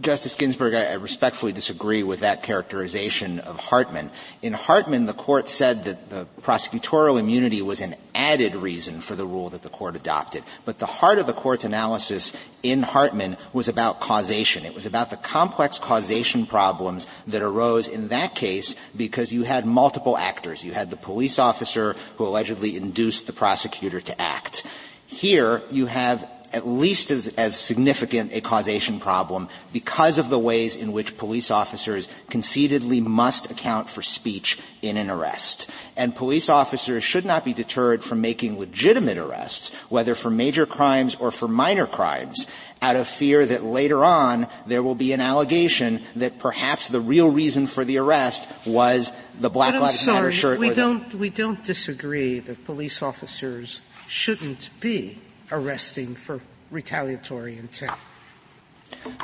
Justice 0.00 0.36
Ginsburg, 0.36 0.72
I, 0.74 0.94
respectfully 0.94 1.52
disagree 1.52 2.02
with 2.02 2.20
that 2.20 2.42
characterization 2.42 3.40
of 3.40 3.58
Hartman. 3.58 4.10
In 4.40 4.54
Hartman, 4.54 5.04
the 5.04 5.12
court 5.12 5.50
said 5.50 5.84
that 5.84 6.08
the 6.08 6.26
prosecutorial 6.40 7.20
immunity 7.20 7.60
was 7.60 7.82
an 7.82 7.96
added 8.14 8.54
reason 8.56 9.02
for 9.02 9.14
the 9.14 9.26
rule 9.26 9.50
that 9.50 9.60
the 9.60 9.68
court 9.68 9.94
adopted. 9.94 10.44
But 10.64 10.78
the 10.78 10.86
heart 10.86 11.18
of 11.18 11.26
the 11.26 11.34
court's 11.34 11.64
analysis 11.64 12.32
in 12.62 12.82
Hartman 12.82 13.36
was 13.52 13.68
about 13.68 14.00
causation. 14.00 14.64
It 14.64 14.74
was 14.74 14.86
about 14.86 15.10
the 15.10 15.16
complex 15.18 15.78
causation 15.78 16.46
problems 16.46 17.06
that 17.26 17.42
arose 17.42 17.86
in 17.86 18.08
that 18.08 18.34
case 18.34 18.74
because 18.96 19.30
you 19.30 19.42
had 19.42 19.66
multiple 19.66 20.16
actors. 20.16 20.64
You 20.64 20.72
had 20.72 20.88
the 20.88 20.96
police 20.96 21.38
officer 21.38 21.96
who 22.16 22.26
allegedly 22.26 22.78
induced 22.78 23.26
the 23.26 23.34
prosecutor 23.34 24.00
to 24.00 24.20
act. 24.20 24.66
Here, 25.06 25.62
you 25.70 25.84
have 25.84 26.26
at 26.52 26.66
least 26.66 27.10
as, 27.10 27.28
as, 27.28 27.58
significant 27.58 28.32
a 28.32 28.40
causation 28.40 29.00
problem 29.00 29.48
because 29.72 30.18
of 30.18 30.28
the 30.28 30.38
ways 30.38 30.76
in 30.76 30.92
which 30.92 31.16
police 31.16 31.50
officers 31.50 32.08
conceitedly 32.28 33.00
must 33.00 33.50
account 33.50 33.88
for 33.88 34.02
speech 34.02 34.58
in 34.82 34.96
an 34.96 35.10
arrest. 35.10 35.70
And 35.96 36.14
police 36.14 36.48
officers 36.48 37.04
should 37.04 37.24
not 37.24 37.44
be 37.44 37.54
deterred 37.54 38.02
from 38.02 38.20
making 38.20 38.58
legitimate 38.58 39.18
arrests, 39.18 39.72
whether 39.88 40.14
for 40.14 40.30
major 40.30 40.66
crimes 40.66 41.14
or 41.14 41.30
for 41.30 41.48
minor 41.48 41.86
crimes, 41.86 42.46
out 42.82 42.96
of 42.96 43.06
fear 43.06 43.46
that 43.46 43.62
later 43.62 44.04
on 44.04 44.48
there 44.66 44.82
will 44.82 44.96
be 44.96 45.12
an 45.12 45.20
allegation 45.20 46.02
that 46.16 46.38
perhaps 46.38 46.88
the 46.88 47.00
real 47.00 47.30
reason 47.30 47.66
for 47.66 47.84
the 47.84 47.98
arrest 47.98 48.48
was 48.66 49.12
the 49.38 49.48
Black 49.48 49.74
Lives 49.74 50.00
sorry, 50.00 50.16
Matter 50.16 50.32
shirt. 50.32 50.58
We 50.58 50.70
don't, 50.70 51.14
we 51.14 51.30
don't 51.30 51.64
disagree 51.64 52.40
that 52.40 52.64
police 52.64 53.00
officers 53.00 53.80
shouldn't 54.08 54.70
be 54.80 55.18
arresting 55.52 56.14
for 56.14 56.40
retaliatory 56.70 57.58
intent. 57.58 57.92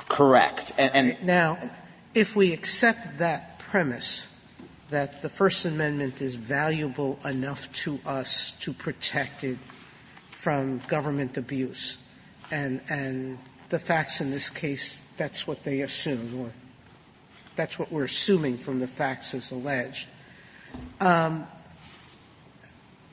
Correct. 0.08 0.72
And, 0.78 0.94
and 0.94 1.24
now, 1.24 1.58
if 2.14 2.36
we 2.36 2.52
accept 2.52 3.18
that 3.18 3.58
premise 3.58 4.32
that 4.90 5.20
the 5.22 5.28
First 5.28 5.66
Amendment 5.66 6.22
is 6.22 6.36
valuable 6.36 7.18
enough 7.24 7.70
to 7.72 8.00
us 8.06 8.52
to 8.60 8.72
protect 8.72 9.44
it 9.44 9.58
from 10.30 10.80
government 10.88 11.36
abuse, 11.36 11.98
and 12.50 12.80
and 12.88 13.38
the 13.68 13.78
facts 13.78 14.20
in 14.20 14.30
this 14.30 14.48
case, 14.48 15.00
that's 15.16 15.46
what 15.46 15.64
they 15.64 15.82
assume, 15.82 16.40
or 16.40 16.50
that's 17.56 17.78
what 17.78 17.92
we're 17.92 18.04
assuming 18.04 18.56
from 18.56 18.80
the 18.80 18.86
facts 18.86 19.34
as 19.34 19.50
alleged. 19.50 20.08
Um, 21.00 21.46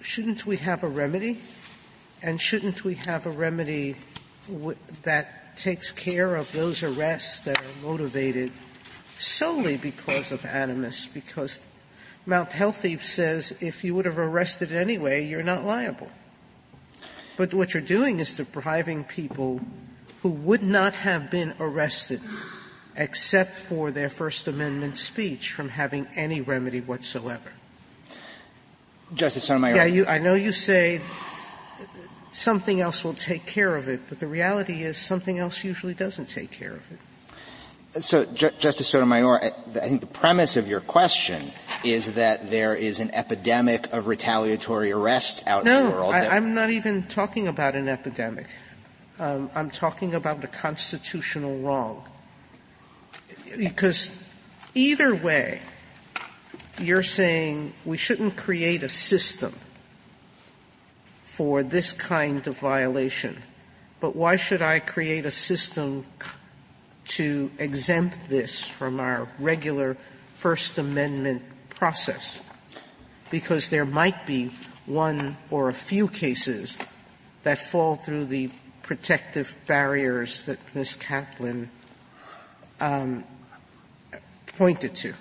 shouldn't 0.01 0.45
we 0.45 0.57
have 0.57 0.83
a 0.83 0.87
remedy 0.87 1.33
And 2.21 2.39
shouldn't 2.39 2.83
we 2.83 2.95
have 2.95 3.25
a 3.25 3.31
remedy 3.31 3.95
w- 4.47 4.77
that 5.03 5.57
takes 5.57 5.91
care 5.91 6.35
of 6.35 6.51
those 6.51 6.83
arrests 6.83 7.39
that 7.39 7.57
are 7.59 7.81
motivated 7.83 8.51
solely 9.17 9.77
because 9.77 10.31
of 10.31 10.45
animus? 10.45 11.07
Because 11.07 11.61
Mount 12.25 12.51
Healthy 12.51 12.97
says 12.99 13.55
if 13.61 13.83
you 13.83 13.95
would 13.95 14.05
have 14.05 14.17
arrested 14.17 14.71
anyway, 14.71 15.25
you're 15.25 15.43
not 15.43 15.65
liable. 15.65 16.09
But 17.37 17.53
what 17.53 17.73
you're 17.73 17.83
doing 17.83 18.19
is 18.19 18.35
depriving 18.37 19.03
people 19.03 19.61
who 20.21 20.29
would 20.29 20.63
not 20.63 20.95
have 20.95 21.29
been 21.29 21.53
arrested 21.59 22.21
except 22.95 23.51
for 23.51 23.91
their 23.91 24.09
First 24.09 24.47
Amendment 24.47 24.97
speech 24.97 25.51
from 25.51 25.69
having 25.69 26.07
any 26.15 26.41
remedy 26.41 26.79
whatsoever. 26.79 27.51
Justice 29.13 29.43
Sotomayor. 29.43 29.75
Yeah, 29.75 29.85
you, 29.85 30.05
I 30.05 30.17
know 30.17 30.33
you 30.33 30.51
say 30.51 31.01
something 32.35 32.81
else 32.81 33.03
will 33.03 33.13
take 33.13 33.45
care 33.45 33.75
of 33.75 33.87
it, 33.87 34.01
but 34.09 34.19
the 34.19 34.27
reality 34.27 34.83
is 34.83 34.97
something 34.97 35.39
else 35.39 35.63
usually 35.63 35.93
doesn't 35.93 36.25
take 36.25 36.51
care 36.51 36.73
of 36.73 36.91
it. 36.91 38.03
So, 38.03 38.25
Ju- 38.25 38.51
Justice 38.59 38.89
Sotomayor, 38.89 39.41
I, 39.41 39.47
I 39.75 39.87
think 39.87 40.01
the 40.01 40.07
premise 40.07 40.57
of 40.57 40.67
your 40.67 40.81
question 40.81 41.53
is 41.85 42.15
that 42.15 42.51
there 42.51 42.75
is 42.75 42.99
an 42.99 43.15
epidemic 43.15 43.93
of 43.93 44.07
retaliatory 44.07 44.91
arrests 44.91 45.47
out 45.47 45.63
no, 45.63 45.79
in 45.79 45.85
the 45.85 45.91
world. 45.91 46.13
I, 46.13 46.35
I'm 46.35 46.53
not 46.53 46.71
even 46.71 47.03
talking 47.03 47.47
about 47.47 47.75
an 47.75 47.87
epidemic. 47.87 48.47
Um, 49.17 49.49
I'm 49.55 49.69
talking 49.69 50.13
about 50.13 50.43
a 50.43 50.47
constitutional 50.47 51.59
wrong. 51.59 52.03
Because 53.57 54.13
either 54.73 55.15
way, 55.15 55.61
you're 56.81 57.03
saying 57.03 57.71
we 57.85 57.95
shouldn't 57.95 58.35
create 58.35 58.83
a 58.83 58.89
system 58.89 59.53
for 61.35 61.63
this 61.63 61.91
kind 61.91 62.47
of 62.47 62.57
violation. 62.57 63.35
But 63.99 64.15
why 64.15 64.37
should 64.37 64.61
I 64.61 64.79
create 64.79 65.25
a 65.25 65.31
system 65.31 66.05
to 67.07 67.51
exempt 67.59 68.29
this 68.29 68.65
from 68.65 69.01
our 69.01 69.27
regular 69.37 69.97
First 70.37 70.77
Amendment 70.77 71.41
process? 71.69 72.41
Because 73.31 73.69
there 73.69 73.85
might 73.85 74.25
be 74.25 74.51
one 74.85 75.35
or 75.51 75.67
a 75.67 75.73
few 75.73 76.07
cases 76.07 76.77
that 77.43 77.57
fall 77.57 77.97
through 77.97 78.25
the 78.25 78.49
protective 78.81 79.57
barriers 79.67 80.45
that 80.45 80.59
Ms. 80.73 80.95
Karlan 80.95 81.67
um, 82.79 83.25
pointed 84.57 84.95
to. 84.95 85.13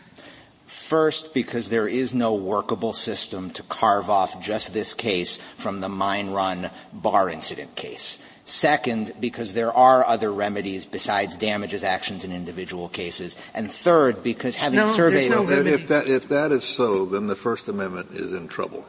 First, 0.75 1.33
because 1.33 1.71
there 1.71 1.89
is 1.89 2.13
no 2.13 2.35
workable 2.35 2.93
system 2.93 3.51
to 3.53 3.63
carve 3.63 4.11
off 4.11 4.43
just 4.43 4.75
this 4.75 4.93
case 4.93 5.39
from 5.57 5.81
the 5.81 5.89
mine 5.89 6.31
run 6.31 6.71
bar 6.93 7.31
incident 7.31 7.75
case. 7.75 8.19
Second, 8.45 9.15
because 9.19 9.55
there 9.55 9.73
are 9.73 10.05
other 10.05 10.31
remedies 10.31 10.85
besides 10.85 11.37
damages 11.37 11.85
actions 11.85 12.25
in 12.25 12.33
individual 12.33 12.91
cases. 12.91 13.37
And 13.55 13.71
third, 13.71 14.23
because 14.23 14.57
having 14.57 14.81
no, 14.81 14.93
surveyed 14.95 15.31
no 15.31 15.49
if 15.49 15.89
that 15.89 16.07
if 16.09 16.29
that 16.29 16.53
is 16.53 16.65
so, 16.65 17.07
then 17.07 17.29
the 17.29 17.37
First 17.37 17.69
Amendment 17.69 18.11
is 18.13 18.35
in 18.35 18.49
trouble. 18.49 18.85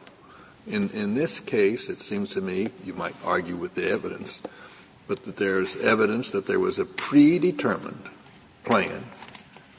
In 0.66 0.90
in 0.90 1.14
this 1.14 1.40
case, 1.40 1.88
it 1.88 2.00
seems 2.00 2.30
to 2.30 2.42
me 2.42 2.66
you 2.84 2.92
might 2.92 3.16
argue 3.24 3.56
with 3.56 3.74
the 3.74 3.88
evidence, 3.88 4.42
but 5.06 5.24
that 5.24 5.36
there's 5.38 5.74
evidence 5.76 6.32
that 6.32 6.46
there 6.46 6.60
was 6.60 6.78
a 6.78 6.84
predetermined 6.84 8.10
plan 8.64 9.06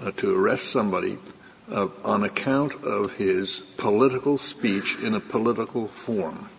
uh, 0.01 0.11
to 0.11 0.35
arrest 0.35 0.71
somebody 0.71 1.19
uh, 1.71 1.87
on 2.03 2.23
account 2.23 2.73
of 2.83 3.13
his 3.13 3.61
political 3.77 4.37
speech 4.37 4.97
in 4.99 5.13
a 5.13 5.19
political 5.19 5.87
form. 5.87 6.49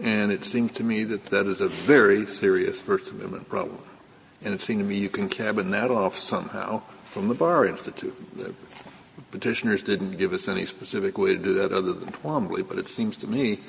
And 0.00 0.30
it 0.30 0.44
seems 0.44 0.72
to 0.72 0.84
me 0.84 1.04
that 1.04 1.26
that 1.26 1.46
is 1.46 1.60
a 1.60 1.68
very 1.68 2.26
serious 2.26 2.80
First 2.80 3.10
Amendment 3.10 3.48
problem. 3.48 3.82
And 4.44 4.54
it 4.54 4.60
seems 4.60 4.82
to 4.82 4.88
me 4.88 4.98
you 4.98 5.08
can 5.08 5.28
cabin 5.28 5.70
that 5.70 5.90
off 5.90 6.16
somehow 6.16 6.82
from 7.04 7.28
the 7.28 7.34
Bar 7.34 7.66
Institute. 7.66 8.14
The 8.36 8.54
petitioners 9.30 9.82
didn't 9.82 10.16
give 10.16 10.32
us 10.32 10.48
any 10.48 10.66
specific 10.66 11.18
way 11.18 11.32
to 11.32 11.38
do 11.42 11.54
that 11.54 11.72
other 11.72 11.92
than 11.92 12.12
Twombly, 12.12 12.66
but 12.66 12.78
it 12.78 12.88
seems 12.88 13.16
to 13.18 13.26
me 13.26 13.60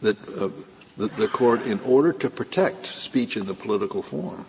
that 0.00 0.16
uh, 0.28 0.48
the, 0.96 1.06
the, 1.08 1.28
court, 1.28 1.62
in 1.62 1.80
order 1.80 2.12
to 2.12 2.28
protect 2.28 2.86
speech 2.86 3.36
in 3.36 3.46
the 3.46 3.54
political 3.54 4.02
form, 4.02 4.46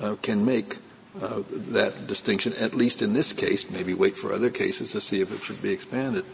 uh, 0.00 0.16
can 0.22 0.44
make 0.44 0.78
uh, 1.20 1.42
that 1.50 2.06
distinction, 2.06 2.54
at 2.54 2.74
least 2.74 3.02
in 3.02 3.12
this 3.12 3.32
case, 3.32 3.68
maybe 3.68 3.94
wait 3.94 4.16
for 4.16 4.32
other 4.32 4.50
cases 4.50 4.92
to 4.92 5.00
see 5.00 5.20
if 5.20 5.30
it 5.32 5.42
should 5.42 5.60
be 5.60 5.70
expanded. 5.70 6.24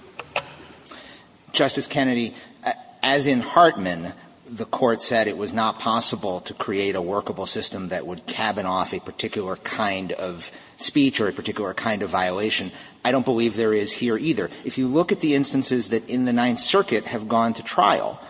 Justice 1.53 1.87
Kennedy, 1.87 2.35
as 3.03 3.27
in 3.27 3.41
Hartman, 3.41 4.13
the 4.49 4.65
court 4.65 5.03
said 5.03 5.27
it 5.27 5.37
was 5.37 5.53
not 5.53 5.79
possible 5.79 6.41
to 6.41 6.55
create 6.55 6.95
a 6.95 7.03
workable 7.03 7.47
system 7.47 7.89
that 7.89 8.07
would 8.07 8.27
cabin 8.27 8.67
off 8.67 8.95
a 8.95 9.01
particular 9.01 9.57
kind 9.57 10.13
of 10.13 10.51
speech 10.77 11.21
or 11.21 11.29
a 11.29 11.33
particular 11.33 11.75
kind 11.75 12.03
of 12.03 12.11
violation. 12.11 12.73
I 13.05 13.13
don't 13.13 13.25
believe 13.25 13.57
there 13.57 13.75
is 13.75 13.93
here 13.93 14.17
either. 14.17 14.49
If 14.65 14.79
you 14.79 14.89
look 14.89 15.13
at 15.13 15.21
the 15.21 15.35
instances 15.35 15.89
that 15.89 16.09
in 16.09 16.25
the 16.25 16.33
Ninth 16.33 16.61
Circuit 16.61 17.07
have 17.07 17.29
gone 17.29 17.55
to 17.55 17.63
trial, 17.63 18.23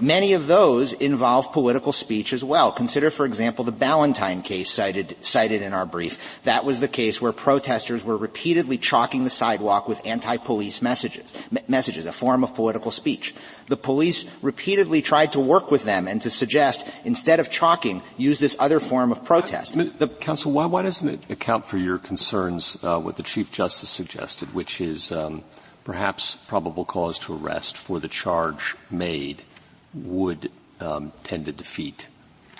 Many 0.00 0.34
of 0.34 0.46
those 0.46 0.92
involve 0.92 1.52
political 1.52 1.92
speech 1.92 2.32
as 2.32 2.44
well. 2.44 2.70
Consider, 2.70 3.10
for 3.10 3.24
example, 3.24 3.64
the 3.64 3.72
Ballentine 3.72 4.44
case 4.44 4.70
cited, 4.70 5.16
cited 5.20 5.62
in 5.62 5.72
our 5.72 5.86
brief. 5.86 6.40
That 6.44 6.64
was 6.64 6.80
the 6.80 6.88
case 6.88 7.20
where 7.20 7.32
protesters 7.32 8.04
were 8.04 8.16
repeatedly 8.16 8.78
chalking 8.78 9.24
the 9.24 9.30
sidewalk 9.30 9.88
with 9.88 10.04
anti-police 10.06 10.82
messages, 10.82 11.32
messages, 11.66 12.04
a 12.04 12.12
form 12.12 12.44
of 12.44 12.54
political 12.54 12.90
speech. 12.90 13.34
The 13.68 13.76
police 13.76 14.26
repeatedly 14.42 15.00
tried 15.02 15.32
to 15.32 15.40
work 15.40 15.70
with 15.70 15.84
them 15.84 16.08
and 16.08 16.20
to 16.22 16.30
suggest, 16.30 16.86
instead 17.04 17.40
of 17.40 17.50
chalking, 17.50 18.02
use 18.18 18.38
this 18.38 18.56
other 18.58 18.80
form 18.80 19.12
of 19.12 19.24
protest. 19.24 19.74
The, 19.74 20.08
Counsel, 20.08 20.52
why, 20.52 20.66
why 20.66 20.82
doesn't 20.82 21.08
it 21.08 21.30
account 21.30 21.66
for 21.66 21.78
your 21.78 21.98
concerns, 21.98 22.76
uh, 22.82 22.98
what 22.98 23.16
the 23.16 23.22
Chief 23.22 23.50
Justice 23.50 23.90
suggested, 23.90 24.52
which 24.52 24.80
is 24.80 25.10
um, 25.10 25.42
perhaps 25.84 26.36
probable 26.36 26.84
cause 26.84 27.18
to 27.20 27.34
arrest 27.34 27.76
for 27.76 27.98
the 27.98 28.08
charge 28.08 28.76
made– 28.90 29.42
would 29.94 30.50
um, 30.80 31.12
tend 31.24 31.46
to 31.46 31.52
defeat 31.52 32.08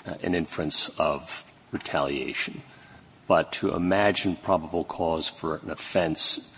uh, 0.05 0.15
an 0.23 0.35
inference 0.35 0.89
of 0.97 1.45
retaliation. 1.71 2.61
But 3.27 3.51
to 3.53 3.73
imagine 3.73 4.37
probable 4.37 4.83
cause 4.83 5.27
for 5.27 5.57
an 5.57 5.69
offense 5.69 6.51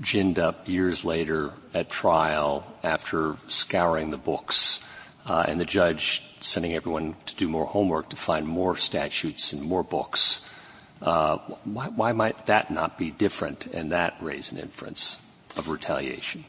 ginned 0.00 0.38
up 0.38 0.68
years 0.68 1.04
later 1.04 1.52
at 1.74 1.88
trial 1.88 2.66
after 2.82 3.36
scouring 3.48 4.10
the 4.10 4.16
books 4.16 4.82
uh, 5.26 5.44
and 5.46 5.60
the 5.60 5.64
judge 5.64 6.22
sending 6.40 6.74
everyone 6.74 7.16
to 7.26 7.34
do 7.34 7.48
more 7.48 7.66
homework 7.66 8.10
to 8.10 8.16
find 8.16 8.46
more 8.46 8.76
statutes 8.76 9.52
and 9.52 9.62
more 9.62 9.82
books, 9.82 10.40
uh, 11.02 11.38
why, 11.64 11.88
why 11.88 12.12
might 12.12 12.46
that 12.46 12.70
not 12.70 12.98
be 12.98 13.10
different 13.10 13.66
and 13.66 13.92
that 13.92 14.14
raise 14.20 14.52
an 14.52 14.58
inference 14.58 15.20
of 15.56 15.68
retaliation? 15.68 16.44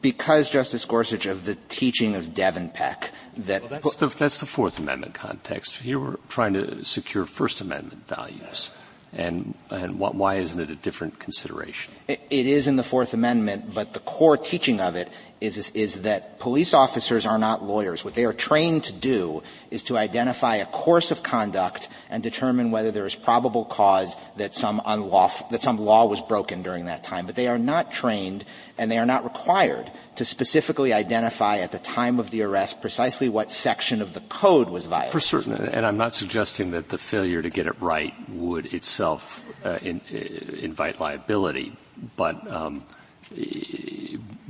Because 0.00 0.50
Justice 0.50 0.84
Gorsuch 0.84 1.26
of 1.26 1.44
the 1.44 1.54
teaching 1.68 2.16
of 2.16 2.34
Devenpeck, 2.34 3.10
that 3.36 3.62
well, 3.62 3.70
that's, 3.70 3.96
the, 3.96 4.06
that's 4.08 4.38
the 4.38 4.46
Fourth 4.46 4.78
Amendment 4.78 5.14
context. 5.14 5.76
Here 5.76 5.98
we're 5.98 6.16
trying 6.28 6.54
to 6.54 6.84
secure 6.84 7.24
First 7.24 7.60
Amendment 7.60 8.08
values. 8.08 8.70
And, 9.12 9.54
and 9.70 10.00
why 10.00 10.36
isn't 10.36 10.58
it 10.58 10.70
a 10.70 10.74
different 10.74 11.20
consideration? 11.20 11.94
It 12.08 12.20
is 12.30 12.66
in 12.66 12.74
the 12.74 12.82
Fourth 12.82 13.14
Amendment, 13.14 13.72
but 13.72 13.92
the 13.92 14.00
core 14.00 14.36
teaching 14.36 14.80
of 14.80 14.96
it 14.96 15.08
is, 15.40 15.56
is, 15.56 15.70
is, 15.70 16.02
that 16.02 16.38
police 16.38 16.74
officers 16.74 17.26
are 17.26 17.38
not 17.38 17.62
lawyers. 17.62 18.04
What 18.04 18.14
they 18.14 18.24
are 18.24 18.32
trained 18.32 18.84
to 18.84 18.92
do 18.92 19.42
is 19.70 19.82
to 19.84 19.98
identify 19.98 20.56
a 20.56 20.66
course 20.66 21.10
of 21.10 21.22
conduct 21.22 21.88
and 22.08 22.22
determine 22.22 22.70
whether 22.70 22.90
there 22.90 23.06
is 23.06 23.14
probable 23.14 23.64
cause 23.64 24.16
that 24.36 24.54
some 24.54 24.80
unlawful, 24.84 25.48
that 25.50 25.62
some 25.62 25.78
law 25.78 26.06
was 26.06 26.20
broken 26.20 26.62
during 26.62 26.86
that 26.86 27.04
time. 27.04 27.26
But 27.26 27.34
they 27.34 27.48
are 27.48 27.58
not 27.58 27.92
trained 27.92 28.44
and 28.78 28.90
they 28.90 28.98
are 28.98 29.06
not 29.06 29.24
required 29.24 29.90
to 30.16 30.24
specifically 30.24 30.92
identify 30.92 31.58
at 31.58 31.72
the 31.72 31.78
time 31.78 32.18
of 32.18 32.30
the 32.30 32.42
arrest 32.42 32.80
precisely 32.80 33.28
what 33.28 33.50
section 33.50 34.00
of 34.00 34.14
the 34.14 34.20
code 34.20 34.70
was 34.70 34.86
violated. 34.86 35.12
For 35.12 35.20
certain, 35.20 35.52
and 35.52 35.84
I'm 35.84 35.96
not 35.96 36.14
suggesting 36.14 36.70
that 36.72 36.88
the 36.88 36.98
failure 36.98 37.42
to 37.42 37.50
get 37.50 37.66
it 37.66 37.80
right 37.80 38.14
would 38.30 38.72
itself 38.72 39.44
uh, 39.64 39.78
in, 39.82 40.00
uh, 40.12 40.16
invite 40.16 41.00
liability, 41.00 41.76
but 42.16 42.50
um, 42.50 42.84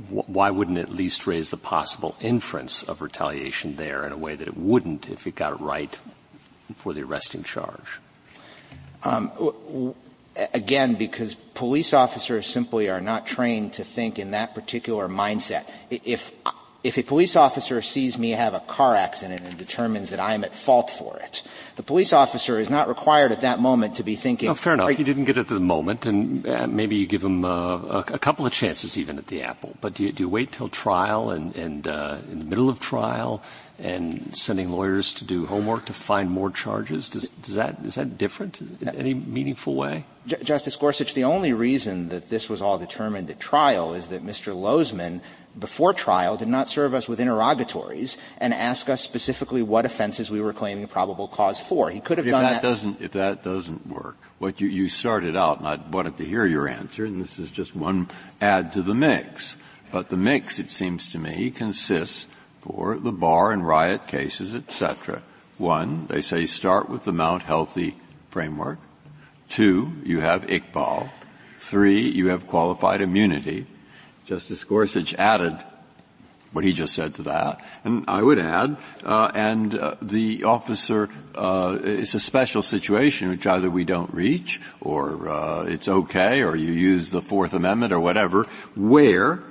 why 0.09 0.49
wouldn't 0.49 0.77
it 0.77 0.81
at 0.81 0.91
least 0.91 1.27
raise 1.27 1.49
the 1.49 1.57
possible 1.57 2.15
inference 2.21 2.83
of 2.83 3.01
retaliation 3.01 3.75
there 3.75 4.05
in 4.05 4.11
a 4.11 4.17
way 4.17 4.35
that 4.35 4.47
it 4.47 4.57
wouldn't 4.57 5.09
if 5.09 5.27
it 5.27 5.35
got 5.35 5.53
it 5.53 5.59
right 5.59 5.97
for 6.75 6.93
the 6.93 7.03
arresting 7.03 7.43
charge? 7.43 7.99
Um, 9.03 9.93
again, 10.53 10.95
because 10.95 11.35
police 11.53 11.93
officers 11.93 12.47
simply 12.47 12.89
are 12.89 13.01
not 13.01 13.25
trained 13.25 13.73
to 13.73 13.83
think 13.83 14.19
in 14.19 14.31
that 14.31 14.55
particular 14.55 15.07
mindset. 15.07 15.65
If 15.89 16.31
if 16.85 16.99
a 16.99 17.03
police 17.03 17.35
officer 17.35 17.81
sees 17.81 18.15
me 18.15 18.29
have 18.29 18.53
a 18.53 18.59
car 18.59 18.93
accident 18.93 19.41
and 19.41 19.57
determines 19.57 20.11
that 20.11 20.19
I 20.19 20.35
am 20.35 20.43
at 20.43 20.53
fault 20.53 20.91
for 20.91 21.17
it, 21.17 21.41
the 21.77 21.83
police 21.83 22.13
officer 22.13 22.59
is 22.59 22.69
not 22.69 22.87
required 22.87 23.31
at 23.31 23.41
that 23.41 23.59
moment 23.59 23.95
to 23.95 24.03
be 24.03 24.15
thinking. 24.15 24.47
No, 24.47 24.53
fair 24.53 24.75
enough. 24.75 24.97
You 24.99 25.03
didn't 25.03 25.25
get 25.25 25.35
it 25.35 25.41
at 25.41 25.47
the 25.47 25.59
moment, 25.59 26.05
and 26.05 26.47
uh, 26.47 26.67
maybe 26.67 26.95
you 26.95 27.07
give 27.07 27.23
him 27.23 27.43
uh, 27.43 27.77
a, 27.77 27.99
a, 28.13 28.19
couple 28.19 28.45
of 28.45 28.53
chances 28.53 28.99
even 28.99 29.17
at 29.17 29.27
the 29.27 29.41
apple. 29.41 29.75
But 29.81 29.95
do 29.95 30.03
you, 30.03 30.11
do 30.11 30.21
you 30.21 30.29
wait 30.29 30.51
till 30.51 30.69
trial 30.69 31.31
and, 31.31 31.55
and 31.55 31.87
uh, 31.87 32.17
in 32.31 32.37
the 32.37 32.45
middle 32.45 32.69
of 32.69 32.79
trial 32.79 33.41
and 33.79 34.35
sending 34.37 34.69
lawyers 34.69 35.11
to 35.15 35.25
do 35.25 35.47
homework 35.47 35.85
to 35.85 35.93
find 35.93 36.29
more 36.29 36.51
charges? 36.51 37.09
Does, 37.09 37.31
does 37.31 37.55
that, 37.55 37.79
is 37.83 37.95
that 37.95 38.19
different 38.19 38.61
in 38.61 38.89
any 38.89 39.15
meaningful 39.15 39.73
way? 39.73 40.05
J- 40.27 40.43
Justice 40.43 40.75
Gorsuch, 40.75 41.15
the 41.15 41.23
only 41.23 41.51
reason 41.51 42.09
that 42.09 42.29
this 42.29 42.47
was 42.47 42.61
all 42.61 42.77
determined 42.77 43.27
at 43.31 43.39
trial 43.39 43.95
is 43.95 44.07
that 44.07 44.23
Mr. 44.23 44.53
Lozman 44.53 45.21
before 45.57 45.93
trial 45.93 46.37
did 46.37 46.47
not 46.47 46.69
serve 46.69 46.93
us 46.93 47.07
with 47.07 47.19
interrogatories 47.19 48.17
and 48.37 48.53
ask 48.53 48.89
us 48.89 49.01
specifically 49.01 49.61
what 49.61 49.85
offenses 49.85 50.29
we 50.29 50.41
were 50.41 50.53
claiming 50.53 50.87
probable 50.87 51.27
cause 51.27 51.59
for. 51.59 51.89
He 51.89 51.99
could 52.01 52.17
have 52.17 52.27
if 52.27 52.31
done 52.31 52.43
that, 52.43 52.61
that. 52.61 52.67
Doesn't, 52.67 53.01
if 53.01 53.11
that 53.11 53.43
doesn't 53.43 53.87
work, 53.87 54.17
what 54.39 54.59
you, 54.59 54.67
you 54.67 54.89
started 54.89 55.35
out, 55.35 55.59
and 55.59 55.67
I 55.67 55.75
wanted 55.75 56.17
to 56.17 56.25
hear 56.25 56.45
your 56.45 56.67
answer, 56.67 57.05
and 57.05 57.21
this 57.21 57.39
is 57.39 57.51
just 57.51 57.75
one 57.75 58.07
add 58.41 58.73
to 58.73 58.81
the 58.81 58.93
mix. 58.93 59.57
But 59.91 60.09
the 60.09 60.17
mix, 60.17 60.59
it 60.59 60.69
seems 60.69 61.09
to 61.11 61.19
me, 61.19 61.51
consists 61.51 62.27
for 62.61 62.97
the 62.97 63.11
bar 63.11 63.51
and 63.51 63.65
riot 63.65 64.07
cases, 64.07 64.53
etc. 64.55 65.21
One, 65.57 66.07
they 66.07 66.21
say 66.21 66.45
start 66.45 66.89
with 66.89 67.05
the 67.05 67.13
Mount 67.13 67.43
Healthy 67.43 67.95
framework. 68.29 68.79
Two, 69.47 69.93
you 70.03 70.19
have 70.19 70.47
Iqbal. 70.47 71.11
Three, 71.59 72.01
you 72.01 72.27
have 72.27 72.47
qualified 72.47 73.01
immunity. 73.01 73.67
Justice 74.25 74.63
Gorsuch 74.63 75.13
added 75.13 75.57
what 76.51 76.63
he 76.63 76.71
just 76.71 76.95
said 76.95 77.13
to 77.15 77.23
that, 77.23 77.59
and 77.83 78.05
I 78.07 78.23
would 78.23 78.39
add, 78.39 78.77
uh, 79.03 79.29
and 79.35 79.75
uh, 79.75 79.95
the 80.01 80.45
officer, 80.45 81.09
uh, 81.35 81.77
it's 81.83 82.13
a 82.13 82.19
special 82.19 82.61
situation 82.61 83.29
which 83.29 83.45
either 83.45 83.69
we 83.69 83.83
don't 83.83 84.13
reach, 84.13 84.61
or 84.79 85.29
uh, 85.29 85.63
it's 85.63 85.89
okay, 85.89 86.43
or 86.43 86.55
you 86.55 86.71
use 86.71 87.11
the 87.11 87.21
Fourth 87.21 87.53
Amendment, 87.53 87.91
or 87.91 87.99
whatever, 87.99 88.45
where 88.73 89.43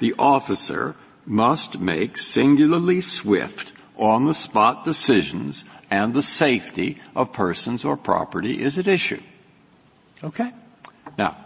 the 0.00 0.14
officer 0.18 0.96
must 1.24 1.78
make 1.78 2.18
singularly 2.18 3.00
swift, 3.00 3.72
on-the-spot 3.96 4.84
decisions, 4.84 5.64
and 5.88 6.14
the 6.14 6.22
safety 6.22 6.98
of 7.14 7.32
persons 7.32 7.84
or 7.84 7.96
property 7.96 8.60
is 8.60 8.76
at 8.76 8.88
issue. 8.88 9.22
Okay? 10.24 10.50
Now, 11.16 11.36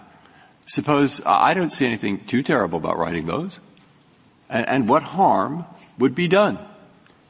suppose, 0.66 1.20
I 1.24 1.54
don't 1.54 1.70
see 1.70 1.86
anything 1.86 2.24
too 2.24 2.42
terrible 2.42 2.78
about 2.78 2.98
writing 2.98 3.26
those. 3.26 3.60
And, 4.48 4.68
and 4.68 4.88
what 4.88 5.02
harm 5.02 5.64
would 5.98 6.14
be 6.14 6.28
done? 6.28 6.58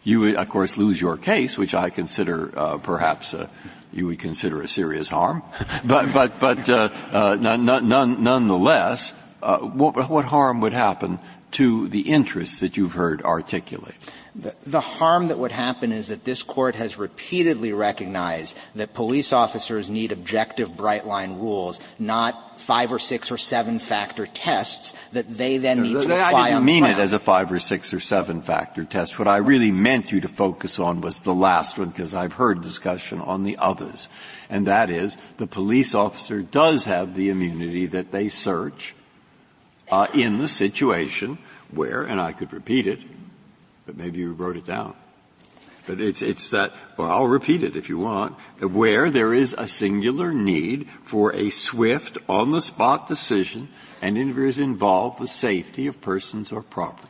You 0.02 0.20
would, 0.20 0.34
of 0.36 0.48
course, 0.48 0.76
lose 0.76 1.00
your 1.00 1.16
case, 1.16 1.56
which 1.56 1.74
I 1.74 1.90
consider 1.90 2.52
uh, 2.58 2.78
perhaps 2.78 3.34
uh, 3.34 3.48
you 3.92 4.06
would 4.06 4.18
consider 4.18 4.60
a 4.60 4.68
serious 4.68 5.08
harm. 5.08 5.42
but 5.84 6.12
but 6.12 6.38
but 6.40 6.68
uh, 6.68 6.90
uh, 7.10 7.38
none, 7.40 7.64
none, 7.64 8.22
nonetheless, 8.22 9.14
uh, 9.42 9.58
what, 9.58 10.10
what 10.10 10.24
harm 10.26 10.60
would 10.60 10.72
happen 10.72 11.18
to 11.52 11.88
the 11.88 12.00
interests 12.00 12.60
that 12.60 12.76
you've 12.76 12.92
heard 12.92 13.22
articulate? 13.22 13.94
The, 14.36 14.52
the, 14.66 14.80
harm 14.80 15.28
that 15.28 15.38
would 15.38 15.52
happen 15.52 15.92
is 15.92 16.08
that 16.08 16.24
this 16.24 16.42
court 16.42 16.74
has 16.74 16.98
repeatedly 16.98 17.72
recognized 17.72 18.58
that 18.74 18.92
police 18.92 19.32
officers 19.32 19.88
need 19.88 20.10
objective 20.10 20.76
bright 20.76 21.06
line 21.06 21.38
rules, 21.38 21.78
not 22.00 22.58
five 22.58 22.92
or 22.92 22.98
six 22.98 23.30
or 23.30 23.38
seven 23.38 23.78
factor 23.78 24.26
tests 24.26 24.94
that 25.12 25.36
they 25.36 25.58
then 25.58 25.82
need 25.82 25.92
to 25.92 26.00
apply 26.00 26.32
I 26.32 26.50
didn't 26.50 26.64
mean 26.64 26.84
it 26.84 26.98
as 26.98 27.12
a 27.12 27.20
five 27.20 27.52
or 27.52 27.60
six 27.60 27.94
or 27.94 28.00
seven 28.00 28.42
factor 28.42 28.84
test. 28.84 29.20
What 29.20 29.28
I 29.28 29.36
really 29.36 29.70
meant 29.70 30.10
you 30.10 30.20
to 30.22 30.28
focus 30.28 30.80
on 30.80 31.00
was 31.00 31.22
the 31.22 31.34
last 31.34 31.78
one 31.78 31.90
because 31.90 32.12
I've 32.12 32.32
heard 32.32 32.60
discussion 32.60 33.20
on 33.20 33.44
the 33.44 33.56
others. 33.58 34.08
And 34.50 34.66
that 34.66 34.90
is 34.90 35.16
the 35.36 35.46
police 35.46 35.94
officer 35.94 36.42
does 36.42 36.84
have 36.84 37.14
the 37.14 37.30
immunity 37.30 37.86
that 37.86 38.10
they 38.10 38.30
search 38.30 38.96
uh, 39.92 40.08
in 40.12 40.38
the 40.38 40.48
situation 40.48 41.38
where, 41.70 42.02
and 42.02 42.20
I 42.20 42.32
could 42.32 42.52
repeat 42.52 42.86
it, 42.86 43.00
but 43.86 43.96
maybe 43.96 44.20
you 44.20 44.32
wrote 44.32 44.56
it 44.56 44.66
down. 44.66 44.94
But 45.86 46.00
it's, 46.00 46.22
it's 46.22 46.50
that, 46.50 46.72
well, 46.96 47.10
I'll 47.10 47.26
repeat 47.26 47.62
it 47.62 47.76
if 47.76 47.90
you 47.90 47.98
want, 47.98 48.34
where 48.60 49.10
there 49.10 49.34
is 49.34 49.54
a 49.58 49.68
singular 49.68 50.32
need 50.32 50.88
for 51.04 51.34
a 51.34 51.50
swift, 51.50 52.16
on-the-spot 52.26 53.06
decision, 53.06 53.68
and 54.00 54.16
it 54.16 54.38
is 54.38 54.58
involved 54.58 55.20
the 55.20 55.26
safety 55.26 55.86
of 55.86 56.00
persons 56.00 56.52
or 56.52 56.62
property. 56.62 57.08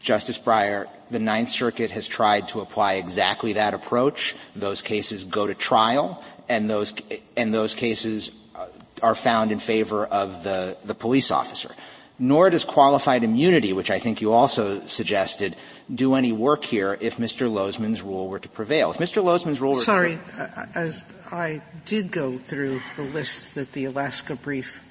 Justice 0.00 0.38
Breyer, 0.38 0.88
the 1.10 1.18
Ninth 1.18 1.50
Circuit 1.50 1.90
has 1.90 2.06
tried 2.06 2.48
to 2.48 2.60
apply 2.60 2.94
exactly 2.94 3.54
that 3.54 3.74
approach. 3.74 4.34
Those 4.54 4.80
cases 4.80 5.24
go 5.24 5.46
to 5.46 5.54
trial, 5.54 6.22
and 6.48 6.70
those, 6.70 6.94
and 7.36 7.52
those 7.52 7.74
cases 7.74 8.30
uh, 8.54 8.66
are 9.02 9.14
found 9.14 9.52
in 9.52 9.58
favor 9.58 10.06
of 10.06 10.42
the, 10.42 10.78
the 10.84 10.94
police 10.94 11.30
officer 11.30 11.72
nor 12.18 12.50
does 12.50 12.64
qualified 12.64 13.24
immunity, 13.24 13.72
which 13.72 13.90
I 13.90 13.98
think 13.98 14.20
you 14.20 14.32
also 14.32 14.84
suggested, 14.86 15.56
do 15.92 16.14
any 16.14 16.32
work 16.32 16.64
here 16.64 16.96
if 17.00 17.18
Mr. 17.18 17.50
Lozman's 17.50 18.02
rule 18.02 18.28
were 18.28 18.38
to 18.38 18.48
prevail. 18.48 18.90
If 18.90 18.98
Mr. 18.98 19.22
Lozman's 19.22 19.60
rule 19.60 19.74
were 19.74 19.80
Sorry, 19.80 20.18
to 20.36 20.68
as 20.74 21.04
I 21.30 21.62
did 21.84 22.10
go 22.10 22.38
through 22.38 22.80
the 22.96 23.02
list 23.02 23.54
that 23.54 23.72
the 23.72 23.84
Alaska 23.84 24.36
brief 24.36 24.82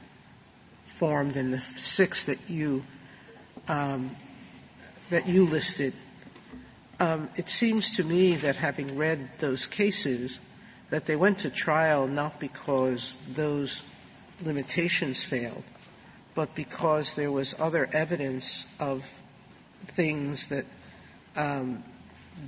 formed 0.85 1.35
and 1.35 1.51
the 1.51 1.61
six 1.61 2.25
that 2.25 2.49
you 2.49 2.85
um, 3.67 4.15
that 5.09 5.27
you 5.27 5.45
listed, 5.45 5.93
um, 6.99 7.29
it 7.35 7.49
seems 7.49 7.97
to 7.97 8.03
me 8.03 8.35
that 8.37 8.55
having 8.55 8.97
read 8.97 9.29
those 9.39 9.65
cases, 9.65 10.39
that 10.89 11.05
they 11.05 11.15
went 11.15 11.39
to 11.39 11.49
trial 11.49 12.07
not 12.07 12.39
because 12.39 13.17
those 13.33 13.85
limitations 14.43 15.23
failed, 15.23 15.63
but 16.35 16.53
because 16.53 17.15
there 17.15 17.31
was 17.31 17.55
other 17.59 17.89
evidence 17.93 18.67
of 18.79 19.09
things 19.87 20.49
that 20.49 20.65
um, 21.35 21.83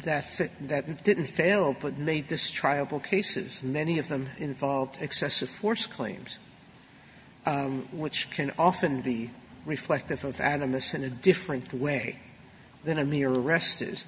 that 0.04 0.26
fit, 0.26 0.52
that 0.68 1.04
didn't 1.04 1.28
fail 1.28 1.76
but 1.80 1.98
made 1.98 2.28
this 2.28 2.52
triable 2.52 3.02
cases. 3.02 3.64
Many 3.64 4.00
of 4.00 4.10
them 4.10 4.28
involved 4.38 5.02
excessive 5.02 5.50
force 5.50 5.88
claims, 5.88 6.40
um, 7.46 7.88
which 7.92 8.30
can 8.30 8.52
often 8.60 9.02
be 9.02 9.32
reflective 9.66 10.24
of 10.24 10.40
animus 10.42 10.94
in 10.94 11.04
a 11.04 11.10
different 11.10 11.74
way 11.74 12.20
than 12.84 12.98
a 12.98 13.06
mere 13.06 13.32
arrest 13.32 13.82
is. 13.82 14.06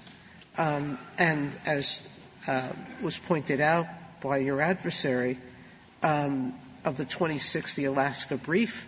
Um, 0.58 0.98
and 1.18 1.52
as 1.66 2.04
uh, 2.48 2.70
was 3.02 3.18
pointed 3.18 3.62
out 3.62 3.88
by 4.22 4.38
your 4.38 4.62
adversary, 4.62 5.38
um, 6.04 6.54
of 6.86 6.98
the 6.98 7.06
2060 7.06 7.86
Alaska 7.86 8.38
brief, 8.38 8.88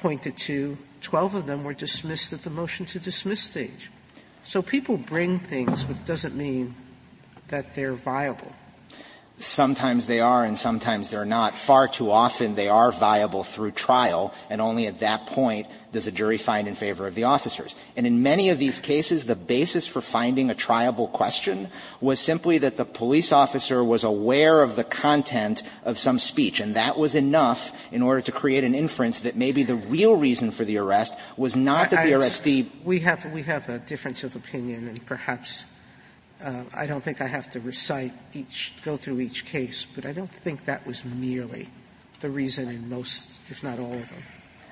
pointed 0.00 0.36
to, 0.36 0.78
12 1.00 1.34
of 1.34 1.46
them 1.46 1.64
were 1.64 1.74
dismissed 1.74 2.32
at 2.32 2.42
the 2.42 2.50
motion 2.50 2.86
to 2.86 2.98
dismiss 2.98 3.40
stage. 3.40 3.90
So 4.42 4.62
people 4.62 4.96
bring 4.96 5.38
things, 5.38 5.84
but 5.84 5.96
it 5.96 6.06
doesn't 6.06 6.34
mean 6.34 6.74
that 7.48 7.74
they're 7.74 7.94
viable. 7.94 8.52
Sometimes 9.38 10.06
they 10.06 10.18
are 10.18 10.44
and 10.44 10.58
sometimes 10.58 11.10
they're 11.10 11.24
not. 11.24 11.56
Far 11.56 11.86
too 11.86 12.10
often 12.10 12.56
they 12.56 12.68
are 12.68 12.90
viable 12.90 13.44
through 13.44 13.70
trial 13.70 14.34
and 14.50 14.60
only 14.60 14.86
at 14.86 15.00
that 15.00 15.26
point 15.26 15.68
does 15.92 16.06
a 16.06 16.12
jury 16.12 16.38
find 16.38 16.68
in 16.68 16.74
favor 16.74 17.06
of 17.06 17.14
the 17.14 17.24
officers. 17.24 17.74
And 17.96 18.06
in 18.06 18.22
many 18.22 18.50
of 18.50 18.58
these 18.58 18.80
cases, 18.80 19.24
the 19.24 19.36
basis 19.36 19.86
for 19.86 20.00
finding 20.00 20.50
a 20.50 20.54
triable 20.54 21.10
question 21.10 21.68
was 22.00 22.20
simply 22.20 22.58
that 22.58 22.76
the 22.76 22.84
police 22.84 23.32
officer 23.32 23.82
was 23.82 24.04
aware 24.04 24.62
of 24.62 24.76
the 24.76 24.84
content 24.84 25.62
of 25.84 25.98
some 25.98 26.18
speech 26.18 26.60
and 26.60 26.74
that 26.74 26.98
was 26.98 27.14
enough 27.14 27.72
in 27.92 28.02
order 28.02 28.20
to 28.22 28.32
create 28.32 28.64
an 28.64 28.74
inference 28.74 29.20
that 29.20 29.36
maybe 29.36 29.62
the 29.62 29.76
real 29.76 30.16
reason 30.16 30.50
for 30.50 30.64
the 30.64 30.78
arrest 30.78 31.14
was 31.36 31.54
not 31.54 31.90
that 31.90 32.04
the 32.04 32.12
arrestee. 32.12 32.68
We 32.84 33.00
have, 33.00 33.24
we 33.32 33.42
have 33.42 33.68
a 33.68 33.78
difference 33.78 34.24
of 34.24 34.34
opinion 34.34 34.88
and 34.88 35.04
perhaps 35.06 35.64
uh, 36.42 36.64
I 36.74 36.86
don't 36.86 37.02
think 37.02 37.20
I 37.20 37.26
have 37.26 37.50
to 37.52 37.60
recite 37.60 38.12
each, 38.34 38.74
go 38.82 38.96
through 38.96 39.20
each 39.20 39.44
case, 39.44 39.84
but 39.84 40.06
I 40.06 40.12
don't 40.12 40.30
think 40.30 40.64
that 40.64 40.86
was 40.86 41.04
merely 41.04 41.68
the 42.20 42.30
reason 42.30 42.68
in 42.68 42.88
most, 42.88 43.30
if 43.48 43.62
not 43.62 43.78
all 43.78 43.94
of 43.94 44.08
them. 44.08 44.22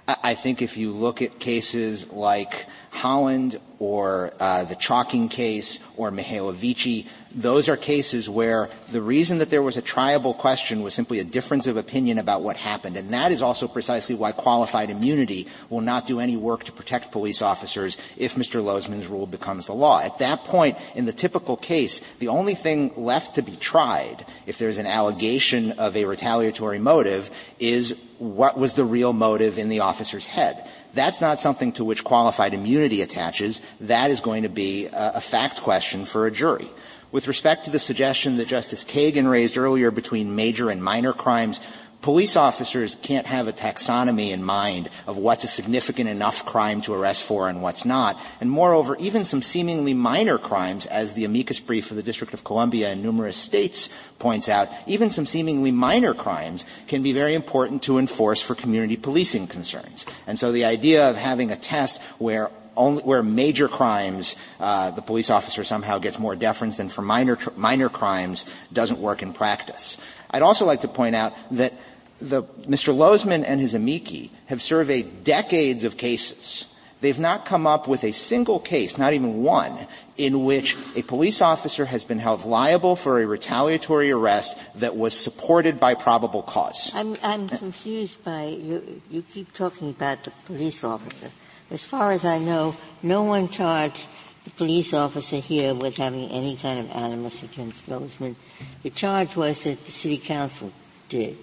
I 0.08 0.34
think 0.34 0.62
if 0.62 0.76
you 0.76 0.92
look 0.92 1.20
at 1.20 1.40
cases 1.40 2.06
like 2.08 2.66
Holland 2.90 3.58
or 3.78 4.30
uh, 4.40 4.64
the 4.64 4.74
Chalking 4.74 5.28
case 5.28 5.78
or 5.96 6.10
Mihaljevici, 6.10 7.06
those 7.34 7.68
are 7.68 7.76
cases 7.76 8.28
where 8.28 8.70
the 8.90 9.02
reason 9.02 9.38
that 9.38 9.50
there 9.50 9.62
was 9.62 9.76
a 9.76 9.82
triable 9.82 10.36
question 10.36 10.82
was 10.82 10.94
simply 10.94 11.18
a 11.18 11.24
difference 11.24 11.66
of 11.66 11.76
opinion 11.76 12.18
about 12.18 12.42
what 12.42 12.56
happened. 12.56 12.96
And 12.96 13.12
that 13.12 13.30
is 13.30 13.42
also 13.42 13.68
precisely 13.68 14.14
why 14.14 14.32
qualified 14.32 14.88
immunity 14.88 15.46
will 15.68 15.82
not 15.82 16.06
do 16.06 16.20
any 16.20 16.36
work 16.36 16.64
to 16.64 16.72
protect 16.72 17.12
police 17.12 17.42
officers 17.42 17.98
if 18.16 18.34
Mr. 18.36 18.62
Lozman's 18.62 19.06
rule 19.06 19.26
becomes 19.26 19.66
the 19.66 19.74
law. 19.74 20.00
At 20.00 20.18
that 20.20 20.44
point, 20.44 20.78
in 20.94 21.04
the 21.04 21.12
typical 21.12 21.58
case, 21.58 22.00
the 22.18 22.28
only 22.28 22.54
thing 22.54 22.92
left 22.96 23.34
to 23.34 23.42
be 23.42 23.56
tried, 23.56 24.24
if 24.46 24.56
there's 24.56 24.78
an 24.78 24.86
allegation 24.86 25.72
of 25.72 25.96
a 25.96 26.06
retaliatory 26.06 26.78
motive, 26.78 27.30
is 27.58 27.94
what 28.18 28.58
was 28.58 28.74
the 28.74 28.84
real 28.84 29.12
motive 29.12 29.58
in 29.58 29.68
the 29.68 29.80
officer's 29.80 30.24
head. 30.24 30.66
That's 30.96 31.20
not 31.20 31.38
something 31.40 31.72
to 31.72 31.84
which 31.84 32.02
qualified 32.02 32.54
immunity 32.54 33.02
attaches. 33.02 33.60
That 33.82 34.10
is 34.10 34.20
going 34.20 34.42
to 34.42 34.48
be 34.48 34.86
a, 34.86 35.12
a 35.16 35.20
fact 35.20 35.62
question 35.62 36.06
for 36.06 36.26
a 36.26 36.30
jury. 36.30 36.68
With 37.12 37.28
respect 37.28 37.66
to 37.66 37.70
the 37.70 37.78
suggestion 37.78 38.38
that 38.38 38.48
Justice 38.48 38.82
Kagan 38.82 39.30
raised 39.30 39.56
earlier 39.56 39.90
between 39.90 40.34
major 40.34 40.70
and 40.70 40.82
minor 40.82 41.12
crimes, 41.12 41.60
police 42.02 42.36
officers 42.36 42.96
can't 42.96 43.26
have 43.26 43.48
a 43.48 43.52
taxonomy 43.52 44.30
in 44.30 44.42
mind 44.42 44.88
of 45.06 45.16
what's 45.16 45.44
a 45.44 45.48
significant 45.48 46.08
enough 46.08 46.44
crime 46.44 46.80
to 46.82 46.94
arrest 46.94 47.24
for 47.24 47.48
and 47.48 47.62
what's 47.62 47.84
not. 47.84 48.18
And 48.40 48.50
moreover, 48.50 48.96
even 48.96 49.24
some 49.24 49.42
seemingly 49.42 49.94
minor 49.94 50.38
crimes, 50.38 50.86
as 50.86 51.14
the 51.14 51.24
amicus 51.24 51.60
brief 51.60 51.90
of 51.90 51.96
the 51.96 52.02
District 52.02 52.34
of 52.34 52.44
Columbia 52.44 52.90
and 52.90 53.02
numerous 53.02 53.36
states 53.36 53.88
points 54.18 54.48
out, 54.48 54.68
even 54.86 55.10
some 55.10 55.26
seemingly 55.26 55.70
minor 55.70 56.14
crimes 56.14 56.66
can 56.86 57.02
be 57.02 57.12
very 57.12 57.34
important 57.34 57.82
to 57.82 57.98
enforce 57.98 58.40
for 58.40 58.54
community 58.54 58.96
policing 58.96 59.46
concerns. 59.46 60.06
And 60.26 60.38
so 60.38 60.52
the 60.52 60.64
idea 60.64 61.10
of 61.10 61.16
having 61.16 61.50
a 61.50 61.56
test 61.56 62.00
where 62.18 62.50
only, 62.76 63.02
where 63.02 63.22
major 63.22 63.68
crimes, 63.68 64.36
uh, 64.60 64.90
the 64.90 65.02
police 65.02 65.30
officer 65.30 65.64
somehow 65.64 65.98
gets 65.98 66.18
more 66.18 66.36
deference 66.36 66.76
than 66.76 66.88
for 66.88 67.02
minor 67.02 67.38
minor 67.56 67.88
crimes 67.88 68.46
doesn't 68.72 69.00
work 69.00 69.22
in 69.22 69.32
practice. 69.32 69.96
I'd 70.30 70.42
also 70.42 70.66
like 70.66 70.82
to 70.82 70.88
point 70.88 71.16
out 71.16 71.34
that 71.52 71.74
the, 72.20 72.42
Mr. 72.42 72.94
Lozman 72.94 73.44
and 73.46 73.60
his 73.60 73.74
amici 73.74 74.30
have 74.46 74.62
surveyed 74.62 75.24
decades 75.24 75.84
of 75.84 75.96
cases. 75.96 76.66
They've 77.00 77.18
not 77.18 77.44
come 77.44 77.66
up 77.66 77.86
with 77.86 78.04
a 78.04 78.12
single 78.12 78.58
case, 78.58 78.96
not 78.96 79.12
even 79.12 79.42
one, 79.42 79.86
in 80.16 80.44
which 80.44 80.76
a 80.94 81.02
police 81.02 81.42
officer 81.42 81.84
has 81.84 82.04
been 82.04 82.18
held 82.18 82.46
liable 82.46 82.96
for 82.96 83.20
a 83.20 83.26
retaliatory 83.26 84.10
arrest 84.10 84.56
that 84.76 84.96
was 84.96 85.18
supported 85.18 85.78
by 85.78 85.94
probable 85.94 86.42
cause. 86.42 86.90
I'm, 86.94 87.16
I'm 87.22 87.48
confused 87.50 88.24
by 88.24 88.46
you. 88.46 89.02
You 89.10 89.22
keep 89.22 89.52
talking 89.52 89.90
about 89.90 90.24
the 90.24 90.32
police 90.46 90.82
officer. 90.82 91.30
As 91.70 91.84
far 91.84 92.12
as 92.12 92.24
I 92.24 92.38
know, 92.38 92.76
no 93.02 93.24
one 93.24 93.48
charged 93.48 94.06
the 94.44 94.50
police 94.50 94.92
officer 94.92 95.36
here 95.36 95.74
with 95.74 95.96
having 95.96 96.30
any 96.30 96.56
kind 96.56 96.78
of 96.78 96.90
animus 96.90 97.42
against 97.42 97.88
Lozman. 97.88 98.36
The 98.82 98.90
charge 98.90 99.34
was 99.34 99.62
that 99.62 99.84
the 99.84 99.92
city 99.92 100.18
council 100.18 100.72
did 101.08 101.36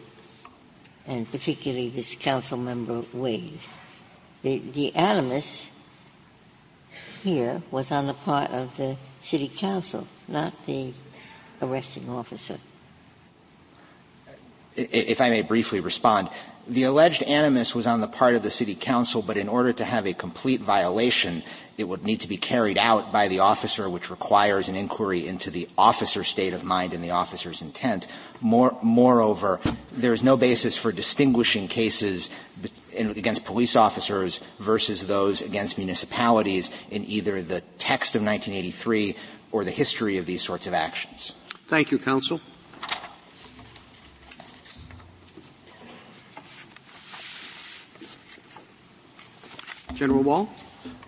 and 1.06 1.30
particularly 1.30 1.90
this 1.90 2.16
council 2.16 2.58
member 2.58 3.04
Wade. 3.14 3.60
The, 4.42 4.60
the 4.60 4.96
animus 4.96 5.70
here 7.24 7.62
was 7.72 7.92
on 7.92 8.08
the 8.08 8.14
part 8.14 8.52
of 8.52 8.76
the 8.78 8.98
city 9.22 9.50
council, 9.50 10.08
not 10.28 10.54
the 10.66 10.94
arresting 11.62 12.10
officer. 12.10 12.58
If 14.76 15.22
I 15.22 15.30
may 15.30 15.42
briefly 15.44 15.80
respond, 15.80 16.30
the 16.68 16.84
alleged 16.84 17.24
animus 17.24 17.76
was 17.76 17.88
on 17.88 18.02
the 18.02 18.08
part 18.08 18.36
of 18.36 18.44
the 18.44 18.50
city 18.50 18.76
council, 18.76 19.22
but 19.22 19.38
in 19.38 19.50
order 19.50 19.74
to 19.74 19.84
have 19.84 20.06
a 20.06 20.14
complete 20.14 20.62
violation, 20.62 21.44
it 21.78 21.86
would 21.86 22.04
need 22.04 22.22
to 22.22 22.28
be 22.28 22.38
carried 22.38 22.78
out 22.78 23.12
by 23.12 23.28
the 23.28 23.40
officer, 23.40 23.90
which 23.90 24.10
requires 24.10 24.70
an 24.70 24.76
inquiry 24.76 25.28
into 25.28 25.50
the 25.50 25.68
officer's 25.78 26.28
state 26.28 26.54
of 26.54 26.64
mind 26.64 26.94
and 26.94 27.04
the 27.04 27.12
officer's 27.12 27.62
intent. 27.62 28.08
More, 28.40 28.78
moreover, 28.82 29.60
there 29.92 30.14
is 30.14 30.24
no 30.24 30.38
basis 30.38 30.78
for 30.78 30.92
distinguishing 30.92 31.68
cases 31.68 32.30
against 32.96 33.44
police 33.44 33.76
officers 33.76 34.40
versus 34.60 35.08
those 35.08 35.42
against 35.42 35.78
municipalities 35.78 36.70
in 36.92 37.04
either 37.06 37.42
the 37.42 37.62
text 37.78 38.16
of 38.16 38.22
1983 38.22 39.16
or 39.52 39.64
the 39.64 39.72
history 39.72 40.18
of 40.18 40.26
these 40.26 40.42
sorts 40.42 40.68
of 40.68 40.74
actions. 40.74 41.34
Thank 41.68 41.92
you, 41.92 41.98
counsel. 41.98 42.40
General 49.94 50.24
Wall? 50.24 50.50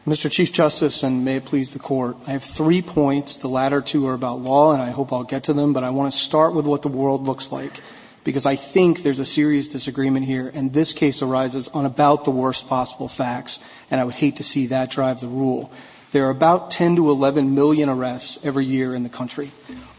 Mr. 0.06 0.30
Chief 0.30 0.54
Justice, 0.54 1.02
and 1.02 1.26
may 1.26 1.38
it 1.38 1.46
please 1.46 1.72
the 1.72 1.80
court, 1.80 2.16
I 2.28 2.32
have 2.32 2.44
three 2.44 2.84
points. 2.84 3.38
The 3.38 3.50
latter 3.50 3.82
two 3.82 4.08
are 4.08 4.14
about 4.14 4.40
law, 4.40 4.72
and 4.72 4.82
I 4.82 4.92
hope 4.92 5.12
I'll 5.12 5.24
get 5.24 5.44
to 5.46 5.54
them, 5.54 5.74
but 5.74 5.84
I 5.84 5.90
want 5.90 6.12
to 6.14 6.18
start 6.18 6.54
with 6.54 6.68
what 6.68 6.84
the 6.84 6.88
world 6.88 7.24
looks 7.24 7.52
like, 7.52 7.82
because 8.24 8.46
I 8.46 8.56
think 8.56 9.02
there's 9.02 9.18
a 9.18 9.26
serious 9.26 9.68
disagreement 9.68 10.28
here, 10.28 10.52
and 10.54 10.72
this 10.72 10.94
case 10.94 11.24
arises 11.24 11.68
on 11.70 11.86
about 11.86 12.24
the 12.24 12.32
worst 12.32 12.68
possible 12.68 13.08
facts, 13.08 13.60
and 13.90 14.00
I 14.00 14.04
would 14.04 14.14
hate 14.14 14.36
to 14.36 14.44
see 14.44 14.68
that 14.68 14.92
drive 14.92 15.22
the 15.22 15.28
rule. 15.28 15.72
There 16.16 16.28
are 16.28 16.32
about 16.32 16.72
10 16.72 16.96
to 16.96 17.10
11 17.10 17.54
million 17.56 17.90
arrests 17.90 18.40
every 18.42 18.64
year 18.64 18.96
in 18.96 19.04
the 19.04 19.10
country. 19.10 19.52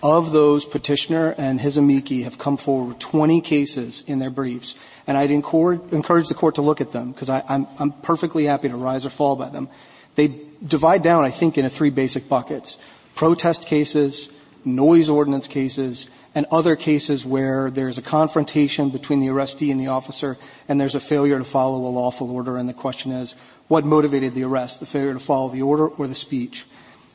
Of 0.02 0.32
those, 0.32 0.64
petitioner 0.64 1.34
and 1.36 1.60
his 1.60 1.76
amici 1.76 2.22
have 2.22 2.38
come 2.38 2.56
forward 2.56 2.88
with 2.88 2.98
20 3.00 3.42
cases 3.42 4.02
in 4.06 4.18
their 4.18 4.30
briefs 4.30 4.74
and 5.06 5.18
I'd 5.18 5.30
encourage, 5.30 5.82
the 5.90 6.34
court 6.34 6.54
to 6.54 6.62
look 6.62 6.80
at 6.80 6.90
them 6.90 7.12
because 7.12 7.28
I'm, 7.28 7.66
I'm 7.78 7.92
perfectly 7.92 8.44
happy 8.44 8.70
to 8.70 8.76
rise 8.78 9.04
or 9.04 9.10
fall 9.10 9.36
by 9.36 9.50
them. 9.50 9.68
They 10.14 10.32
divide 10.66 11.02
down, 11.02 11.22
I 11.22 11.28
think, 11.28 11.58
into 11.58 11.68
three 11.68 11.90
basic 11.90 12.30
buckets. 12.30 12.78
Protest 13.14 13.66
cases, 13.66 14.30
noise 14.64 15.10
ordinance 15.10 15.46
cases, 15.46 16.08
and 16.34 16.46
other 16.50 16.76
cases 16.76 17.26
where 17.26 17.70
there's 17.70 17.98
a 17.98 18.02
confrontation 18.02 18.88
between 18.88 19.20
the 19.20 19.26
arrestee 19.26 19.70
and 19.70 19.78
the 19.78 19.88
officer 19.88 20.38
and 20.66 20.80
there's 20.80 20.94
a 20.94 21.00
failure 21.00 21.36
to 21.36 21.44
follow 21.44 21.86
a 21.86 21.92
lawful 21.92 22.30
order 22.30 22.56
and 22.56 22.68
the 22.68 22.74
question 22.74 23.12
is, 23.12 23.34
what 23.68 23.84
motivated 23.84 24.34
the 24.34 24.44
arrest? 24.44 24.80
The 24.80 24.86
failure 24.86 25.12
to 25.12 25.20
follow 25.20 25.48
the 25.48 25.62
order 25.62 25.88
or 25.88 26.06
the 26.06 26.14
speech? 26.14 26.66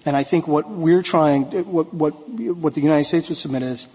And 0.06 0.16
I 0.18 0.24
think 0.24 0.48
what 0.48 0.70
we're 0.70 1.04
trying, 1.04 1.44
what, 1.72 1.94
what, 1.94 2.14
what 2.30 2.74
the 2.74 2.82
United 2.82 3.06
States 3.06 3.30
would 3.30 3.38
submit 3.38 3.64
is, 3.64 3.88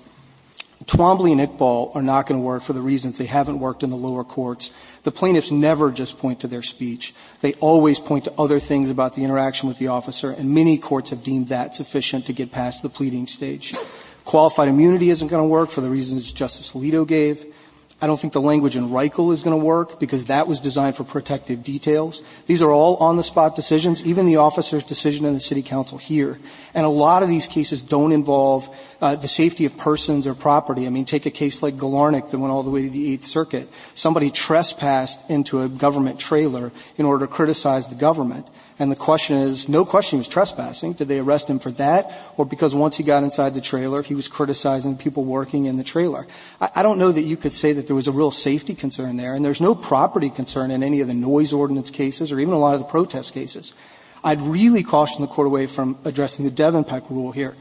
Twombly 0.84 1.32
and 1.32 1.40
Iqbal 1.40 1.96
are 1.96 2.02
not 2.02 2.26
going 2.26 2.38
to 2.38 2.44
work 2.44 2.62
for 2.62 2.74
the 2.74 2.82
reasons 2.82 3.16
they 3.16 3.24
haven't 3.24 3.60
worked 3.60 3.82
in 3.82 3.88
the 3.88 3.96
lower 3.96 4.22
courts. 4.22 4.70
The 5.04 5.10
plaintiffs 5.10 5.50
never 5.50 5.90
just 5.90 6.18
point 6.18 6.40
to 6.40 6.48
their 6.48 6.62
speech. 6.62 7.14
They 7.40 7.54
always 7.54 7.98
point 7.98 8.24
to 8.24 8.32
other 8.38 8.60
things 8.60 8.90
about 8.90 9.14
the 9.14 9.24
interaction 9.24 9.68
with 9.68 9.78
the 9.78 9.88
officer, 9.88 10.30
and 10.30 10.54
many 10.54 10.76
courts 10.76 11.10
have 11.10 11.24
deemed 11.24 11.48
that 11.48 11.74
sufficient 11.74 12.26
to 12.26 12.34
get 12.34 12.52
past 12.52 12.82
the 12.82 12.90
pleading 12.90 13.26
stage. 13.26 13.74
Qualified 14.26 14.68
immunity 14.68 15.08
isn't 15.08 15.28
going 15.28 15.42
to 15.42 15.48
work 15.48 15.70
for 15.70 15.80
the 15.80 15.88
reasons 15.88 16.30
Justice 16.32 16.72
Alito 16.72 17.06
gave. 17.06 17.54
I 17.98 18.06
don't 18.06 18.20
think 18.20 18.34
the 18.34 18.42
language 18.42 18.76
in 18.76 18.90
Reichle 18.90 19.32
is 19.32 19.40
going 19.40 19.58
to 19.58 19.64
work 19.64 19.98
because 19.98 20.26
that 20.26 20.46
was 20.46 20.60
designed 20.60 20.96
for 20.96 21.04
protective 21.04 21.64
details. 21.64 22.22
These 22.44 22.60
are 22.60 22.70
all 22.70 22.96
on-the-spot 22.96 23.56
decisions, 23.56 24.02
even 24.02 24.26
the 24.26 24.36
officer's 24.36 24.84
decision 24.84 25.24
in 25.24 25.32
the 25.32 25.40
city 25.40 25.62
council 25.62 25.96
here. 25.96 26.38
And 26.74 26.84
a 26.84 26.90
lot 26.90 27.22
of 27.22 27.30
these 27.30 27.46
cases 27.46 27.80
don't 27.80 28.12
involve 28.12 28.68
uh, 29.00 29.16
the 29.16 29.28
safety 29.28 29.64
of 29.64 29.78
persons 29.78 30.26
or 30.26 30.34
property. 30.34 30.86
I 30.86 30.90
mean, 30.90 31.06
take 31.06 31.24
a 31.24 31.30
case 31.30 31.62
like 31.62 31.76
Galarnyk 31.78 32.30
that 32.30 32.38
went 32.38 32.52
all 32.52 32.62
the 32.62 32.70
way 32.70 32.82
to 32.82 32.90
the 32.90 33.14
Eighth 33.14 33.24
Circuit. 33.24 33.66
Somebody 33.94 34.30
trespassed 34.30 35.30
into 35.30 35.62
a 35.62 35.68
government 35.68 36.20
trailer 36.20 36.72
in 36.98 37.06
order 37.06 37.26
to 37.26 37.32
criticize 37.32 37.88
the 37.88 37.94
government. 37.94 38.46
And 38.78 38.92
the 38.92 38.96
question 38.96 39.38
is, 39.38 39.70
no 39.70 39.86
question 39.86 40.18
he 40.18 40.20
was 40.20 40.28
trespassing. 40.28 40.92
Did 40.92 41.08
they 41.08 41.18
arrest 41.18 41.48
him 41.48 41.58
for 41.58 41.70
that? 41.72 42.12
Or 42.36 42.44
because 42.44 42.74
once 42.74 42.96
he 42.96 43.04
got 43.04 43.22
inside 43.22 43.54
the 43.54 43.62
trailer, 43.62 44.02
he 44.02 44.14
was 44.14 44.28
criticizing 44.28 44.98
people 44.98 45.24
working 45.24 45.64
in 45.64 45.78
the 45.78 45.84
trailer? 45.84 46.26
I, 46.60 46.70
I, 46.76 46.82
don't 46.82 46.98
know 46.98 47.10
that 47.10 47.22
you 47.22 47.38
could 47.38 47.54
say 47.54 47.72
that 47.72 47.86
there 47.86 47.96
was 47.96 48.06
a 48.06 48.12
real 48.12 48.30
safety 48.30 48.74
concern 48.74 49.16
there, 49.16 49.34
and 49.34 49.42
there's 49.42 49.62
no 49.62 49.74
property 49.74 50.28
concern 50.28 50.70
in 50.70 50.82
any 50.82 51.00
of 51.00 51.08
the 51.08 51.14
noise 51.14 51.54
ordinance 51.54 51.90
cases 51.90 52.32
or 52.32 52.38
even 52.38 52.52
a 52.52 52.58
lot 52.58 52.74
of 52.74 52.80
the 52.80 52.86
protest 52.86 53.32
cases. 53.32 53.72
I'd 54.22 54.42
really 54.42 54.82
caution 54.82 55.22
the 55.22 55.28
court 55.28 55.46
away 55.46 55.66
from 55.66 55.98
addressing 56.04 56.44
the 56.44 56.50
Devenpeck 56.50 57.08
rule 57.08 57.32
here. 57.32 57.54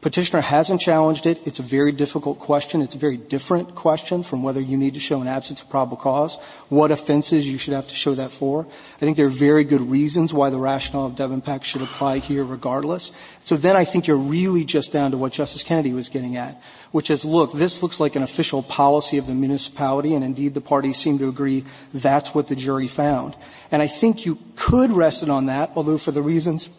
Petitioner 0.00 0.40
hasn't 0.40 0.80
challenged 0.80 1.26
it. 1.26 1.46
It's 1.46 1.58
a 1.58 1.62
very 1.62 1.92
difficult 1.92 2.38
question. 2.38 2.80
It's 2.80 2.94
a 2.94 2.98
very 2.98 3.18
different 3.18 3.74
question 3.74 4.22
from 4.22 4.42
whether 4.42 4.58
you 4.60 4.78
need 4.78 4.94
to 4.94 5.00
show 5.00 5.20
an 5.20 5.28
absence 5.28 5.60
of 5.60 5.68
probable 5.68 5.98
cause, 5.98 6.36
what 6.70 6.90
offenses 6.90 7.46
you 7.46 7.58
should 7.58 7.74
have 7.74 7.86
to 7.88 7.94
show 7.94 8.14
that 8.14 8.32
for. 8.32 8.66
I 8.96 8.98
think 9.00 9.18
there 9.18 9.26
are 9.26 9.28
very 9.28 9.62
good 9.62 9.82
reasons 9.82 10.32
why 10.32 10.48
the 10.48 10.58
rationale 10.58 11.04
of 11.04 11.16
Devenpeck 11.16 11.64
should 11.64 11.82
apply 11.82 12.20
here 12.20 12.44
regardless. 12.44 13.12
So 13.44 13.58
then 13.58 13.76
I 13.76 13.84
think 13.84 14.06
you're 14.06 14.16
really 14.16 14.64
just 14.64 14.90
down 14.90 15.10
to 15.10 15.18
what 15.18 15.32
Justice 15.32 15.64
Kennedy 15.64 15.92
was 15.92 16.08
getting 16.08 16.38
at, 16.38 16.62
which 16.92 17.10
is, 17.10 17.26
look, 17.26 17.52
this 17.52 17.82
looks 17.82 18.00
like 18.00 18.16
an 18.16 18.22
official 18.22 18.62
policy 18.62 19.18
of 19.18 19.26
the 19.26 19.34
municipality, 19.34 20.14
and 20.14 20.24
indeed 20.24 20.54
the 20.54 20.62
parties 20.62 20.96
seem 20.96 21.18
to 21.18 21.28
agree 21.28 21.64
that's 21.92 22.34
what 22.34 22.48
the 22.48 22.56
jury 22.56 22.88
found. 22.88 23.36
And 23.70 23.82
I 23.82 23.86
think 23.86 24.24
you 24.24 24.38
could 24.56 24.92
rest 24.92 25.22
it 25.22 25.28
on 25.28 25.46
that, 25.46 25.72
although 25.76 25.98
for 25.98 26.10
the 26.10 26.22
reasons 26.22 26.70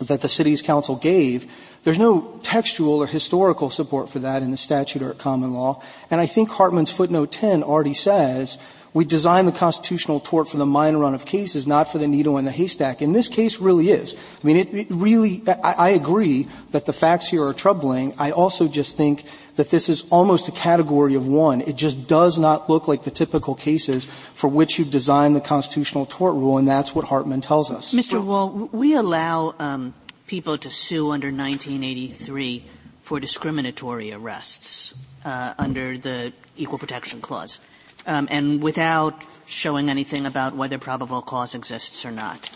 that 0.00 0.20
the 0.20 0.28
city's 0.28 0.62
council 0.62 0.96
gave, 0.96 1.50
there's 1.84 1.98
no 1.98 2.38
textual 2.42 3.02
or 3.02 3.06
historical 3.06 3.70
support 3.70 4.10
for 4.10 4.18
that 4.20 4.42
in 4.42 4.50
the 4.50 4.56
statute 4.56 5.02
or 5.02 5.10
at 5.10 5.18
common 5.18 5.54
law. 5.54 5.82
And 6.10 6.20
I 6.20 6.26
think 6.26 6.50
Hartman's 6.50 6.90
footnote 6.90 7.32
10 7.32 7.62
already 7.62 7.94
says 7.94 8.58
we 8.94 9.04
design 9.04 9.46
the 9.46 9.52
constitutional 9.52 10.20
tort 10.20 10.48
for 10.48 10.56
the 10.56 10.66
minor 10.66 10.98
run 10.98 11.14
of 11.14 11.24
cases, 11.24 11.66
not 11.66 11.90
for 11.90 11.98
the 11.98 12.08
needle 12.08 12.38
in 12.38 12.44
the 12.44 12.50
haystack. 12.50 13.00
And 13.00 13.14
this 13.14 13.28
case 13.28 13.58
really 13.58 13.90
is. 13.90 14.14
I 14.14 14.46
mean, 14.46 14.56
it, 14.56 14.74
it 14.74 14.86
really, 14.90 15.42
I, 15.46 15.72
I, 15.72 15.88
agree 15.90 16.48
that 16.70 16.86
the 16.86 16.92
facts 16.92 17.28
here 17.28 17.44
are 17.44 17.52
troubling. 17.52 18.14
I 18.18 18.30
also 18.30 18.66
just 18.68 18.96
think 18.96 19.24
that 19.56 19.70
this 19.70 19.88
is 19.88 20.04
almost 20.10 20.48
a 20.48 20.52
category 20.52 21.14
of 21.14 21.26
one. 21.26 21.60
It 21.60 21.76
just 21.76 22.06
does 22.06 22.38
not 22.38 22.70
look 22.70 22.88
like 22.88 23.04
the 23.04 23.10
typical 23.10 23.54
cases 23.54 24.06
for 24.32 24.48
which 24.48 24.78
you 24.78 24.84
design 24.84 25.34
the 25.34 25.40
constitutional 25.40 26.06
tort 26.06 26.34
rule, 26.34 26.58
and 26.58 26.66
that's 26.66 26.94
what 26.94 27.04
Hartman 27.04 27.40
tells 27.40 27.70
us. 27.70 27.92
Mr. 27.92 28.22
Wall, 28.24 28.68
we 28.72 28.94
allow 28.94 29.54
um, 29.58 29.94
people 30.26 30.56
to 30.58 30.70
sue 30.70 31.10
under 31.10 31.28
1983 31.28 32.64
for 33.02 33.20
discriminatory 33.20 34.12
arrests 34.12 34.94
uh, 35.24 35.54
under 35.58 35.98
the 35.98 36.32
Equal 36.56 36.78
Protection 36.78 37.20
Clause 37.20 37.60
and 38.08 38.62
without 38.62 39.22
showing 39.46 39.90
anything 39.90 40.26
about 40.26 40.56
whether 40.56 40.78
probable 40.78 41.22
cause 41.22 41.54
exists 41.54 42.04
or 42.04 42.10
not. 42.10 42.50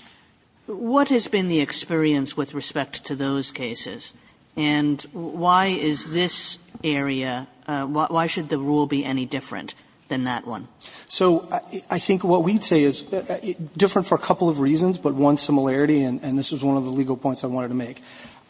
What 0.66 1.08
has 1.08 1.28
been 1.28 1.48
the 1.48 1.60
experience 1.60 2.36
with 2.36 2.54
respect 2.54 3.04
to 3.06 3.16
those 3.16 3.50
cases? 3.50 4.14
And 4.56 5.00
why 5.12 5.66
is 5.66 6.08
this 6.08 6.58
area, 6.84 7.48
uh, 7.66 7.86
why, 7.86 8.06
why, 8.10 8.26
should 8.26 8.48
the 8.48 8.58
rule 8.58 8.86
be 8.86 9.04
any 9.04 9.26
different 9.26 9.74
than 10.08 10.24
that 10.24 10.46
one? 10.46 10.68
So 11.08 11.48
I, 11.50 11.82
I 11.90 11.98
think 11.98 12.22
what 12.22 12.44
we'd 12.44 12.62
say 12.62 12.82
is 12.82 13.04
uh, 13.12 13.40
uh 13.42 13.52
different 13.76 14.08
for 14.08 14.14
a 14.14 14.20
couple 14.20 14.48
of 14.48 14.60
reasons, 14.60 14.98
but 14.98 15.14
one 15.14 15.36
similarity, 15.36 16.02
and, 16.02 16.20
and 16.22 16.38
this 16.38 16.52
is 16.52 16.62
one 16.62 16.76
of 16.76 16.84
the 16.84 16.90
legal 16.90 17.16
points 17.16 17.44
I 17.44 17.46
wanted 17.46 17.68
to 17.68 17.74
make. 17.74 18.02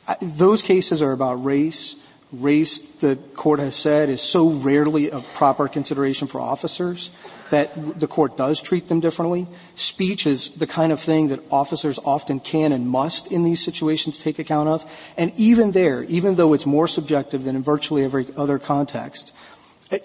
I, 0.09 0.17
those 0.21 0.63
cases 0.63 1.03
are 1.03 1.13
about 1.13 1.45
race. 1.45 1.95
Race, 2.33 2.79
the 2.79 3.17
court 3.35 3.61
has 3.61 3.77
said, 3.77 4.09
is 4.09 4.23
so 4.23 4.49
rarely 4.51 5.11
a 5.11 5.21
proper 5.21 5.69
consideration 5.69 6.27
for 6.27 6.41
officers 6.41 7.11
that 7.51 8.01
the 8.01 8.07
court 8.07 8.39
does 8.39 8.63
treat 8.63 8.89
them 8.89 9.01
differently. 9.01 9.47
Speech 9.75 10.27
is 10.27 10.49
the 10.53 10.67
kind 10.67 10.91
of 10.91 10.99
thing 10.99 11.29
that 11.29 11.41
officers 11.51 11.99
often 12.03 12.41
can 12.41 12.73
and 12.73 12.89
must 12.89 13.27
in 13.27 13.45
these 13.45 13.63
situations 13.63 14.17
take 14.17 14.39
account 14.39 14.71
of. 14.71 14.91
And 15.19 15.35
even 15.37 15.73
there, 15.73 16.03
even 16.05 16.37
though 16.37 16.55
it's 16.55 16.65
more 16.65 16.89
subjective 16.89 17.45
than 17.45 17.55
in 17.55 17.63
virtually 17.63 18.03
every 18.03 18.27
other 18.35 18.59
context, 18.59 19.35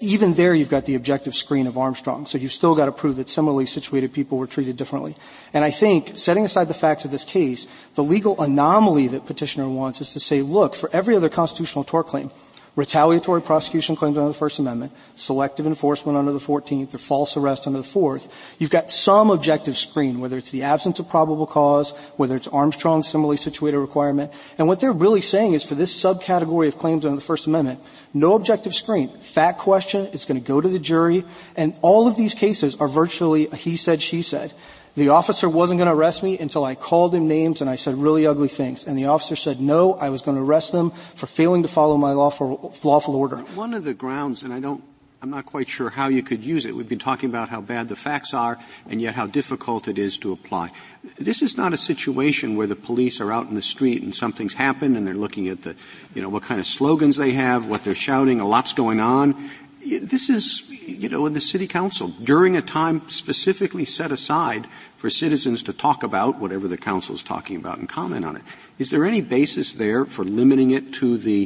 even 0.00 0.34
there 0.34 0.54
you've 0.54 0.68
got 0.68 0.84
the 0.84 0.94
objective 0.94 1.34
screen 1.34 1.66
of 1.66 1.78
Armstrong. 1.78 2.26
So 2.26 2.38
you've 2.38 2.52
still 2.52 2.74
got 2.74 2.86
to 2.86 2.92
prove 2.92 3.16
that 3.16 3.28
similarly 3.28 3.66
situated 3.66 4.12
people 4.12 4.38
were 4.38 4.46
treated 4.46 4.76
differently. 4.76 5.16
And 5.52 5.64
I 5.64 5.70
think, 5.70 6.18
setting 6.18 6.44
aside 6.44 6.68
the 6.68 6.74
facts 6.74 7.04
of 7.04 7.10
this 7.10 7.24
case, 7.24 7.66
the 7.94 8.04
legal 8.04 8.40
anomaly 8.40 9.08
that 9.08 9.26
petitioner 9.26 9.68
wants 9.68 10.00
is 10.00 10.12
to 10.12 10.20
say, 10.20 10.42
look, 10.42 10.74
for 10.74 10.90
every 10.92 11.16
other 11.16 11.28
constitutional 11.28 11.84
tort 11.84 12.06
claim, 12.06 12.30
retaliatory 12.78 13.42
prosecution 13.42 13.96
claims 13.96 14.16
under 14.16 14.28
the 14.28 14.38
First 14.38 14.60
Amendment, 14.60 14.92
selective 15.16 15.66
enforcement 15.66 16.16
under 16.16 16.30
the 16.30 16.38
14th, 16.38 16.94
or 16.94 16.98
false 16.98 17.36
arrest 17.36 17.66
under 17.66 17.82
the 17.82 17.88
4th, 17.88 18.30
you've 18.58 18.70
got 18.70 18.88
some 18.88 19.30
objective 19.30 19.76
screen, 19.76 20.20
whether 20.20 20.38
it's 20.38 20.52
the 20.52 20.62
absence 20.62 21.00
of 21.00 21.08
probable 21.08 21.44
cause, 21.44 21.90
whether 22.16 22.36
it's 22.36 22.46
Armstrong's 22.46 23.08
similarly 23.08 23.36
situated 23.36 23.80
requirement. 23.80 24.32
And 24.58 24.68
what 24.68 24.78
they're 24.78 24.92
really 24.92 25.22
saying 25.22 25.54
is 25.54 25.64
for 25.64 25.74
this 25.74 25.92
subcategory 25.92 26.68
of 26.68 26.78
claims 26.78 27.04
under 27.04 27.16
the 27.16 27.22
First 27.22 27.48
Amendment, 27.48 27.80
no 28.14 28.36
objective 28.36 28.74
screen. 28.74 29.08
Fact 29.08 29.58
question, 29.58 30.08
it's 30.12 30.24
going 30.24 30.40
to 30.40 30.46
go 30.46 30.60
to 30.60 30.68
the 30.68 30.78
jury, 30.78 31.24
and 31.56 31.76
all 31.82 32.06
of 32.06 32.14
these 32.14 32.34
cases 32.34 32.76
are 32.76 32.88
virtually 32.88 33.48
a 33.48 33.56
he 33.56 33.76
said, 33.76 34.00
she 34.00 34.22
said. 34.22 34.54
The 34.98 35.10
officer 35.10 35.48
wasn't 35.48 35.78
going 35.78 35.86
to 35.86 35.94
arrest 35.94 36.24
me 36.24 36.38
until 36.38 36.64
I 36.64 36.74
called 36.74 37.14
him 37.14 37.28
names 37.28 37.60
and 37.60 37.70
I 37.70 37.76
said 37.76 37.94
really 37.94 38.26
ugly 38.26 38.48
things. 38.48 38.84
And 38.84 38.98
the 38.98 39.06
officer 39.06 39.36
said 39.36 39.60
no, 39.60 39.94
I 39.94 40.10
was 40.10 40.22
going 40.22 40.36
to 40.36 40.42
arrest 40.42 40.72
them 40.72 40.90
for 41.14 41.26
failing 41.26 41.62
to 41.62 41.68
follow 41.68 41.96
my 41.96 42.12
lawful, 42.12 42.74
lawful 42.82 43.14
order. 43.14 43.36
One 43.54 43.74
of 43.74 43.84
the 43.84 43.94
grounds, 43.94 44.42
and 44.42 44.52
I 44.52 44.58
don't 44.58 44.82
I'm 45.20 45.30
not 45.30 45.46
quite 45.46 45.68
sure 45.68 45.90
how 45.90 46.06
you 46.08 46.22
could 46.22 46.44
use 46.44 46.64
it. 46.64 46.76
We've 46.76 46.88
been 46.88 47.00
talking 47.00 47.28
about 47.28 47.48
how 47.48 47.60
bad 47.60 47.88
the 47.88 47.96
facts 47.96 48.32
are 48.32 48.56
and 48.88 49.02
yet 49.02 49.16
how 49.16 49.26
difficult 49.26 49.88
it 49.88 49.98
is 49.98 50.16
to 50.18 50.32
apply. 50.32 50.70
This 51.18 51.42
is 51.42 51.56
not 51.56 51.72
a 51.72 51.76
situation 51.76 52.56
where 52.56 52.68
the 52.68 52.76
police 52.76 53.20
are 53.20 53.32
out 53.32 53.48
in 53.48 53.56
the 53.56 53.62
street 53.62 54.00
and 54.02 54.14
something's 54.14 54.54
happened 54.54 54.96
and 54.96 55.06
they're 55.06 55.14
looking 55.14 55.48
at 55.48 55.62
the, 55.62 55.74
you 56.14 56.22
know, 56.22 56.28
what 56.28 56.44
kind 56.44 56.60
of 56.60 56.66
slogans 56.66 57.16
they 57.16 57.32
have, 57.32 57.66
what 57.66 57.82
they're 57.82 57.96
shouting, 57.96 58.38
a 58.38 58.46
lot's 58.46 58.74
going 58.74 59.00
on. 59.00 59.50
This 59.84 60.30
is, 60.30 60.68
you 60.70 61.08
know, 61.08 61.26
in 61.26 61.32
the 61.32 61.40
city 61.40 61.66
council 61.66 62.08
during 62.22 62.56
a 62.56 62.62
time 62.62 63.08
specifically 63.08 63.84
set 63.84 64.12
aside 64.12 64.68
for 64.98 65.08
citizens 65.08 65.62
to 65.62 65.72
talk 65.72 66.02
about 66.02 66.38
whatever 66.38 66.66
the 66.66 66.76
council 66.76 67.14
is 67.14 67.22
talking 67.22 67.56
about 67.56 67.78
and 67.78 67.88
comment 67.88 68.24
on 68.24 68.36
it. 68.36 68.42
Is 68.78 68.90
there 68.90 69.06
any 69.06 69.20
basis 69.20 69.72
there 69.72 70.04
for 70.04 70.24
limiting 70.24 70.72
it 70.72 70.92
to 70.94 71.16
the, 71.16 71.44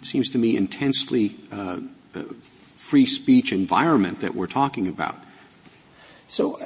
it 0.00 0.04
seems 0.04 0.28
to 0.30 0.38
me, 0.38 0.56
intensely 0.56 1.36
uh, 1.50 1.78
uh, 2.14 2.22
free 2.76 3.06
speech 3.06 3.52
environment 3.52 4.20
that 4.20 4.34
we're 4.34 4.46
talking 4.46 4.86
about? 4.86 5.16
So 6.28 6.60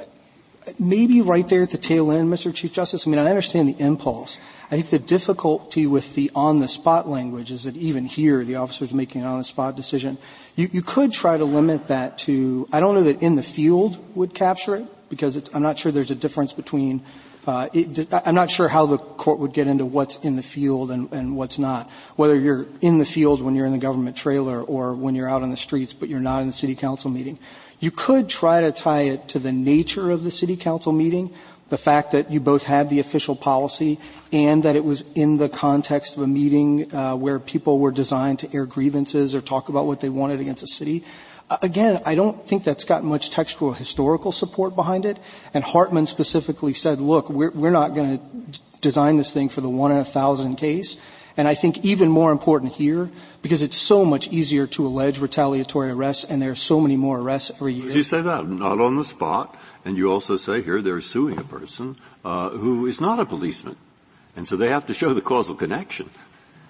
maybe 0.77 1.21
right 1.21 1.47
there 1.47 1.61
at 1.61 1.69
the 1.69 1.77
tail 1.77 2.11
end, 2.11 2.29
Mr. 2.29 2.53
Chief 2.53 2.73
Justice, 2.73 3.07
I 3.07 3.09
mean, 3.09 3.19
I 3.19 3.29
understand 3.29 3.69
the 3.69 3.81
impulse. 3.81 4.39
I 4.65 4.75
think 4.75 4.89
the 4.89 4.99
difficulty 4.99 5.87
with 5.87 6.15
the 6.15 6.29
on-the-spot 6.35 7.07
language 7.07 7.49
is 7.49 7.63
that 7.63 7.77
even 7.77 8.07
here, 8.07 8.43
the 8.43 8.57
officer's 8.57 8.93
making 8.93 9.21
an 9.21 9.27
on-the-spot 9.27 9.77
decision. 9.77 10.17
You, 10.57 10.69
you 10.73 10.81
could 10.81 11.13
try 11.13 11.37
to 11.37 11.45
limit 11.45 11.87
that 11.87 12.17
to, 12.19 12.67
I 12.73 12.81
don't 12.81 12.93
know 12.93 13.03
that 13.03 13.21
in 13.21 13.35
the 13.35 13.43
field 13.43 13.97
would 14.15 14.33
capture 14.33 14.75
it, 14.75 14.85
because 15.09 15.49
I'm 15.53 15.63
not 15.63 15.77
sure 15.77 15.91
there's 15.91 16.11
a 16.11 16.15
difference 16.15 16.53
between 16.53 17.03
uh, 17.47 17.69
it, 17.71 18.09
I'm 18.11 18.35
not 18.35 18.51
sure 18.51 18.67
how 18.67 18.85
the 18.87 18.97
court 18.97 19.39
would 19.39 19.53
get 19.53 19.67
into 19.67 19.85
what's 19.85 20.17
in 20.17 20.35
the 20.35 20.43
field 20.43 20.91
and, 20.91 21.09
and, 21.13 21.37
what's 21.37 21.57
not. 21.57 21.89
Whether 22.17 22.37
you're 22.37 22.65
in 22.81 22.97
the 22.97 23.05
field 23.05 23.41
when 23.41 23.55
you're 23.55 23.65
in 23.65 23.71
the 23.71 23.77
government 23.77 24.17
trailer 24.17 24.61
or 24.61 24.93
when 24.93 25.15
you're 25.15 25.29
out 25.29 25.43
on 25.43 25.49
the 25.49 25.57
streets 25.57 25.93
but 25.93 26.09
you're 26.09 26.19
not 26.19 26.41
in 26.41 26.47
the 26.47 26.53
city 26.53 26.75
council 26.75 27.09
meeting. 27.09 27.39
You 27.79 27.89
could 27.89 28.27
try 28.27 28.59
to 28.61 28.73
tie 28.73 29.03
it 29.03 29.29
to 29.29 29.39
the 29.39 29.53
nature 29.53 30.11
of 30.11 30.25
the 30.25 30.31
city 30.31 30.57
council 30.57 30.91
meeting, 30.91 31.33
the 31.69 31.77
fact 31.77 32.11
that 32.11 32.31
you 32.31 32.41
both 32.41 32.63
had 32.63 32.89
the 32.89 32.99
official 32.99 33.35
policy 33.35 33.97
and 34.33 34.63
that 34.63 34.75
it 34.75 34.83
was 34.83 35.05
in 35.15 35.37
the 35.37 35.47
context 35.47 36.17
of 36.17 36.23
a 36.23 36.27
meeting 36.27 36.93
uh, 36.93 37.15
where 37.15 37.39
people 37.39 37.79
were 37.79 37.91
designed 37.91 38.39
to 38.39 38.53
air 38.53 38.65
grievances 38.65 39.33
or 39.33 39.39
talk 39.39 39.69
about 39.69 39.85
what 39.85 40.01
they 40.01 40.09
wanted 40.09 40.41
against 40.41 40.61
the 40.61 40.67
city. 40.67 41.05
Again, 41.49 42.01
I 42.05 42.15
don't 42.15 42.45
think 42.45 42.63
that's 42.63 42.83
got 42.83 43.03
much 43.03 43.29
textual 43.29 43.71
historical 43.71 44.33
support 44.33 44.75
behind 44.75 45.05
it. 45.05 45.17
And 45.53 45.63
Hartman 45.63 46.05
specifically 46.05 46.73
said, 46.73 46.99
look, 46.99 47.29
we're, 47.29 47.51
we're 47.51 47.71
not 47.71 47.95
going 47.95 48.19
to 48.19 48.59
design 48.81 49.15
this 49.15 49.33
thing 49.33 49.47
for 49.47 49.61
the 49.61 49.69
one 49.69 49.91
in 49.91 49.97
a 49.97 50.05
thousand 50.05 50.57
case. 50.57 50.97
And 51.37 51.47
I 51.47 51.53
think 51.53 51.85
even 51.85 52.09
more 52.09 52.31
important 52.31 52.73
here, 52.73 53.09
because 53.43 53.61
it's 53.61 53.77
so 53.77 54.03
much 54.03 54.27
easier 54.29 54.65
to 54.67 54.87
allege 54.87 55.19
retaliatory 55.19 55.91
arrests, 55.91 56.23
and 56.25 56.41
there 56.41 56.51
are 56.51 56.55
so 56.55 56.81
many 56.81 56.97
more 56.97 57.19
arrests 57.19 57.51
every 57.51 57.75
year. 57.75 57.91
You 57.91 58.03
say 58.03 58.21
that 58.21 58.47
not 58.47 58.81
on 58.81 58.97
the 58.97 59.05
spot, 59.05 59.55
and 59.85 59.97
you 59.97 60.11
also 60.11 60.35
say 60.35 60.61
here 60.63 60.81
they're 60.81 60.99
suing 60.99 61.37
a 61.37 61.43
person 61.43 61.95
uh, 62.25 62.49
who 62.49 62.87
is 62.87 62.99
not 62.99 63.19
a 63.19 63.25
policeman, 63.25 63.77
and 64.35 64.47
so 64.47 64.57
they 64.57 64.69
have 64.69 64.87
to 64.87 64.95
show 64.95 65.13
the 65.13 65.21
causal 65.21 65.53
connection. 65.53 66.09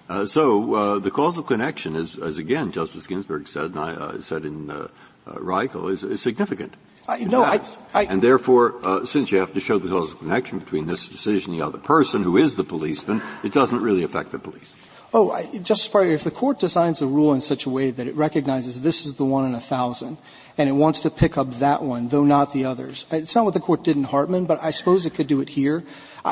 Uh, 0.08 0.24
so 0.24 0.74
uh, 0.74 0.98
the 0.98 1.10
causal 1.10 1.42
connection 1.42 1.94
is, 1.94 2.16
as 2.16 2.38
again 2.38 2.72
Justice 2.72 3.06
Ginsburg 3.06 3.46
said, 3.46 3.72
and 3.72 3.78
I 3.78 3.92
uh, 3.92 4.20
said 4.20 4.44
in 4.44 4.70
uh, 4.70 4.88
uh, 5.26 5.32
Reichle, 5.34 5.90
is, 5.90 6.02
is 6.02 6.22
significant. 6.22 6.74
I, 7.06 7.24
no, 7.24 7.42
I, 7.42 7.60
I, 7.94 8.04
and 8.04 8.20
therefore, 8.20 8.74
uh, 8.82 9.06
since 9.06 9.32
you 9.32 9.38
have 9.38 9.54
to 9.54 9.60
show 9.60 9.78
the 9.78 9.88
causal 9.88 10.18
connection 10.18 10.58
between 10.58 10.86
this 10.86 11.08
decision 11.08 11.52
and 11.52 11.60
the 11.60 11.66
other 11.66 11.78
person, 11.78 12.22
who 12.22 12.36
is 12.36 12.56
the 12.56 12.64
policeman, 12.64 13.22
it 13.42 13.52
doesn't 13.52 13.80
really 13.80 14.02
affect 14.02 14.30
the 14.30 14.38
police. 14.38 14.70
Oh, 15.14 15.30
I, 15.30 15.46
Justice 15.58 15.90
Breyer, 15.90 16.12
if 16.12 16.24
the 16.24 16.30
court 16.30 16.58
designs 16.58 17.00
a 17.00 17.06
rule 17.06 17.32
in 17.32 17.40
such 17.40 17.64
a 17.64 17.70
way 17.70 17.90
that 17.90 18.06
it 18.06 18.14
recognizes 18.14 18.82
this 18.82 19.06
is 19.06 19.14
the 19.14 19.24
one 19.24 19.46
in 19.46 19.54
a 19.54 19.60
thousand, 19.60 20.18
and 20.58 20.68
it 20.68 20.72
wants 20.72 21.00
to 21.00 21.10
pick 21.10 21.38
up 21.38 21.50
that 21.54 21.82
one, 21.82 22.08
though 22.08 22.24
not 22.24 22.52
the 22.52 22.66
others, 22.66 23.06
it's 23.10 23.34
not 23.34 23.46
what 23.46 23.54
the 23.54 23.60
court 23.60 23.84
did 23.84 23.96
in 23.96 24.04
Hartman, 24.04 24.44
but 24.44 24.62
I 24.62 24.70
suppose 24.70 25.06
it 25.06 25.14
could 25.14 25.26
do 25.26 25.40
it 25.40 25.48
here. 25.48 25.82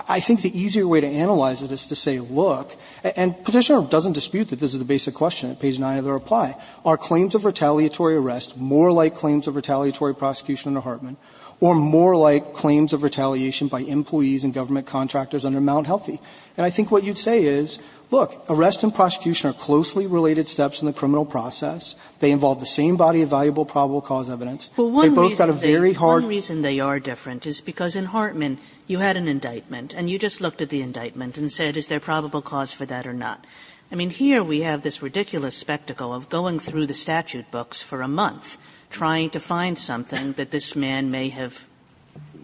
I 0.09 0.21
think 0.21 0.43
the 0.43 0.59
easier 0.59 0.87
way 0.87 1.01
to 1.01 1.07
analyze 1.07 1.63
it 1.63 1.73
is 1.73 1.87
to 1.87 1.97
say, 1.97 2.21
look, 2.21 2.77
and 3.03 3.43
petitioner 3.45 3.87
doesn't 3.87 4.13
dispute 4.13 4.49
that 4.51 4.61
this 4.61 4.73
is 4.73 4.79
the 4.79 4.85
basic 4.85 5.15
question 5.15 5.51
at 5.51 5.61
page 5.61 5.79
9 5.79 5.99
of 5.99 6.05
the 6.05 6.13
reply. 6.13 6.57
Are 6.85 6.97
claims 6.97 7.35
of 7.35 7.45
retaliatory 7.45 8.17
arrest 8.17 8.57
more 8.57 8.93
like 8.93 9.15
claims 9.15 9.47
of 9.47 9.57
retaliatory 9.57 10.15
prosecution 10.15 10.71
under 10.71 10.81
Hartman, 10.81 11.17
or 11.61 11.75
more 11.75 12.17
like 12.17 12.53
claims 12.53 12.93
of 12.93 13.03
retaliation 13.03 13.69
by 13.69 13.81
employees 13.81 14.45
and 14.45 14.53
government 14.53 14.87
contractors 14.87 15.45
under 15.45 15.61
Mount 15.61 15.87
Healthy? 15.87 16.21
And 16.57 16.67
I 16.67 16.71
think 16.71 16.91
what 16.91 17.05
you'd 17.05 17.19
say 17.19 17.45
is, 17.45 17.79
look, 18.11 18.45
arrest 18.49 18.83
and 18.83 18.95
prosecution 18.95 19.51
are 19.51 19.53
closely 19.53 20.07
related 20.07 20.49
steps 20.49 20.81
in 20.81 20.87
the 20.87 20.93
criminal 20.93 21.25
process. 21.25 21.95
They 22.21 22.31
involve 22.31 22.61
the 22.61 22.67
same 22.67 22.97
body 22.97 23.23
of 23.23 23.31
valuable 23.31 23.65
probable 23.65 24.01
cause 24.01 24.31
evidence. 24.31 24.71
Well, 24.77 24.91
one 24.91 25.09
they 25.09 25.15
both 25.15 25.39
got 25.39 25.49
a 25.49 25.53
very 25.53 25.91
they, 25.91 25.99
hard. 25.99 26.23
One 26.23 26.31
reason 26.31 26.63
they 26.63 26.81
are 26.81 27.01
different 27.01 27.47
is 27.47 27.61
because 27.61 27.97
in 27.97 28.07
Hartman, 28.07 28.59
you 28.87 29.01
had 29.01 29.17
an 29.17 29.29
indictment, 29.29 29.95
and 29.95 30.09
you 30.09 30.19
just 30.19 30.41
looked 30.41 30.63
at 30.63 30.71
the 30.71 30.83
indictment 30.83 31.37
and 31.37 31.53
said, 31.53 31.77
is 31.77 31.89
there 31.89 32.01
probable 32.01 32.43
cause 32.43 32.73
for 32.73 32.87
that 32.87 33.07
or 33.07 33.13
not? 33.13 33.45
I 33.91 33.95
mean, 33.95 34.11
here 34.11 34.43
we 34.43 34.63
have 34.63 34.83
this 34.83 35.03
ridiculous 35.03 35.57
spectacle 35.57 36.13
of 36.13 36.29
going 36.29 36.59
through 36.59 36.87
the 36.87 36.95
statute 36.95 37.51
books 37.51 37.83
for 37.83 38.03
a 38.03 38.09
month, 38.09 38.59
trying 38.91 39.31
to 39.31 39.41
find 39.41 39.79
something 39.79 40.33
that 40.33 40.51
this 40.51 40.75
man 40.75 41.11
may 41.11 41.29
have 41.29 41.67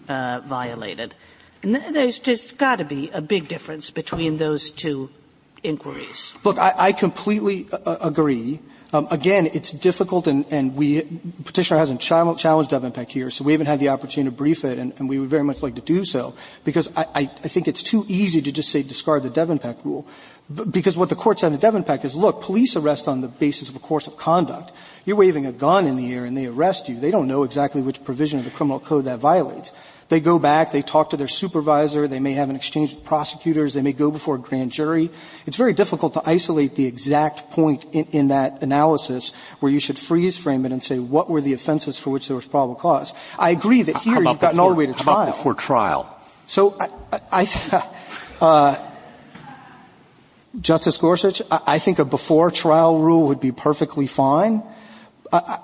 uh, 0.07 0.41
violated. 0.45 1.15
And 1.61 1.75
there's 1.95 2.19
just 2.19 2.57
got 2.57 2.77
to 2.77 2.85
be 2.85 3.09
a 3.11 3.21
big 3.21 3.47
difference 3.47 3.89
between 3.89 4.37
those 4.37 4.71
two 4.71 5.09
inquiries. 5.63 6.33
Look, 6.43 6.57
I, 6.57 6.73
I 6.77 6.91
completely 6.91 7.67
uh, 7.71 7.97
agree. 8.01 8.59
Um, 8.93 9.07
again, 9.09 9.47
it's 9.53 9.71
difficult, 9.71 10.27
and, 10.27 10.45
and 10.53 10.75
we 10.75 11.01
petitioner 11.45 11.79
hasn't 11.79 11.99
challenged 11.99 12.41
Devenpeck 12.41 13.09
here, 13.09 13.31
so 13.31 13.43
we 13.43 13.51
haven't 13.53 13.65
had 13.65 13.79
the 13.79 13.89
opportunity 13.89 14.29
to 14.29 14.37
brief 14.37 14.63
it, 14.63 14.77
and, 14.77 14.93
and 14.99 15.09
we 15.09 15.17
would 15.17 15.29
very 15.29 15.43
much 15.43 15.63
like 15.63 15.73
to 15.75 15.81
do 15.81 16.05
so 16.05 16.35
because 16.63 16.91
I, 16.95 17.07
I, 17.15 17.21
I 17.21 17.47
think 17.47 17.67
it's 17.67 17.81
too 17.81 18.05
easy 18.07 18.39
to 18.43 18.51
just 18.51 18.69
say 18.69 18.83
discard 18.83 19.23
the 19.23 19.31
Devenpeck 19.31 19.83
rule. 19.83 20.05
B- 20.53 20.65
because 20.65 20.95
what 20.95 21.09
the 21.09 21.15
court 21.15 21.39
said 21.39 21.53
in 21.53 21.57
Devenpeck 21.57 22.05
is, 22.05 22.15
look, 22.15 22.43
police 22.43 22.75
arrest 22.75 23.07
on 23.07 23.21
the 23.21 23.27
basis 23.27 23.67
of 23.67 23.75
a 23.75 23.79
course 23.79 24.05
of 24.05 24.15
conduct. 24.15 24.71
You're 25.05 25.17
waving 25.17 25.47
a 25.47 25.51
gun 25.51 25.87
in 25.87 25.95
the 25.95 26.13
air 26.13 26.25
and 26.25 26.37
they 26.37 26.45
arrest 26.45 26.87
you. 26.87 26.99
They 26.99 27.11
don't 27.11 27.27
know 27.27 27.41
exactly 27.43 27.81
which 27.81 28.03
provision 28.03 28.39
of 28.39 28.45
the 28.45 28.51
criminal 28.51 28.79
code 28.79 29.05
that 29.05 29.17
violates. 29.17 29.71
They 30.09 30.19
go 30.19 30.37
back, 30.37 30.71
they 30.71 30.81
talk 30.81 31.11
to 31.11 31.17
their 31.17 31.27
supervisor, 31.27 32.07
they 32.07 32.19
may 32.19 32.33
have 32.33 32.49
an 32.49 32.55
exchange 32.55 32.93
with 32.93 33.03
prosecutors, 33.03 33.73
they 33.73 33.81
may 33.81 33.93
go 33.93 34.11
before 34.11 34.35
a 34.35 34.39
grand 34.39 34.71
jury. 34.71 35.09
It's 35.45 35.57
very 35.57 35.73
difficult 35.73 36.13
to 36.13 36.21
isolate 36.25 36.75
the 36.75 36.85
exact 36.85 37.51
point 37.51 37.85
in, 37.93 38.05
in 38.11 38.27
that 38.27 38.61
analysis 38.61 39.31
where 39.59 39.71
you 39.71 39.79
should 39.79 39.97
freeze 39.97 40.37
frame 40.37 40.65
it 40.65 40.71
and 40.71 40.83
say 40.83 40.99
what 40.99 41.29
were 41.29 41.41
the 41.41 41.53
offenses 41.53 41.97
for 41.97 42.09
which 42.09 42.27
there 42.27 42.35
was 42.35 42.45
probable 42.45 42.75
cause. 42.75 43.13
I 43.39 43.51
agree 43.51 43.83
that 43.83 43.97
here 43.97 44.15
you've 44.15 44.39
gotten 44.39 44.57
before, 44.57 44.61
all 44.61 44.69
the 44.69 44.75
way 44.75 44.85
to 44.85 44.93
how 44.93 45.03
trial. 45.03 45.21
About 45.23 45.35
before 45.35 45.53
trial. 45.53 46.19
So 46.45 46.77
I, 46.79 47.21
I, 47.31 47.89
uh, 48.41 48.89
Justice 50.59 50.97
Gorsuch, 50.97 51.41
I, 51.49 51.61
I 51.67 51.79
think 51.79 51.99
a 51.99 52.05
before 52.05 52.51
trial 52.51 52.99
rule 52.99 53.27
would 53.27 53.39
be 53.39 53.51
perfectly 53.51 54.07
fine. 54.07 54.63
Uh, 55.33 55.57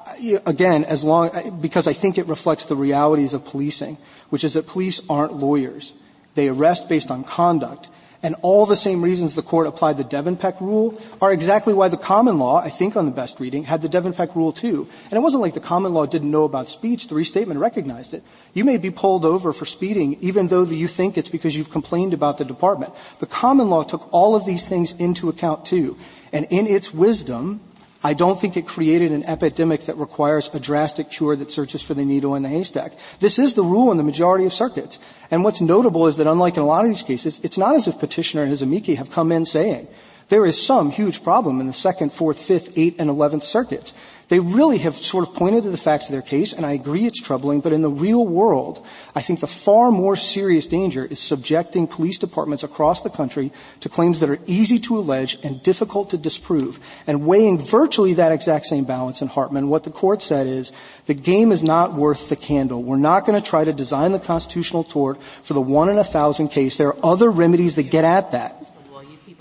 again, 0.47 0.83
as 0.83 1.03
long, 1.03 1.59
because 1.61 1.85
I 1.85 1.93
think 1.93 2.17
it 2.17 2.25
reflects 2.25 2.65
the 2.65 2.75
realities 2.75 3.35
of 3.35 3.45
policing, 3.45 3.99
which 4.31 4.43
is 4.43 4.53
that 4.53 4.65
police 4.65 4.99
aren't 5.07 5.33
lawyers. 5.33 5.93
They 6.33 6.49
arrest 6.49 6.89
based 6.89 7.11
on 7.11 7.23
conduct. 7.23 7.87
And 8.23 8.35
all 8.41 8.65
the 8.65 8.75
same 8.75 9.01
reasons 9.03 9.35
the 9.35 9.43
court 9.43 9.67
applied 9.67 9.97
the 9.97 10.03
Devenpeck 10.03 10.59
rule 10.59 10.99
are 11.21 11.31
exactly 11.31 11.73
why 11.73 11.87
the 11.87 11.97
common 11.97 12.39
law, 12.39 12.57
I 12.57 12.69
think 12.69 12.97
on 12.97 13.05
the 13.05 13.11
best 13.11 13.39
reading, 13.39 13.63
had 13.63 13.83
the 13.83 13.87
Devenpeck 13.87 14.35
rule 14.35 14.51
too. 14.51 14.89
And 15.05 15.13
it 15.13 15.21
wasn't 15.21 15.41
like 15.41 15.53
the 15.53 15.61
common 15.61 15.93
law 15.93 16.07
didn't 16.07 16.31
know 16.31 16.45
about 16.45 16.67
speech. 16.67 17.07
The 17.07 17.15
restatement 17.15 17.59
recognized 17.59 18.15
it. 18.15 18.23
You 18.55 18.65
may 18.65 18.77
be 18.77 18.89
pulled 18.89 19.23
over 19.23 19.53
for 19.53 19.65
speeding 19.65 20.17
even 20.19 20.47
though 20.47 20.63
you 20.63 20.87
think 20.87 21.15
it's 21.15 21.29
because 21.29 21.55
you've 21.55 21.69
complained 21.69 22.13
about 22.13 22.39
the 22.39 22.45
department. 22.45 22.93
The 23.19 23.27
common 23.27 23.69
law 23.69 23.83
took 23.83 24.11
all 24.11 24.35
of 24.35 24.45
these 24.45 24.67
things 24.67 24.93
into 24.93 25.29
account 25.29 25.63
too. 25.63 25.95
And 26.33 26.45
in 26.49 26.67
its 26.67 26.93
wisdom, 26.93 27.61
I 28.01 28.13
don't 28.13 28.39
think 28.39 28.55
it 28.55 28.65
created 28.65 29.11
an 29.11 29.25
epidemic 29.25 29.81
that 29.81 29.97
requires 29.97 30.49
a 30.53 30.59
drastic 30.59 31.11
cure 31.11 31.35
that 31.35 31.51
searches 31.51 31.81
for 31.81 31.93
the 31.93 32.05
needle 32.05 32.35
in 32.35 32.43
the 32.43 32.49
haystack. 32.49 32.93
This 33.19 33.37
is 33.37 33.55
the 33.55 33.63
rule 33.63 33.91
in 33.91 33.97
the 33.97 34.03
majority 34.03 34.45
of 34.45 34.53
circuits. 34.53 34.99
And 35.29 35.43
what's 35.43 35.59
notable 35.59 36.07
is 36.07 36.15
that 36.17 36.27
unlike 36.27 36.55
in 36.55 36.63
a 36.63 36.65
lot 36.65 36.85
of 36.85 36.89
these 36.89 37.03
cases, 37.03 37.41
it's 37.43 37.57
not 37.57 37.75
as 37.75 37.87
if 37.87 37.99
petitioner 37.99 38.43
and 38.43 38.51
his 38.51 38.61
amici 38.61 38.95
have 38.95 39.11
come 39.11 39.33
in 39.33 39.43
saying, 39.45 39.89
there 40.29 40.45
is 40.45 40.63
some 40.63 40.91
huge 40.91 41.23
problem 41.23 41.59
in 41.59 41.67
the 41.67 41.73
second, 41.73 42.13
fourth, 42.13 42.41
fifth, 42.41 42.77
eighth, 42.77 43.01
and 43.01 43.09
eleventh 43.09 43.43
circuits. 43.43 43.93
They 44.29 44.39
really 44.39 44.77
have 44.77 44.95
sort 44.95 45.27
of 45.27 45.33
pointed 45.33 45.63
to 45.63 45.71
the 45.71 45.77
facts 45.77 46.05
of 46.05 46.11
their 46.11 46.21
case, 46.21 46.53
and 46.53 46.63
I 46.63 46.73
agree 46.73 47.07
it's 47.07 47.19
troubling, 47.19 47.61
but 47.61 47.73
in 47.73 47.81
the 47.81 47.89
real 47.89 48.25
world, 48.25 48.85
I 49.15 49.23
think 49.23 49.39
the 49.39 49.47
far 49.47 49.89
more 49.89 50.15
serious 50.15 50.67
danger 50.67 51.03
is 51.03 51.19
subjecting 51.19 51.87
police 51.87 52.19
departments 52.19 52.63
across 52.63 53.01
the 53.01 53.09
country 53.09 53.51
to 53.79 53.89
claims 53.89 54.19
that 54.19 54.29
are 54.29 54.37
easy 54.45 54.77
to 54.81 54.99
allege 54.99 55.39
and 55.43 55.63
difficult 55.63 56.11
to 56.11 56.17
disprove, 56.17 56.79
and 57.07 57.25
weighing 57.25 57.57
virtually 57.57 58.13
that 58.13 58.31
exact 58.31 58.67
same 58.67 58.85
balance 58.85 59.23
in 59.23 59.27
Hartman. 59.27 59.67
What 59.67 59.83
the 59.83 59.89
court 59.89 60.21
said 60.21 60.45
is, 60.45 60.71
the 61.07 61.15
game 61.15 61.51
is 61.51 61.63
not 61.63 61.95
worth 61.95 62.29
the 62.29 62.35
candle. 62.35 62.83
We're 62.83 62.97
not 62.97 63.25
going 63.25 63.41
to 63.41 63.47
try 63.47 63.63
to 63.63 63.73
design 63.73 64.11
the 64.11 64.19
constitutional 64.19 64.83
tort 64.83 65.21
for 65.41 65.55
the 65.55 65.61
one 65.61 65.89
in 65.89 65.97
a 65.97 66.03
thousand 66.03 66.49
case. 66.49 66.77
There 66.77 66.89
are 66.89 67.05
other 67.05 67.31
remedies 67.31 67.73
that 67.75 67.89
get 67.89 68.05
at 68.05 68.29
that 68.31 68.68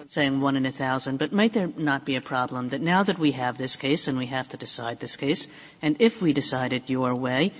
saying 0.08 0.40
one 0.40 0.56
in 0.56 0.64
a 0.64 0.72
thousand, 0.72 1.18
but 1.18 1.32
might 1.32 1.52
there 1.52 1.70
not 1.76 2.06
be 2.06 2.16
a 2.16 2.20
problem 2.20 2.70
that 2.70 2.80
now 2.80 3.02
that 3.02 3.18
we 3.18 3.32
have 3.32 3.58
this 3.58 3.76
case 3.76 4.08
and 4.08 4.16
we 4.16 4.26
have 4.26 4.48
to 4.48 4.56
decide 4.56 5.00
this 5.00 5.16
case, 5.16 5.46
and 5.82 5.96
if 5.98 6.22
we 6.22 6.32
decide 6.32 6.72
it 6.72 6.88
your 6.88 7.14
way, 7.14 7.52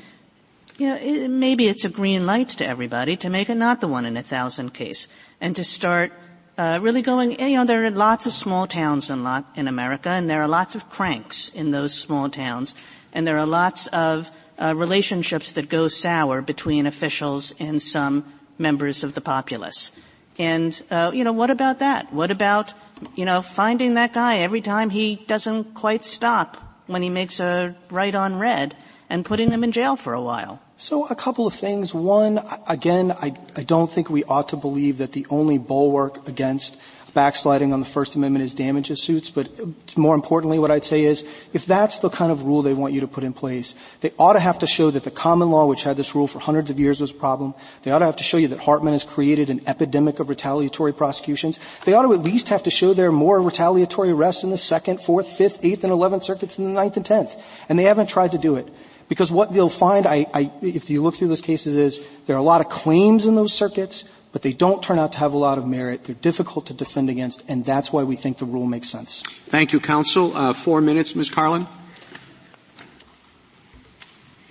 you 0.78 0.88
know, 0.88 0.96
it, 0.96 1.28
maybe 1.28 1.68
it's 1.68 1.84
a 1.84 1.90
green 1.90 2.24
light 2.24 2.48
to 2.48 2.66
everybody 2.66 3.16
to 3.18 3.28
make 3.28 3.50
it 3.50 3.56
not 3.56 3.82
the 3.82 3.88
one 3.88 4.06
in 4.06 4.16
a 4.16 4.22
thousand 4.22 4.72
case, 4.72 5.08
and 5.42 5.54
to 5.56 5.62
start 5.62 6.10
uh, 6.56 6.78
really 6.80 7.02
going. 7.02 7.38
You 7.38 7.58
know, 7.58 7.64
there 7.66 7.84
are 7.84 7.90
lots 7.90 8.24
of 8.24 8.32
small 8.32 8.66
towns 8.66 9.10
in, 9.10 9.26
in 9.54 9.68
America, 9.68 10.08
and 10.08 10.30
there 10.30 10.40
are 10.40 10.48
lots 10.48 10.74
of 10.74 10.88
cranks 10.88 11.50
in 11.50 11.70
those 11.70 11.92
small 11.92 12.30
towns, 12.30 12.74
and 13.12 13.26
there 13.26 13.38
are 13.38 13.46
lots 13.46 13.88
of 13.88 14.30
uh, 14.58 14.74
relationships 14.74 15.52
that 15.52 15.68
go 15.68 15.88
sour 15.88 16.40
between 16.40 16.86
officials 16.86 17.54
and 17.60 17.82
some 17.82 18.24
members 18.56 19.04
of 19.04 19.14
the 19.14 19.20
populace. 19.20 19.92
And, 20.38 20.80
uh, 20.90 21.10
you 21.12 21.24
know, 21.24 21.32
what 21.32 21.50
about 21.50 21.80
that? 21.80 22.12
What 22.12 22.30
about, 22.30 22.72
you 23.16 23.24
know, 23.24 23.42
finding 23.42 23.94
that 23.94 24.12
guy 24.12 24.38
every 24.38 24.60
time 24.60 24.90
he 24.90 25.16
doesn't 25.26 25.74
quite 25.74 26.04
stop 26.04 26.56
when 26.86 27.02
he 27.02 27.10
makes 27.10 27.40
a 27.40 27.74
right 27.90 28.14
on 28.14 28.38
red 28.38 28.76
and 29.10 29.24
putting 29.24 29.50
him 29.50 29.64
in 29.64 29.72
jail 29.72 29.96
for 29.96 30.14
a 30.14 30.22
while? 30.22 30.60
So 30.76 31.06
a 31.06 31.16
couple 31.16 31.44
of 31.46 31.54
things. 31.54 31.92
One, 31.92 32.40
again, 32.68 33.10
I, 33.10 33.34
I 33.56 33.64
don't 33.64 33.90
think 33.90 34.10
we 34.10 34.22
ought 34.24 34.50
to 34.50 34.56
believe 34.56 34.98
that 34.98 35.10
the 35.10 35.26
only 35.28 35.58
bulwark 35.58 36.28
against 36.28 36.76
backsliding 37.18 37.72
on 37.72 37.80
the 37.80 37.90
First 37.98 38.14
Amendment 38.14 38.44
is 38.44 38.54
damages 38.54 39.02
suits, 39.02 39.28
but 39.28 39.48
more 39.96 40.14
importantly 40.14 40.60
what 40.60 40.70
I'd 40.70 40.84
say 40.84 41.02
is, 41.02 41.24
if 41.52 41.66
that's 41.66 41.98
the 41.98 42.08
kind 42.08 42.30
of 42.30 42.44
rule 42.44 42.62
they 42.62 42.74
want 42.74 42.94
you 42.94 43.00
to 43.00 43.08
put 43.08 43.24
in 43.24 43.32
place, 43.32 43.74
they 44.02 44.12
ought 44.20 44.34
to 44.34 44.38
have 44.38 44.60
to 44.60 44.68
show 44.68 44.92
that 44.92 45.02
the 45.02 45.10
common 45.10 45.50
law, 45.50 45.66
which 45.66 45.82
had 45.82 45.96
this 45.96 46.14
rule 46.14 46.28
for 46.28 46.38
hundreds 46.38 46.70
of 46.70 46.78
years 46.78 47.00
was 47.00 47.10
a 47.10 47.14
problem, 47.14 47.54
they 47.82 47.90
ought 47.90 47.98
to 47.98 48.04
have 48.04 48.22
to 48.22 48.22
show 48.22 48.36
you 48.36 48.46
that 48.46 48.60
Hartman 48.60 48.92
has 48.92 49.02
created 49.02 49.50
an 49.50 49.62
epidemic 49.66 50.20
of 50.20 50.28
retaliatory 50.28 50.92
prosecutions. 50.92 51.58
They 51.84 51.92
ought 51.92 52.06
to 52.06 52.12
at 52.12 52.20
least 52.20 52.50
have 52.50 52.62
to 52.62 52.70
show 52.70 52.94
there 52.94 53.08
are 53.08 53.12
more 53.12 53.42
retaliatory 53.42 54.10
arrests 54.10 54.44
in 54.44 54.50
the 54.50 54.56
second, 54.56 55.02
fourth, 55.02 55.26
fifth, 55.26 55.64
eighth, 55.64 55.82
and 55.82 55.92
eleventh 55.92 56.22
circuits 56.22 56.54
than 56.54 56.66
the 56.66 56.70
ninth 56.70 56.96
and 56.96 57.04
tenth. 57.04 57.34
And 57.68 57.76
they 57.76 57.90
haven't 57.90 58.06
tried 58.06 58.30
to 58.30 58.38
do 58.38 58.54
it. 58.54 58.68
Because 59.08 59.32
what 59.32 59.52
they'll 59.52 59.68
find, 59.68 60.06
I, 60.06 60.26
I, 60.32 60.52
if 60.62 60.88
you 60.88 61.02
look 61.02 61.16
through 61.16 61.28
those 61.34 61.40
cases, 61.40 61.74
is 61.74 61.98
there 62.26 62.36
are 62.36 62.38
a 62.38 62.42
lot 62.42 62.60
of 62.60 62.68
claims 62.68 63.26
in 63.26 63.34
those 63.34 63.52
circuits, 63.52 64.04
but 64.32 64.42
they 64.42 64.52
don't 64.52 64.82
turn 64.82 64.98
out 64.98 65.12
to 65.12 65.18
have 65.18 65.32
a 65.32 65.38
lot 65.38 65.58
of 65.58 65.66
merit. 65.66 66.04
They're 66.04 66.14
difficult 66.14 66.66
to 66.66 66.74
defend 66.74 67.10
against, 67.10 67.42
and 67.48 67.64
that's 67.64 67.92
why 67.92 68.02
we 68.02 68.16
think 68.16 68.38
the 68.38 68.44
rule 68.44 68.66
makes 68.66 68.88
sense. 68.88 69.22
Thank 69.46 69.72
you, 69.72 69.80
counsel. 69.80 70.36
Uh, 70.36 70.52
four 70.52 70.80
minutes, 70.80 71.14
Ms. 71.14 71.30
Karlan. 71.30 71.66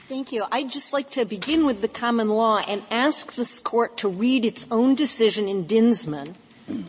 Thank 0.07 0.31
you. 0.31 0.45
I'd 0.49 0.69
just 0.69 0.93
like 0.93 1.09
to 1.11 1.25
begin 1.25 1.65
with 1.65 1.81
the 1.81 1.89
common 1.89 2.29
law 2.29 2.59
and 2.65 2.81
ask 2.89 3.35
this 3.35 3.59
court 3.59 3.97
to 3.97 4.07
read 4.07 4.45
its 4.45 4.65
own 4.71 4.95
decision 4.95 5.49
in 5.49 5.65
Dinsman, 5.65 6.33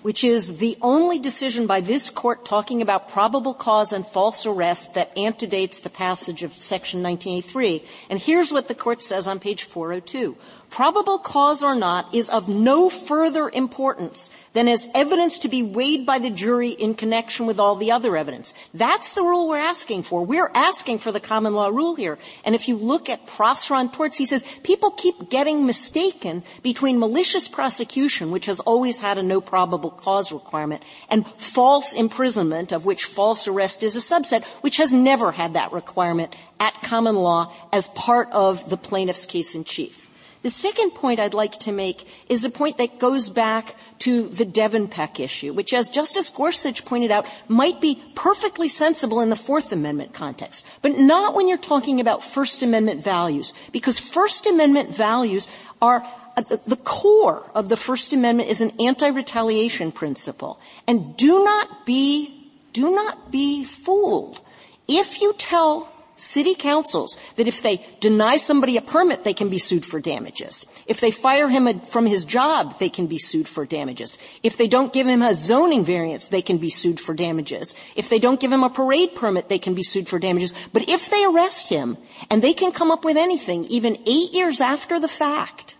which 0.03 0.23
is 0.23 0.59
the 0.59 0.79
only 0.81 1.19
decision 1.19 1.67
by 1.67 1.81
this 1.81 2.11
court 2.11 2.45
talking 2.45 2.81
about 2.81 3.09
probable 3.09 3.55
cause 3.55 3.93
and 3.93 4.07
false 4.07 4.47
arrest 4.47 4.95
that 4.95 5.19
antedates 5.19 5.81
the 5.81 5.91
passage 5.91 6.45
of 6.45 6.57
section 6.57 7.03
1983. 7.03 7.83
And 8.09 8.21
here's 8.21 8.53
what 8.53 8.69
the 8.69 8.75
court 8.75 9.03
says 9.03 9.27
on 9.27 9.41
page 9.41 9.65
402 9.65 10.37
probable 10.71 11.19
cause 11.19 11.63
or 11.63 11.75
not, 11.75 12.15
is 12.15 12.29
of 12.29 12.49
no 12.49 12.91
further 12.91 13.49
importance 13.49 14.31
than 14.53 14.69
as 14.69 14.89
evidence 14.95 15.39
to 15.41 15.49
be 15.49 15.63
weighed 15.63 16.05
by 16.05 16.19
the 16.19 16.31
jury 16.31 16.71
in 16.71 16.95
connection 16.95 17.47
with 17.47 17.59
all 17.59 17.75
the 17.75 17.93
other 17.93 18.17
evidence. 18.17 18.55
That's 18.75 19.15
the 19.15 19.23
rule 19.23 19.49
we're 19.49 19.59
asking 19.59 20.03
for. 20.03 20.25
We're 20.25 20.51
asking 20.55 20.99
for 20.99 21.13
the 21.13 21.21
common 21.21 21.55
law 21.55 21.69
rule 21.69 21.95
here. 21.95 22.19
And 22.45 22.55
if 22.55 22.69
you 22.69 22.77
look 22.77 23.09
at 23.09 23.27
Prosser 23.27 23.75
on 23.75 23.91
torts, 23.91 24.17
he 24.17 24.27
says 24.27 24.45
people 24.63 24.91
keep 24.91 25.31
getting 25.31 25.67
mistaken 25.67 26.43
between 26.63 26.99
malicious 26.99 27.49
prosecution, 27.49 28.31
which 28.31 28.47
has 28.47 28.61
always 28.61 29.01
had 29.01 29.19
a 29.19 29.23
no 29.23 29.41
probable 29.41 29.91
cause 29.91 30.33
requirement, 30.33 30.83
and 31.09 31.27
false 31.37 31.93
imprisonment, 31.93 32.73
of 32.73 32.85
which 32.85 33.05
false 33.05 33.49
arrest 33.49 33.83
is 33.83 33.97
a 33.97 34.01
subset, 34.01 34.45
which 34.63 34.77
has 34.77 34.93
never 34.93 35.33
had 35.33 35.55
that 35.55 35.73
requirement 35.73 36.35
at 36.61 36.75
common 36.83 37.17
law 37.17 37.53
as 37.73 37.89
part 37.91 38.29
of 38.33 38.69
the 38.69 38.77
plaintiff's 38.77 39.27
case 39.27 39.55
in 39.55 39.65
chief. 39.65 40.08
The 40.49 40.53
second 40.53 40.93
point 40.93 41.21
I'd 41.21 41.35
like 41.35 41.59
to 41.61 41.73
make 41.73 42.09
is 42.31 42.43
a 42.43 42.49
point 42.49 42.79
that 42.79 42.99
goes 42.99 43.29
back 43.29 43.77
to 43.99 44.27
the 44.29 44.47
Devenpeck 44.47 45.21
issue, 45.21 45.53
which 45.53 45.75
as 45.75 45.91
Justice 45.91 46.31
Gorsuch 46.31 46.87
pointed 46.87 47.11
out, 47.11 47.27
might 47.49 47.83
be 47.83 48.03
perfectly 48.15 48.67
sensible 48.69 49.21
in 49.21 49.29
the 49.29 49.37
Fourth 49.37 49.73
Amendment 49.73 50.15
context, 50.15 50.65
but 50.81 50.99
not 50.99 51.35
when 51.35 51.49
you're 51.49 51.59
talking 51.59 52.01
about 52.01 52.25
First 52.25 52.63
Amendment 52.63 53.05
values, 53.05 53.53
because 53.73 53.99
First 53.99 54.47
Amendment 54.47 54.89
values 54.97 55.49
are 55.83 56.03
the 56.65 56.81
core 56.83 57.45
of 57.55 57.69
the 57.69 57.77
First 57.77 58.15
Amendment 58.15 58.49
is 58.49 58.63
an 58.63 58.73
anti-retaliation 58.81 59.93
principle. 59.93 60.59
And 60.87 61.15
do 61.19 61.45
not 61.45 61.85
be, 61.85 62.51
do 62.73 62.91
not 62.91 63.31
be 63.31 63.65
fooled. 63.65 64.41
If 64.89 65.21
you 65.21 65.35
tell 65.37 65.93
city 66.19 66.55
councils 66.55 67.19
that 67.37 67.49
if 67.49 67.63
they 67.63 67.85
deny 68.01 68.37
somebody 68.37 68.77
a 68.77 68.83
permit, 68.83 69.25
they 69.25 69.33
can 69.33 69.49
be 69.49 69.59
sued 69.59 69.85
for 69.85 70.01
damages. 70.01 70.67
If 70.87 71.01
they 71.01 71.11
fire 71.11 71.49
him 71.49 71.81
from 71.81 72.07
his 72.07 72.25
job, 72.25 72.79
they 72.79 72.89
can 72.89 73.07
be 73.07 73.19
sued 73.19 73.49
for 73.49 73.65
damages. 73.65 74.19
If 74.43 74.57
they 74.57 74.69
don't 74.69 74.93
give 74.93 75.07
him 75.07 75.23
a 75.23 75.35
zoning 75.35 75.85
variance, 75.85 76.29
they 76.29 76.43
can 76.43 76.59
be 76.59 76.71
sued 76.71 77.01
for 77.01 77.15
damages. 77.15 77.75
If 77.97 78.09
they 78.09 78.19
don't 78.19 78.41
give 78.41 78.53
him 78.53 78.65
a 78.65 78.71
parade 78.71 79.15
permit, 79.15 79.49
they 79.49 79.59
can 79.59 79.75
be 79.75 79.83
sued 79.83 80.09
for 80.09 80.19
damages. 80.19 80.55
But 80.73 80.89
if 80.89 81.11
they 81.11 81.25
arrest 81.25 81.69
him, 81.69 81.97
and 82.31 82.43
they 82.43 82.53
can 82.53 82.73
come 82.73 82.91
up 82.91 83.05
with 83.05 83.17
anything, 83.17 83.65
even 83.65 83.99
eight 84.07 84.35
years 84.35 84.61
after 84.61 85.01
the 85.01 85.09
fact, 85.09 85.78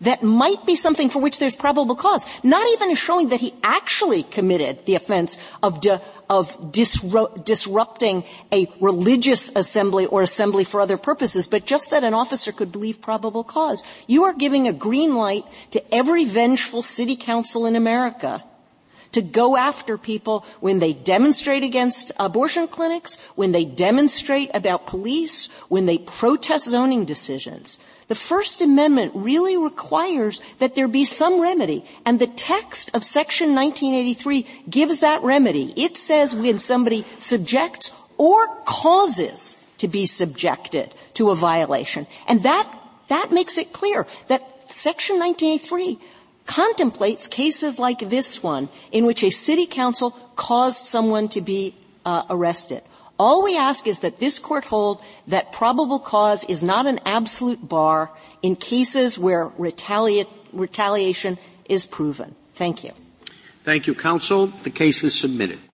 that 0.00 0.22
might 0.22 0.64
be 0.64 0.76
something 0.76 1.10
for 1.10 1.20
which 1.20 1.38
there's 1.38 1.56
probable 1.56 1.94
cause, 1.94 2.26
not 2.42 2.66
even 2.68 2.94
showing 2.94 3.28
that 3.28 3.40
he 3.40 3.54
actually 3.62 4.22
committed 4.22 4.86
the 4.86 4.94
offense 4.94 5.38
of, 5.62 5.84
of 6.28 6.72
disru- 6.72 7.44
disrupting 7.44 8.24
a 8.52 8.66
religious 8.80 9.50
assembly 9.54 10.06
or 10.06 10.22
assembly 10.22 10.64
for 10.64 10.80
other 10.80 10.96
purposes, 10.96 11.46
but 11.46 11.66
just 11.66 11.90
that 11.90 12.04
an 12.04 12.14
officer 12.14 12.52
could 12.52 12.72
believe 12.72 13.00
probable 13.00 13.44
cause. 13.44 13.82
You 14.06 14.24
are 14.24 14.32
giving 14.32 14.66
a 14.66 14.72
green 14.72 15.16
light 15.16 15.44
to 15.72 15.94
every 15.94 16.24
vengeful 16.24 16.82
city 16.82 17.16
council 17.16 17.66
in 17.66 17.76
America 17.76 18.42
to 19.12 19.22
go 19.22 19.56
after 19.56 19.98
people 19.98 20.44
when 20.60 20.78
they 20.78 20.92
demonstrate 20.92 21.64
against 21.64 22.12
abortion 22.18 22.68
clinics, 22.68 23.16
when 23.34 23.52
they 23.52 23.64
demonstrate 23.64 24.50
about 24.54 24.86
police, 24.86 25.48
when 25.68 25.86
they 25.86 25.98
protest 25.98 26.66
zoning 26.70 27.04
decisions. 27.04 27.78
The 28.10 28.16
First 28.16 28.60
Amendment 28.60 29.12
really 29.14 29.56
requires 29.56 30.40
that 30.58 30.74
there 30.74 30.88
be 30.88 31.04
some 31.04 31.40
remedy, 31.40 31.84
and 32.04 32.18
the 32.18 32.26
text 32.26 32.90
of 32.92 33.04
Section 33.04 33.54
1983 33.54 34.64
gives 34.68 34.98
that 34.98 35.22
remedy. 35.22 35.72
It 35.76 35.96
says 35.96 36.34
when 36.34 36.58
somebody 36.58 37.06
subjects 37.20 37.92
or 38.18 38.48
causes 38.64 39.56
to 39.78 39.86
be 39.86 40.06
subjected 40.06 40.92
to 41.14 41.30
a 41.30 41.36
violation. 41.36 42.08
And 42.26 42.42
that, 42.42 42.68
that 43.06 43.30
makes 43.30 43.58
it 43.58 43.72
clear 43.72 44.08
that 44.26 44.72
Section 44.72 45.20
1983 45.20 45.96
contemplates 46.46 47.28
cases 47.28 47.78
like 47.78 48.00
this 48.08 48.42
one 48.42 48.70
in 48.90 49.06
which 49.06 49.22
a 49.22 49.30
city 49.30 49.66
council 49.66 50.10
caused 50.34 50.84
someone 50.84 51.28
to 51.28 51.40
be 51.40 51.76
uh, 52.04 52.24
arrested. 52.28 52.82
All 53.20 53.44
we 53.44 53.54
ask 53.54 53.86
is 53.86 54.00
that 54.00 54.18
this 54.18 54.38
court 54.38 54.64
hold 54.64 55.04
that 55.26 55.52
probable 55.52 55.98
cause 55.98 56.42
is 56.44 56.64
not 56.64 56.86
an 56.86 57.00
absolute 57.04 57.60
bar 57.60 58.10
in 58.40 58.56
cases 58.56 59.18
where 59.18 59.52
retaliate, 59.58 60.26
retaliation 60.54 61.36
is 61.68 61.84
proven. 61.84 62.34
Thank 62.54 62.82
you. 62.82 62.92
Thank 63.62 63.86
you, 63.86 63.94
counsel. 63.94 64.46
The 64.64 64.70
case 64.70 65.04
is 65.04 65.12
submitted. 65.12 65.60